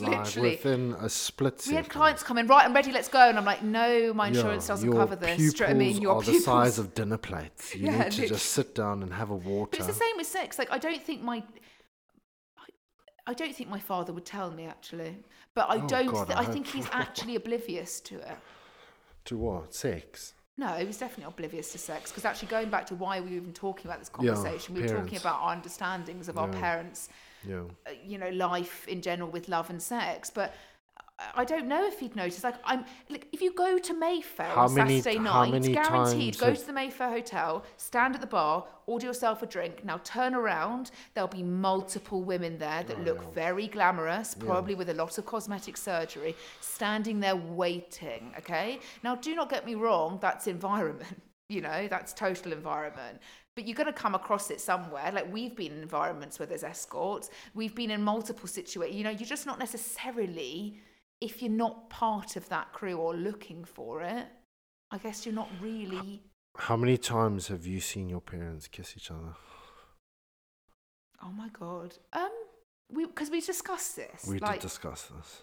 [0.00, 0.50] Like, literally.
[0.50, 1.72] within a split Second.
[1.72, 3.28] we had clients come in, right, I'm ready, let's go.
[3.28, 5.36] And I'm like, no, my Yeah, insurance doesn't cover this.
[5.36, 5.88] Do you know I mean?
[5.96, 6.36] pupils Your are pupils.
[6.38, 7.74] the size of dinner plates.
[7.74, 8.28] You Yeah, need to literally.
[8.28, 9.70] just sit down and have a water.
[9.70, 10.58] But it's the same with sex.
[10.58, 11.42] Like, I don't think my.
[13.28, 15.16] I- don't think my father would tell me actually,
[15.54, 16.06] but I Oh, don't.
[16.12, 18.38] God, th- I I think he's actually oblivious to it.
[19.26, 19.74] To what?
[19.74, 20.34] Sex.
[20.58, 23.36] No, he was definitely oblivious to sex because actually going back to why we were
[23.36, 27.08] even talking about this Yeah, conversation, we were talking about our understandings of our parents,
[27.46, 27.62] Yeah.
[27.86, 30.30] uh, you know, life in general with love and sex.
[30.30, 30.54] But
[31.34, 32.44] I- don't know if he'd notice.
[32.44, 35.72] Like, I'm like, if you go to Mayfair How on many- Saturday how night, many
[35.72, 39.82] guaranteed, times go to the Mayfair Hotel, stand at the bar, order yourself a drink.
[39.82, 44.94] Now turn around, there'll be multiple women there that look very glamorous, probably with a
[44.94, 48.34] lot of cosmetic surgery, standing there waiting.
[48.38, 48.80] Okay.
[49.02, 50.18] Now, do not get me wrong.
[50.20, 51.22] That's environment.
[51.48, 53.20] You know, that's total environment.
[53.56, 55.10] But you're going to come across it somewhere.
[55.12, 57.30] Like we've been in environments where there's escorts.
[57.54, 58.96] We've been in multiple situations.
[58.96, 60.78] You know, you're just not necessarily,
[61.22, 64.26] if you're not part of that crew or looking for it,
[64.90, 66.22] I guess you're not really.
[66.58, 69.34] How many times have you seen your parents kiss each other?
[71.22, 71.96] Oh my god.
[72.12, 72.30] Um,
[72.92, 74.26] we because we discussed this.
[74.28, 75.42] We like, did discuss this.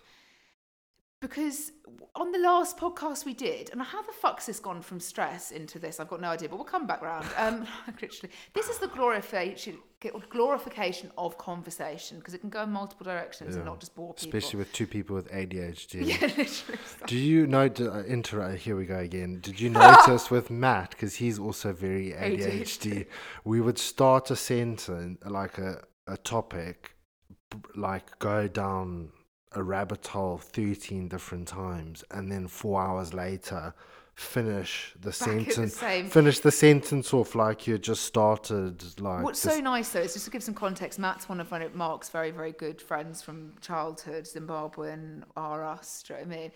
[1.23, 1.71] Because
[2.15, 5.79] on the last podcast we did, and how the fuck's this gone from stress into
[5.79, 6.01] this?
[6.01, 7.25] I've got no idea, but we'll come back round.
[7.37, 7.65] Um,
[8.01, 9.79] literally, this is the glorification
[10.29, 14.37] glorification of conversation because it can go in multiple directions and not just bore people.
[14.37, 15.93] Especially with two people with ADHD.
[16.05, 16.79] yeah, literally.
[17.07, 17.69] Do you know?
[17.79, 19.39] Uh, inter- here we go again.
[19.39, 23.07] Did you notice with Matt because he's also very ADHD?
[23.45, 24.89] we would start a sentence
[25.25, 26.97] like a a topic,
[27.75, 29.13] like go down
[29.55, 33.73] a rabbit hole thirteen different times, and then four hours later
[34.15, 35.75] finish the Back the sentence.
[35.77, 36.07] same.
[36.07, 38.99] Finish the sentence off like you just started.
[38.99, 40.99] Like What's just- so nice though is just to give some context.
[40.99, 46.03] Matt's one of Mark's very very good friends from childhood, Zimbabwean are us.
[46.07, 46.51] Do you know what I mean?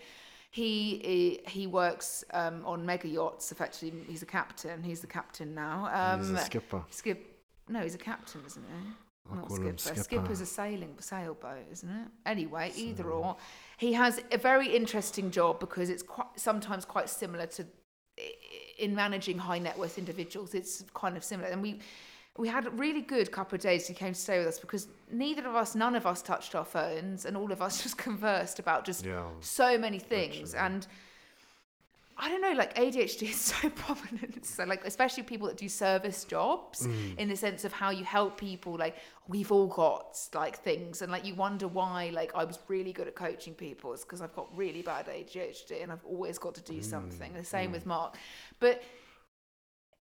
[0.50, 0.98] He
[1.44, 3.52] he, he works um, on mega yachts.
[3.52, 4.82] Effectively, he's a captain.
[4.82, 5.90] He's the captain now.
[5.92, 6.84] Um, He's a skipper.
[6.90, 7.34] Skip.
[7.68, 8.90] No, he's a captain, isn't he?
[9.30, 10.00] I Not call him skipper.
[10.02, 10.22] skipper.
[10.22, 12.08] Skipper's a sailing sailboat, isn't it?
[12.26, 13.36] Anyway, either or.
[13.76, 17.66] He has a very interesting job because it's quite sometimes quite similar to
[18.78, 20.54] in managing high net worth individuals.
[20.54, 21.80] It's kind of similar, and we
[22.36, 23.86] we had a really good couple of days.
[23.86, 26.64] He came to stay with us because neither of us, none of us, touched our
[26.64, 29.24] phones, and all of us just conversed about just Yeah.
[29.40, 30.86] so many things and.
[32.20, 34.44] I don't know, like ADHD is so prominent.
[34.44, 37.16] So, like, especially people that do service jobs, mm.
[37.16, 38.76] in the sense of how you help people.
[38.76, 38.96] Like,
[39.28, 42.10] we've all got like things, and like you wonder why.
[42.12, 45.82] Like, I was really good at coaching people, it's because I've got really bad ADHD,
[45.82, 46.84] and I've always got to do mm.
[46.84, 47.32] something.
[47.32, 47.74] The same mm.
[47.74, 48.16] with Mark,
[48.58, 48.82] but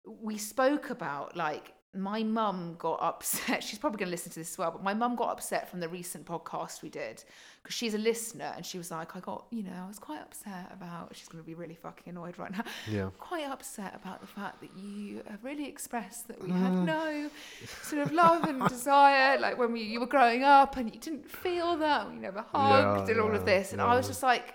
[0.07, 3.63] we spoke about like my mum got upset.
[3.65, 5.81] She's probably going to listen to this as well, but my mum got upset from
[5.81, 7.25] the recent podcast we did
[7.63, 10.21] because she's a listener and she was like, I got, you know, I was quite
[10.21, 12.63] upset about, she's going to be really fucking annoyed right now.
[12.89, 13.11] Yeah.
[13.19, 16.85] Quite upset about the fact that you have really expressed that we had ah.
[16.85, 17.31] no
[17.83, 21.29] sort of love and desire, like when we, you were growing up and you didn't
[21.29, 23.73] feel that, we never hugged and all yeah, of this.
[23.73, 24.55] And I was just like,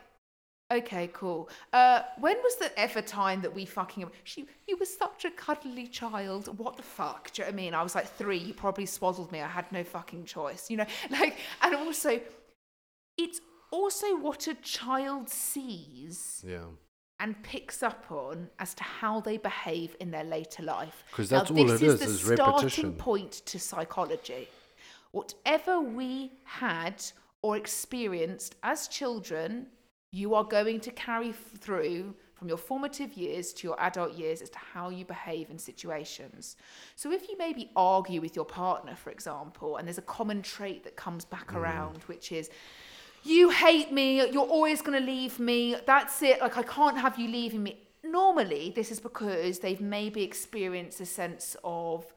[0.72, 1.50] Okay, cool.
[1.74, 4.10] Uh, when was the ever time that we fucking?
[4.24, 6.58] She, you were such a cuddly child.
[6.58, 7.32] What the fuck?
[7.34, 7.74] Do you know what I mean?
[7.74, 8.38] I was like three.
[8.38, 9.42] You probably swaddled me.
[9.42, 10.70] I had no fucking choice.
[10.72, 12.22] You know, like, and also,
[13.18, 13.42] it's
[13.72, 16.64] also what a child sees Yeah.
[17.20, 21.04] and picks up on as to how they behave in their later life.
[21.12, 22.94] 'Cause Now, that's all this it is, the is starting repetition.
[22.94, 24.48] point to psychology.
[25.12, 27.04] Whatever we had
[27.42, 29.68] or experienced as children,
[30.12, 34.50] you are going to carry through from your formative years to your adult years as
[34.50, 36.58] to how you behave in situations.
[36.96, 40.84] So if you maybe argue with your partner, for example, and there's a common trait
[40.84, 41.58] that comes back mm.
[41.58, 42.50] around, which is,
[43.24, 47.20] you hate me, you're always going to leave me, that's it, like I can't have
[47.20, 47.80] you leaving me.
[48.04, 52.12] Normally, this is because they've maybe experienced a sense of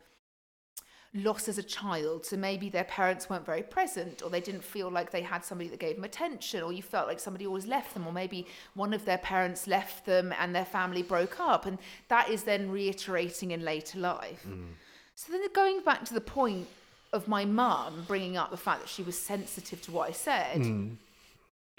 [1.15, 2.27] loss as a child.
[2.27, 5.71] So maybe their parents weren't very present, or they didn't feel like they had somebody
[5.71, 8.93] that gave them attention, or you felt like somebody always left them, or maybe one
[8.93, 11.67] of their parents left them and their family broke up.
[11.67, 11.79] And
[12.09, 14.45] that is then reiterating in later life.
[15.15, 16.67] So then going back to the point
[17.13, 20.59] of my mum bringing up the fact that she was sensitive to what I said.
[20.59, 20.97] Mm.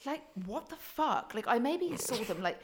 [0.06, 1.34] Like, what the fuck?
[1.36, 2.58] Like, I maybe saw them like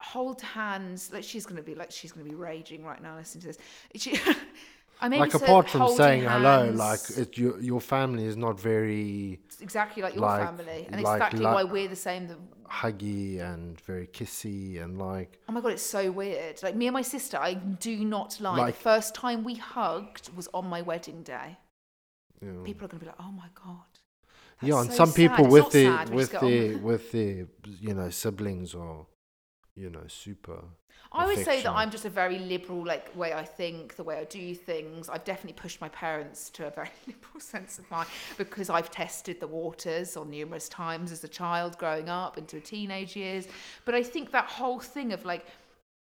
[0.00, 1.12] hold hands.
[1.12, 3.58] Like, she's gonna be like, she's gonna be raging right now Listen to this.
[3.96, 4.18] She,
[5.02, 10.02] like apart from saying hello, like it, your your family is not very It's exactly
[10.02, 12.28] like your like- family, and like exactly la- why we're the same.
[12.28, 16.62] The, huggy and very kissy and like oh my god, it's so weird.
[16.62, 18.56] Like me and my sister, I do not lie.
[18.56, 21.58] Like- the first time we hugged was on my wedding day.
[22.40, 22.62] know.
[22.64, 23.84] People are gonna be like, oh my god.
[24.62, 25.16] yeah, and so some sad.
[25.16, 27.46] people It's with their sad, with go, "Oh their with their
[27.80, 29.06] you know siblings or
[29.76, 30.60] you know super.
[31.14, 31.72] I always say that.
[31.72, 35.08] I'm just a very liberal, like way I think, the way I do things.
[35.08, 39.38] I've definitely pushed my parents to a very liberal sense of mind because I've tested
[39.38, 43.46] the waters on numerous times as a child growing up into teenage years.
[43.84, 45.46] But I think that whole thing of like,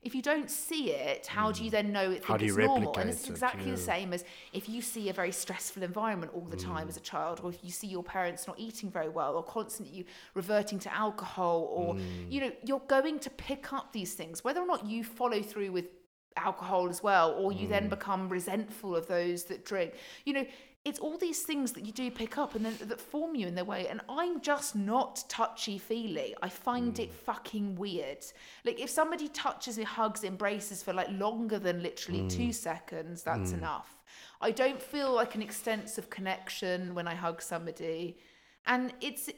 [0.01, 2.25] if you don't see it, how do you then know it Mm.
[2.25, 2.97] How do you it's normal?
[2.97, 3.29] And it's it?
[3.31, 4.23] exactly the same as
[4.53, 6.89] if you see a very stressful environment all the time Mm.
[6.89, 10.05] as a child, or if you see your parents not eating very well, or constantly
[10.35, 12.31] reverting to alcohol, or Mm.
[12.31, 15.71] you know, you're going to pick up these things, whether or not you follow through
[15.73, 15.89] with
[16.37, 17.69] alcohol as well, or you Mm.
[17.71, 19.93] then become resentful of those that drink.
[20.25, 20.45] You know,
[20.85, 23.53] it's all these things that you do pick up and then that form you in
[23.53, 23.87] their way.
[23.89, 26.33] And I'm just not touchy feely.
[26.41, 26.99] I find Mm.
[27.03, 28.25] it fucking weird.
[28.63, 32.29] Like if somebody touches me, hugs, embraces for like longer than literally Mm.
[32.35, 34.03] two seconds, that's enough.
[34.41, 38.17] I don't feel like an extensive connection when I hug somebody.
[38.65, 39.29] And it's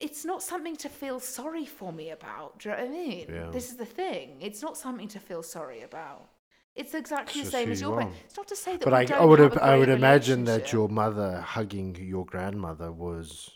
[0.00, 2.58] it's not something to feel sorry for me about.
[2.58, 3.26] Do you know what I mean?
[3.28, 3.50] Yeah.
[3.50, 4.40] This is the thing.
[4.40, 6.29] It's not something to feel sorry about.
[6.76, 8.00] It's exactly the same as your are.
[8.00, 8.18] parents.
[8.26, 10.88] It's not to say that But I, I would have I would imagine that your
[10.88, 13.50] mother hugging your grandmother was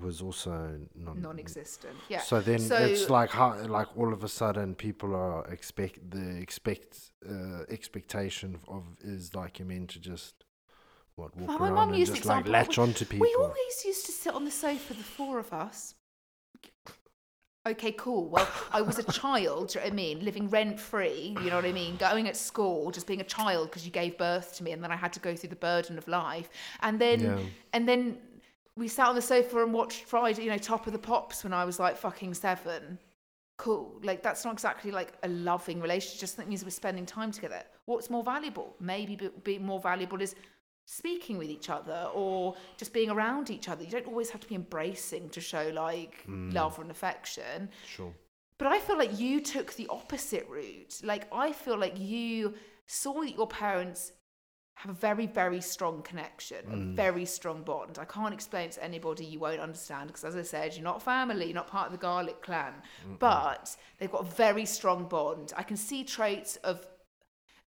[0.00, 1.94] was also non non-existent.
[2.08, 2.20] Yeah.
[2.20, 6.36] So then So- it's like how like all of a sudden people are expect the
[6.40, 10.44] expect uh, expectation of is like you're meant to just
[11.16, 13.26] what walk Well, around and used just like latch onto people.
[13.26, 15.94] We always used to sit on the sofa, the four of us.
[17.66, 18.28] Okay, cool.
[18.28, 20.22] Well, I was a child, do you know what I mean?
[20.22, 21.96] Living rent free, you know what I mean?
[21.96, 24.92] Going at school, just being a child because you gave birth to me, and then
[24.92, 26.50] I had to go through the burden of life.
[26.82, 27.38] And then, Yeah.
[27.72, 28.18] and then
[28.76, 31.54] we sat on the sofa and watched Friday, you know, Top of the Pops when
[31.54, 32.98] I was like fucking seven.
[33.56, 33.98] Cool.
[34.02, 37.62] Like, that's not exactly like a loving relationship, just that means we're spending time together.
[37.86, 38.74] What's more valuable?
[38.78, 40.34] Maybe be, be more valuable is
[40.86, 43.82] speaking with each other or just being around each other.
[43.84, 46.52] You don't always have to be embracing to show like mm.
[46.52, 47.70] love and affection.
[47.86, 48.12] Sure.
[48.58, 51.00] But I feel like you took the opposite route.
[51.02, 52.54] Like I feel like you
[52.86, 54.12] saw that your parents
[54.76, 56.94] have a very, very strong connection, a mm.
[56.94, 57.98] very strong bond.
[57.98, 61.00] I can't explain it to anybody you won't understand because, as I said, you're not
[61.00, 62.74] family, you're not part of the Garlic clan,
[63.18, 65.52] but they've got a very strong bond.
[65.56, 66.84] I can see traits of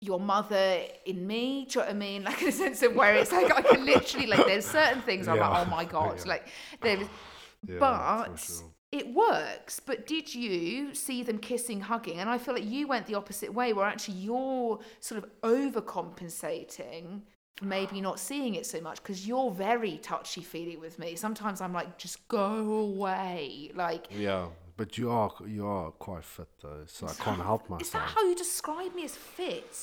[0.01, 1.67] your mother in me.
[1.69, 2.23] Do you know what I mean?
[2.29, 5.29] Like in a sense of where it's like I can literally like there's certain things
[5.29, 6.25] I'm like, oh my god, Yeah.
[6.29, 6.49] like
[6.83, 7.07] there's
[7.69, 8.73] Yeah, but sure.
[8.93, 9.81] it works.
[9.81, 12.21] But did you see them kissing, hugging?
[12.21, 17.23] And I feel like you went the opposite way, where actually you're sort of overcompensating
[17.63, 21.17] maybe not seeing it so much because you're very touchy feely with me.
[21.17, 23.71] Sometimes I'm like, just go away.
[23.75, 27.83] Like, Yeah, but you are you are quite fit though, so I can't help myself.
[27.83, 29.77] is that how you describe me as fit?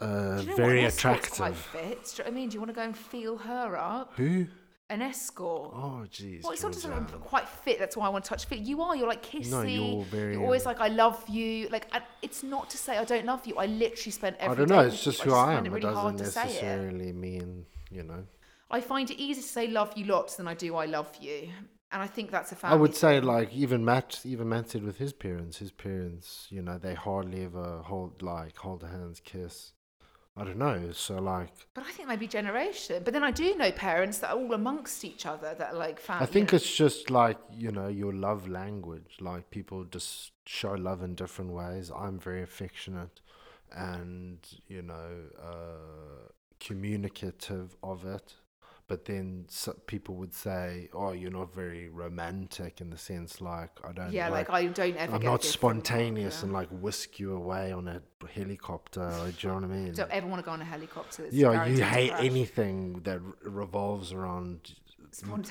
[0.00, 0.84] Uh, you know very?
[0.84, 1.56] An Quite attractive.
[1.56, 1.82] fit.
[1.82, 2.48] Do you know what I mean?
[2.48, 4.12] Do you want to go and feel her up?
[4.16, 4.46] Who?
[4.90, 5.72] An escort.
[5.74, 6.42] Oh, jeez.
[6.42, 6.84] Well, it's not just.
[6.86, 7.78] I'm quite fit.
[7.78, 8.58] That's why I want to touch fit.
[8.58, 8.94] You are.
[8.94, 9.50] You're like kissy.
[9.50, 11.68] No, you're very, You're always um, like I love you.
[11.70, 13.56] Like I, it's not to say I don't love you.
[13.56, 14.80] I literally spent every I don't know.
[14.80, 15.64] It's just I who I find am.
[15.66, 16.46] It It really hard doesn't say it.
[16.46, 18.24] necessarily mean you know.
[18.70, 21.48] I find it easier to say love you lots than I do I love you,
[21.94, 22.76] and I think that's a family.
[22.76, 23.28] I would say thing.
[23.28, 25.58] like even Matt, even Matt said with his parents.
[25.58, 29.72] His parents, you know, they hardly ever hold like hold hands, kiss.
[30.36, 30.90] I don't know.
[30.90, 33.02] So like, But I think maybe generation.
[33.04, 36.00] But then I do know parents that are all amongst each other that are like
[36.00, 36.24] family.
[36.24, 39.18] I think it's just like you know your love language.
[39.20, 41.92] Like people just show love in different ways.
[41.96, 43.20] I'm very affectionate,
[43.70, 45.10] and you know,
[45.40, 48.34] uh, communicative of it.
[48.86, 49.46] But then
[49.86, 54.28] people would say, "Oh, you're not very romantic in the sense like I don't yeah,
[54.28, 55.14] like, I oh, don't ever.
[55.14, 59.10] I'm not spontaneous and like whisk you away on a helicopter.
[59.10, 59.92] do you know what I mean?
[59.92, 61.28] Don't ever want to go on a helicopter.
[61.30, 62.24] Yeah, you hate crash.
[62.24, 64.74] anything that revolves around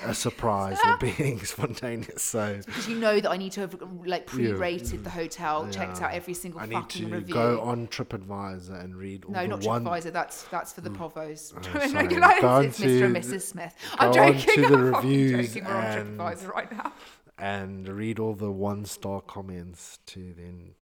[0.04, 2.22] a surprise or being spontaneous.
[2.22, 6.12] So because you know that I need to have like pre-rated the hotel, checked out
[6.12, 7.34] every single I fucking review.
[7.34, 9.84] go on TripAdvisor and read all no, not one.
[9.84, 10.12] TripAdvisor.
[10.12, 10.96] That's that's for the mm.
[10.96, 11.52] povos.
[11.54, 12.08] Oh, I'm sorry.
[12.16, 13.04] like, on it's Mr.
[13.04, 13.42] and Mrs.
[13.42, 13.74] Smith.
[13.98, 14.54] I'm joking.
[14.54, 15.64] to the I'm reviews joking.
[15.64, 16.92] We're on and- TripAdvisor right now.
[17.38, 20.74] and read all the one star comments to then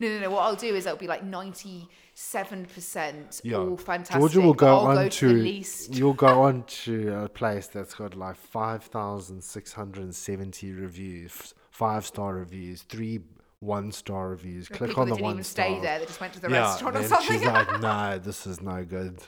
[0.00, 0.30] No, no, no.
[0.30, 3.58] What I'll do is it'll be like ninety-seven percent Yeah.
[3.58, 4.18] all fantastic.
[4.20, 5.94] Georgia will go I'll on go to, least.
[5.94, 13.20] you'll go on to a place that's got like 5,670 reviews, five star reviews, three
[13.60, 14.68] one star reviews.
[14.68, 15.66] There Click on the one star.
[15.66, 15.98] stay there.
[16.00, 17.38] They just went to the yeah, restaurant or something.
[17.38, 19.20] she's like, no, this is no good.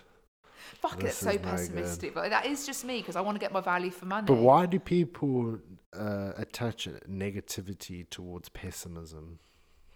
[0.80, 2.14] Fuck, this that's so is no pessimistic.
[2.14, 4.26] But that is just me because I want to get my value for money.
[4.26, 5.58] But why do people
[5.96, 9.38] uh, attach negativity towards pessimism?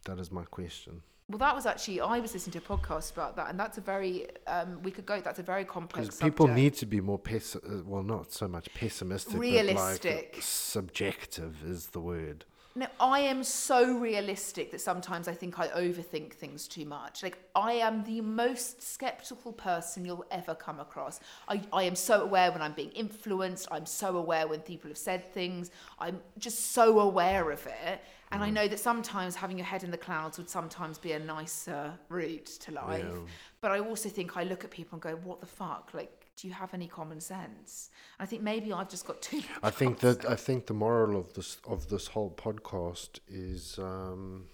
[0.09, 1.02] That is my question.
[1.28, 3.82] Well, that was actually I was listening to a podcast about that, and that's a
[3.82, 5.20] very um, we could go.
[5.20, 6.06] That's a very complex.
[6.06, 10.30] Because people need to be more pes- uh, well, not so much pessimistic, but Realistic.
[10.32, 12.47] like subjective is the word.
[12.74, 17.24] No, I am so realistic that sometimes I think I overthink things too much.
[17.24, 21.18] Like, I am the most skeptical person you'll ever come across.
[21.48, 23.66] I, I am so aware when I'm being influenced.
[23.72, 25.72] I'm so aware when people have said things.
[25.98, 28.01] I'm just so aware of it.
[28.30, 31.18] And I know that sometimes having your head in the clouds would sometimes be a
[31.18, 33.05] nicer route to life.
[33.09, 33.20] Yeah.
[33.60, 35.90] But I also think I look at people and go, what the fuck?
[35.94, 37.90] Like, do you have any common sense?
[38.18, 41.18] And I think maybe I've just got too I think that I think the moral
[41.18, 44.44] of this of this whole podcast is um,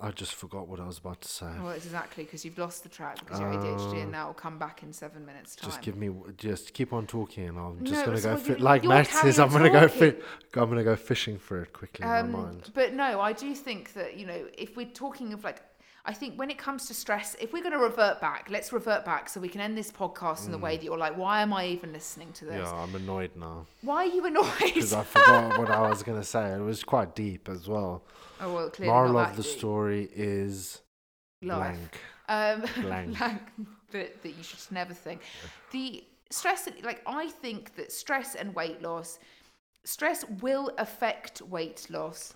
[0.00, 1.50] I just forgot what I was about to say.
[1.60, 4.56] Well, it's exactly because you've lost the track because you're ADHD, and that will come
[4.56, 5.70] back in seven minutes' time.
[5.70, 8.36] Just give me, just keep on talking, and I'm just No, gonna it's go.
[8.36, 9.88] Fi- like Matt says, I'm gonna go.
[9.88, 10.14] Fi-
[10.54, 12.70] I'm gonna go fishing for it quickly in my Um, mind.
[12.74, 15.62] but no, I do think that you know if we're talking of like.
[16.08, 19.04] I think when it comes to stress, if we're going to revert back, let's revert
[19.04, 21.52] back so we can end this podcast in the way that you're like, why am
[21.52, 22.54] I even listening to this?
[22.54, 22.72] Mm.
[22.72, 24.48] Yeah, I'm annoyed now Why are you annoyed?
[24.74, 26.52] because I forgot what I was gonna say.
[26.54, 28.02] It was quite deep as well.
[28.40, 29.52] oh well, clearly Moral of the deep.
[29.58, 30.80] story is
[31.42, 31.76] Life.
[31.76, 32.00] blank.
[32.30, 33.18] Um, Blank.
[33.18, 33.42] blank,
[33.92, 35.20] but that you should never think.
[35.72, 39.18] The stress, like I think that stress and weight loss,
[39.84, 42.34] stress will affect weight loss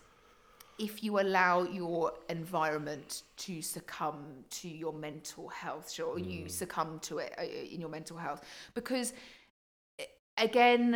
[0.86, 3.08] if you allow your environment
[3.44, 4.22] to succumb
[4.60, 8.40] to your mental health, or you succumb to it uh, in your mental health,
[8.74, 9.08] because
[10.48, 10.86] again.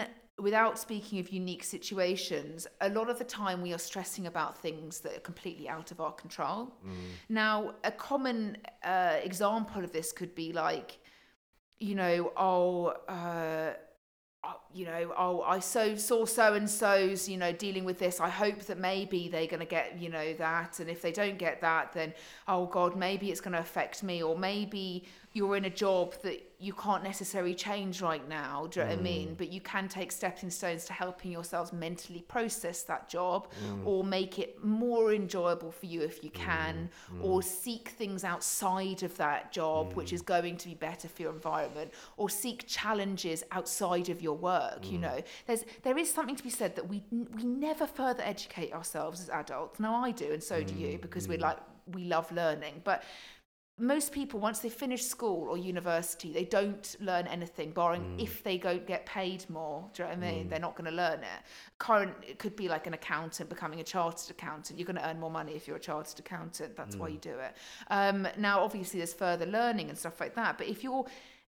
[0.51, 4.93] Without speaking of unique situations, a lot of the time we are stressing about things
[5.01, 6.61] that are completely out of our control.
[7.31, 8.41] Now, a common
[8.85, 10.91] uh, example of this could be like,
[11.89, 13.96] you know, oh, uh, oh,
[14.73, 18.21] you know, oh, I so saw so and so's, you know, dealing with this.
[18.21, 21.39] I hope that maybe they're going to get, you know, that, and if they don't
[21.39, 22.13] get that, then
[22.47, 25.05] oh God, maybe it's going to affect me, or maybe
[25.37, 28.67] you're in a job that you can't necessarily change right now.
[28.71, 29.05] Do you know what I mm.
[29.05, 29.35] mean?
[29.37, 33.87] But you can take stepping stones to helping yourselves mentally process that job, mm.
[33.87, 36.35] or make it more enjoyable for you if you mm.
[36.35, 36.89] can,
[37.21, 41.33] or seek things outside of that job, which is going to be better for your
[41.33, 44.91] environment, or seek challenges outside of your work.
[44.91, 48.73] You know, there's there is something to be said that we we never further educate
[48.73, 49.79] ourselves as adults.
[49.79, 51.59] Now I do, and so do you, because we're like
[51.93, 53.05] we love learning, but
[53.79, 58.23] most people once they finish school or university they don't learn anything barring mm.
[58.23, 60.47] if they don't get paid more do you know what i mean?
[60.47, 60.51] Mm.
[60.51, 61.43] They're not going to learn it.
[61.79, 64.79] Current it could be like an accountant becoming a chartered accountant.
[64.79, 66.75] You're going to earn more money if you're a chartered accountant.
[66.75, 67.23] That's why you mm.
[67.23, 67.57] do it.
[67.91, 71.05] Um, now obviously there's further learning and stuff like that but if you're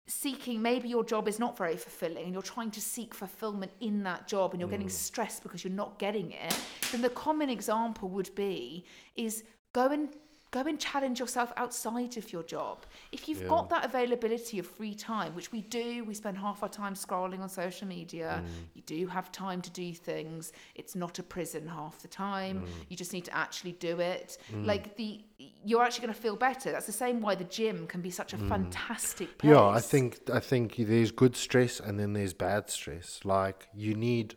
[0.08, 4.04] seeking maybe your job is not very fulfilling and you're trying to seek fulfillment in
[4.04, 6.60] that job and you're getting stressed because you're not getting it
[6.92, 8.84] then the common example would be
[9.16, 10.10] is go and
[10.52, 12.86] go and challenge yourself outside of your job.
[13.12, 16.70] If you've got that availability of free time which we do we spend half our
[16.70, 18.44] time scrolling on social media.
[18.44, 18.50] Mm.
[18.74, 20.52] You do have time to do things.
[20.76, 22.62] It's not a prison half the time.
[22.62, 22.68] Mm.
[22.90, 24.38] You just need to actually do it.
[24.52, 24.66] Mm.
[24.66, 25.22] Like the
[25.64, 26.72] you're actually going to feel better.
[26.72, 30.30] That's the same why the gym can be such a fantastic place Yeah, I think
[30.34, 33.20] I think there's good stress and then there's bad stress.
[33.24, 34.36] Like you need,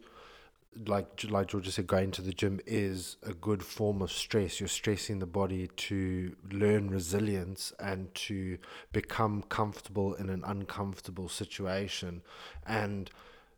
[0.87, 4.61] like like Georgia said, going to the gym is a good form of stress.
[4.61, 8.59] You're stressing the body to learn resilience and to
[8.93, 12.23] become comfortable in an uncomfortable situation,
[12.67, 13.11] and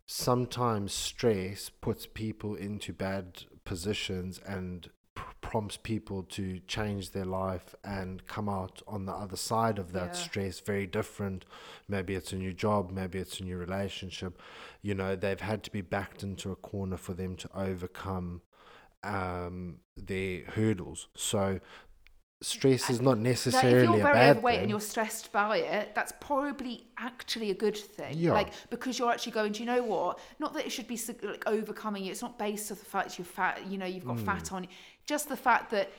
[0.07, 4.91] sometimes stress puts people into bad positions and
[5.41, 10.07] prompts people to change their life and come out on the other side of that
[10.09, 10.13] Yeah.
[10.13, 11.45] stress very different
[11.87, 14.41] maybe it's a new job maybe it's a new relationship
[14.83, 18.41] you know they've had to be backed into a corner for them to overcome
[19.05, 21.61] um, their hurdles so
[22.43, 25.59] stress is not necessarily that if you're a very overweight thing and you're stressed by
[25.59, 28.13] it, that's probably actually a good thing.
[28.19, 28.33] Yeah.
[28.33, 29.53] Like because you're actually going.
[29.53, 30.19] Do you know what?
[30.39, 32.11] Not that it should be like overcoming you.
[32.11, 33.67] It's not based on the fact you're fat.
[33.67, 34.27] You know, you've got Mm.
[34.27, 34.67] fat on.
[35.07, 35.91] Just the fact that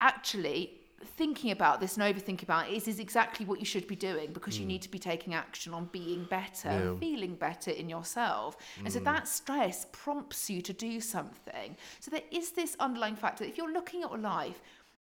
[0.00, 3.96] actually thinking about this and overthinking about it is, is exactly what you should be
[3.96, 4.60] doing because Mm.
[4.60, 6.98] you need to be taking action on being better, Yeah.
[6.98, 8.56] feeling better in yourself.
[8.78, 8.92] And Mm.
[8.92, 11.76] so that stress prompts you to do something.
[12.00, 13.44] So there is this underlying factor.
[13.44, 14.60] If you're looking at your life,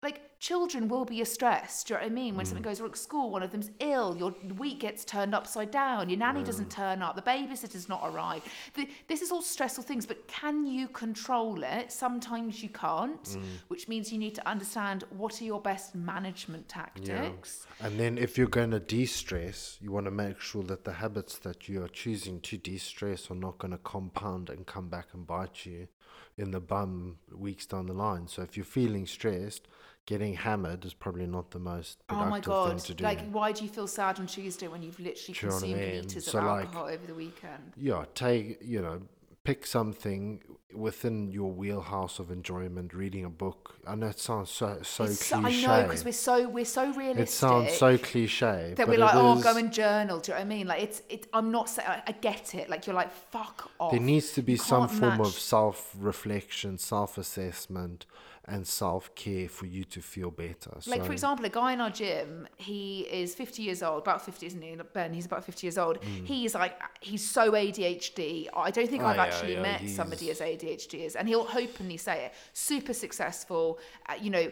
[0.03, 1.89] like children will be stressed.
[1.89, 2.37] Do you know what I mean?
[2.37, 2.49] When Mm.
[2.49, 6.09] something goes wrong at school, one of them's ill, your week gets turned upside down,
[6.09, 8.47] your nanny doesn't turn up, the babysitter's not arrived.
[8.75, 11.91] The, this is all stressful things, but can you control it?
[11.91, 13.43] Sometimes you can't, Mm.
[13.67, 17.67] which means you need to understand what are your best management tactics.
[17.81, 21.39] And then if you're going to de-stress, you want to make sure that the habits
[21.39, 25.27] that you are choosing to de-stress are not going to compound and come back and
[25.27, 25.89] bite you
[26.37, 28.29] in the bum weeks down the line.
[28.29, 29.67] So if you're feeling stressed,
[30.09, 32.69] getting hammered is probably not the most Oh productive my god!
[32.71, 33.05] thing to do.
[33.05, 35.61] Like, why do you feel sad on Tuesday when you've literally Do you know I
[35.61, 36.03] consumed mean?
[36.03, 37.65] liters So, of like- alcohol over the weekend?
[37.77, 39.03] yeah, take you know,
[39.45, 40.41] pick something
[40.75, 42.93] within your wheelhouse of enjoyment.
[42.95, 43.75] Reading a book.
[43.87, 45.67] I know it sounds so so It's so- cliche.
[45.67, 47.29] I know because we're so we're so realistic.
[47.29, 48.75] it sounds so cliche.
[48.77, 50.21] that but we're like, oh, is- go and journal.
[50.21, 50.67] Do you know what I mean?
[50.67, 51.27] Like, it's it.
[51.35, 52.69] I'm not saying I, get it.
[52.71, 53.91] Like, you're like, fuck off.
[53.93, 58.05] There needs to be some form of self reflection, self assessment,
[58.49, 60.71] and self care for you to feel better.
[60.87, 64.25] Like so, for example, a guy in our gym, he is 50 years old, about
[64.25, 64.77] 50, isn't he?
[64.95, 65.99] Ben, he's about 50 years old.
[66.25, 68.49] He's like, he's so ADHD.
[68.57, 69.07] I don't think Mm.
[69.07, 72.33] Oh, I've yeah, actually yeah, met somebody as ADHD is, and he'll openly say it.
[72.53, 74.51] Super successful, uh, you know.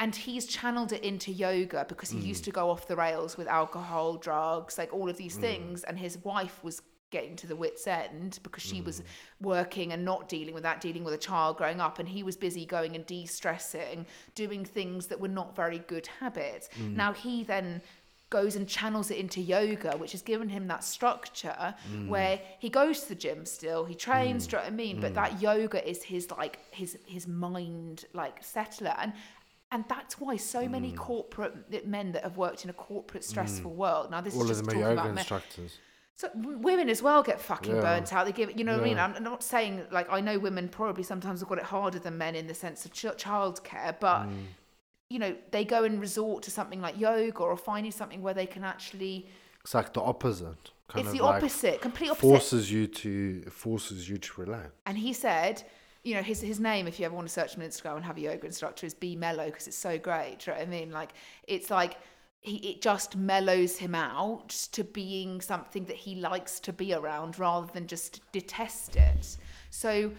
[0.00, 2.26] And he's channeled it into yoga because he Mm.
[2.26, 5.82] used to go off the rails with alcohol, drugs, like all of these things.
[5.84, 9.04] And his wife was getting to the wits end because she was mm.
[9.40, 12.36] working and not dealing with that, dealing with a child growing up, and he was
[12.36, 16.68] busy going and de-stressing, doing things that were not very good habits.
[16.78, 16.96] Mm.
[16.96, 17.82] Now he then
[18.30, 22.08] goes and channels it into yoga, which has given him that structure mm.
[22.08, 25.00] where he goes to the gym still, he trains, do you know what I mean?
[25.00, 29.12] But that yoga is his like his his mind like settler and
[29.70, 34.10] and that's why so many corporate men that have worked in a corporate stressful world.
[34.10, 35.18] Now this all is of just talking yoga about men.
[35.18, 35.78] instructors.
[36.18, 37.80] So women as well get fucking Yeah.
[37.80, 38.26] burnt out.
[38.26, 38.98] They give, you know what I mean.
[38.98, 42.34] I'm not saying like I know women probably sometimes have got it harder than men
[42.34, 44.46] in the sense of ch- childcare, but Mm.
[45.10, 48.46] you know they go and resort to something like yoga or finding something where they
[48.46, 49.28] can actually.
[49.62, 50.72] It's like the opposite.
[50.96, 52.20] It's the like opposite, complete opposite.
[52.28, 54.70] Forces you to forces you to relax.
[54.86, 55.62] And he said,
[56.02, 58.04] you know, his his name, if you ever want to search him on Instagram and
[58.04, 60.38] have a yoga instructor, is Be Mellow because it's so great.
[60.40, 60.90] Do you know what I mean?
[60.90, 61.10] Like,
[61.46, 61.98] it's like
[62.40, 67.38] he it just mellows him out to being something that he likes to be around
[67.38, 69.36] rather than just detest it.
[69.70, 70.12] So.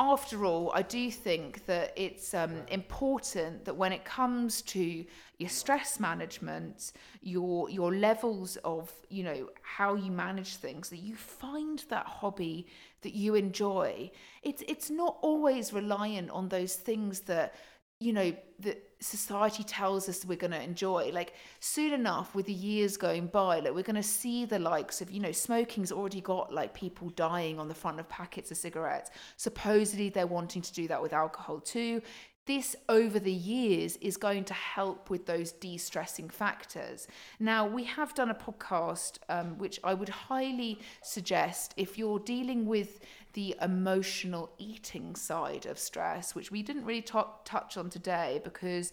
[0.00, 5.04] After all, I do think that it's um, important that when it comes to
[5.38, 11.16] your stress management, your your levels of you know how you manage things, that you
[11.16, 12.68] find that hobby
[13.02, 14.10] that you enjoy.
[14.44, 17.54] It's it's not always reliant on those things that
[17.98, 22.52] you know that society tells us we're going to enjoy like soon enough with the
[22.52, 26.20] years going by like we're going to see the likes of you know smoking's already
[26.20, 29.10] got like people dying on the front of packets of cigarettes.
[29.36, 32.02] Supposedly they're wanting to do that with alcohol too.
[32.48, 37.06] This over the years is going to help with those de-stressing factors.
[37.38, 42.64] Now we have done a podcast um, which i would highly suggest if you're dealing
[42.64, 43.00] with
[43.32, 48.92] the emotional eating side of stress which we didn't really to- touch on today because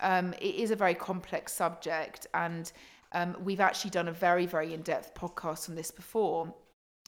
[0.00, 2.72] um, it is a very complex subject and
[3.12, 6.54] um, we've actually done a very very in-depth podcast on this before.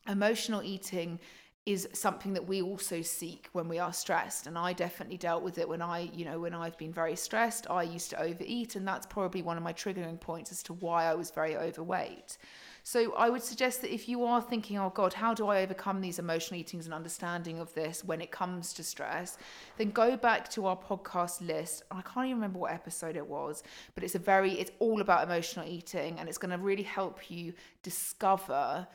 [0.09, 1.21] Emotional eating
[1.65, 5.59] is something that we also seek when we are stressed and i definitely dealt with
[5.59, 7.71] it when i you know when i've been very stressed.
[7.71, 11.05] I used to overeat and that's probably one of my triggering points as to why
[11.05, 12.37] i was very overweight
[12.83, 16.01] so i would suggest that if you are thinking oh god how do i overcome
[16.01, 19.39] these emotional eatings and understanding of this when it comes to stress
[19.79, 23.63] then go back to our podcast list i can't even remember what episode it was
[23.95, 27.31] but it's a very it's all about emotional eating and it's going to really help
[27.31, 27.53] you
[27.83, 28.87] discover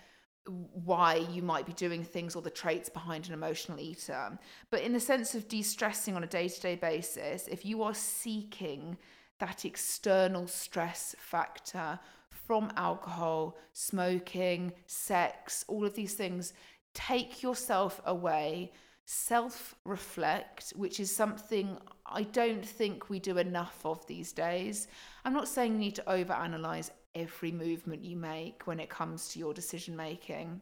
[0.85, 4.37] why you might be doing things or the traits behind an emotional eater.
[4.69, 7.83] But in the sense of de stressing on a day to day basis, if you
[7.83, 8.97] are seeking
[9.39, 11.99] that external stress factor
[12.47, 16.53] from alcohol, smoking, sex, all of these things,
[16.93, 18.71] take yourself away.
[19.09, 24.87] Self reflect, which is something I don't think we do enough of these days.
[25.23, 29.39] I'm not saying you need to overanalyze every movement you make when it comes to
[29.39, 30.61] your decision making.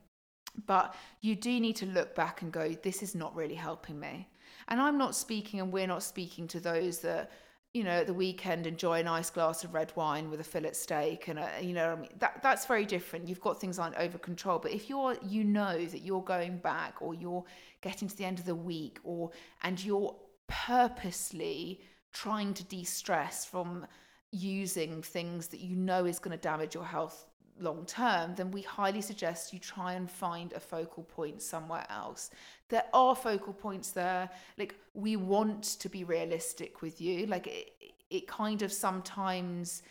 [0.67, 4.29] But you do need to look back and go, this is not really helping me.
[4.67, 7.31] And I'm not speaking, and we're not speaking to those that,
[7.75, 10.71] you know, at the weekend enjoy a nice glass of red wine with a fillet
[10.71, 13.27] steak, and a, you know, I mean, that that's very different.
[13.27, 17.01] You've got things like over control, but if you're, you know, that you're going back,
[17.01, 17.43] or you're
[17.81, 19.31] getting to the end of the week, or
[19.63, 20.15] and you're
[20.47, 21.81] purposely
[22.13, 23.85] trying to de-stress from
[24.31, 27.25] using things that you know is going to damage your health
[27.59, 32.29] long term, then we highly suggest you try and find a focal point somewhere else.
[32.69, 34.29] There are focal points there.
[34.57, 37.25] Like, we want to be realistic with you.
[37.27, 37.71] Like, it,
[38.09, 39.83] it kind of sometimes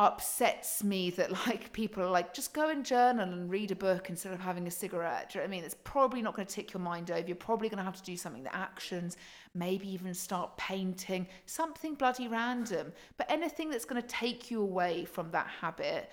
[0.00, 4.08] upsets me that like people are like just go and journal and read a book
[4.08, 6.72] instead of having a cigarette you know i mean it's probably not going to tick
[6.72, 9.16] your mind over you're probably going to have to do something that actions
[9.54, 15.04] maybe even start painting something bloody random but anything that's going to take you away
[15.04, 16.10] from that habit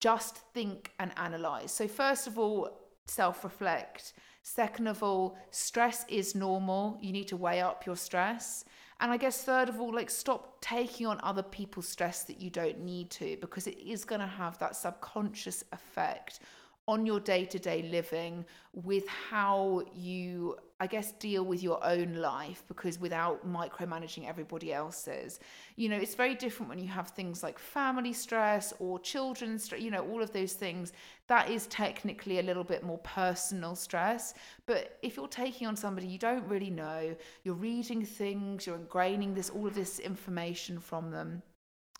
[0.00, 1.72] just think and analyze.
[1.72, 4.12] So first of all self reflect
[4.42, 6.98] second of all stress is normal.
[7.00, 8.64] You need to weigh up your stress.
[9.00, 12.50] And I guess, third of all, like stop taking on other people's stress that you
[12.50, 16.40] don't need to, because it is going to have that subconscious effect
[16.86, 18.44] on your day to day living
[18.74, 25.38] with how you, I guess, deal with your own life because without micromanaging everybody else's.
[25.76, 29.82] You know, it's very different when you have things like family stress or children's stress,
[29.82, 30.94] you know, all of those things.
[31.26, 34.32] That is technically a little bit more personal stress.
[34.64, 39.34] But if you're taking on somebody you don't really know, you're reading things, you're ingraining
[39.34, 41.42] this, all of this information from them,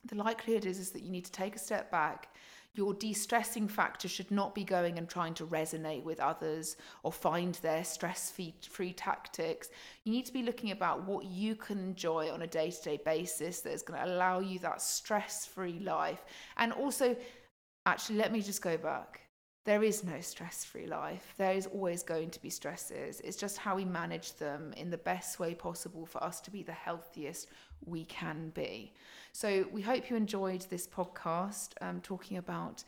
[0.07, 2.30] the likelihood is, is that you need to take a step back
[2.75, 7.13] your de stressing factor should not be going and trying to resonate with others or
[7.13, 9.71] find their stress free tactics.
[10.05, 13.01] You need to be looking about what you can enjoy on a day to day
[13.05, 16.25] basis that is going to allow you that stress free life.
[16.57, 17.17] And also,
[17.87, 19.21] actually, let me just go back.
[19.67, 21.35] There is no stress free life.
[21.37, 23.21] There is always going to be stresses.
[23.21, 26.63] It's just how we manage them in the best way possible for us to be
[26.63, 27.49] the healthiest
[27.85, 28.93] we can be.
[29.33, 32.85] So we hope you enjoyed this podcast um, talking about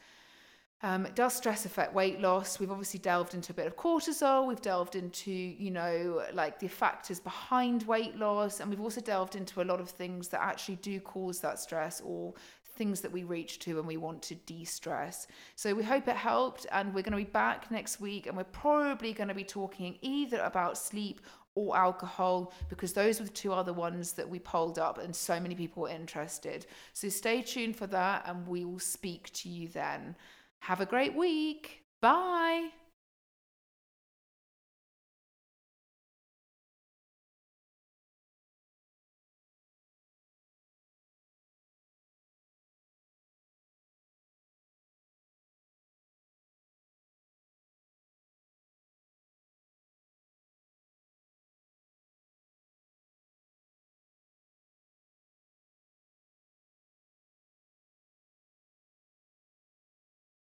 [0.84, 2.58] um, does stress affect weight loss?
[2.58, 4.48] We've obviously delved into a bit of cortisol.
[4.48, 8.58] We've delved into, you know, like the factors behind weight loss.
[8.58, 12.02] And we've also delved into a lot of things that actually do cause that stress
[12.04, 12.34] or
[12.74, 15.28] things that we reach to when we want to de stress.
[15.54, 16.66] So we hope it helped.
[16.72, 18.26] And we're going to be back next week.
[18.26, 21.20] And we're probably going to be talking either about sleep
[21.54, 25.38] or alcohol because those were the two other ones that we polled up and so
[25.38, 26.66] many people were interested.
[26.92, 30.16] So stay tuned for that and we will speak to you then.
[30.60, 31.82] Have a great week.
[32.00, 32.70] Bye.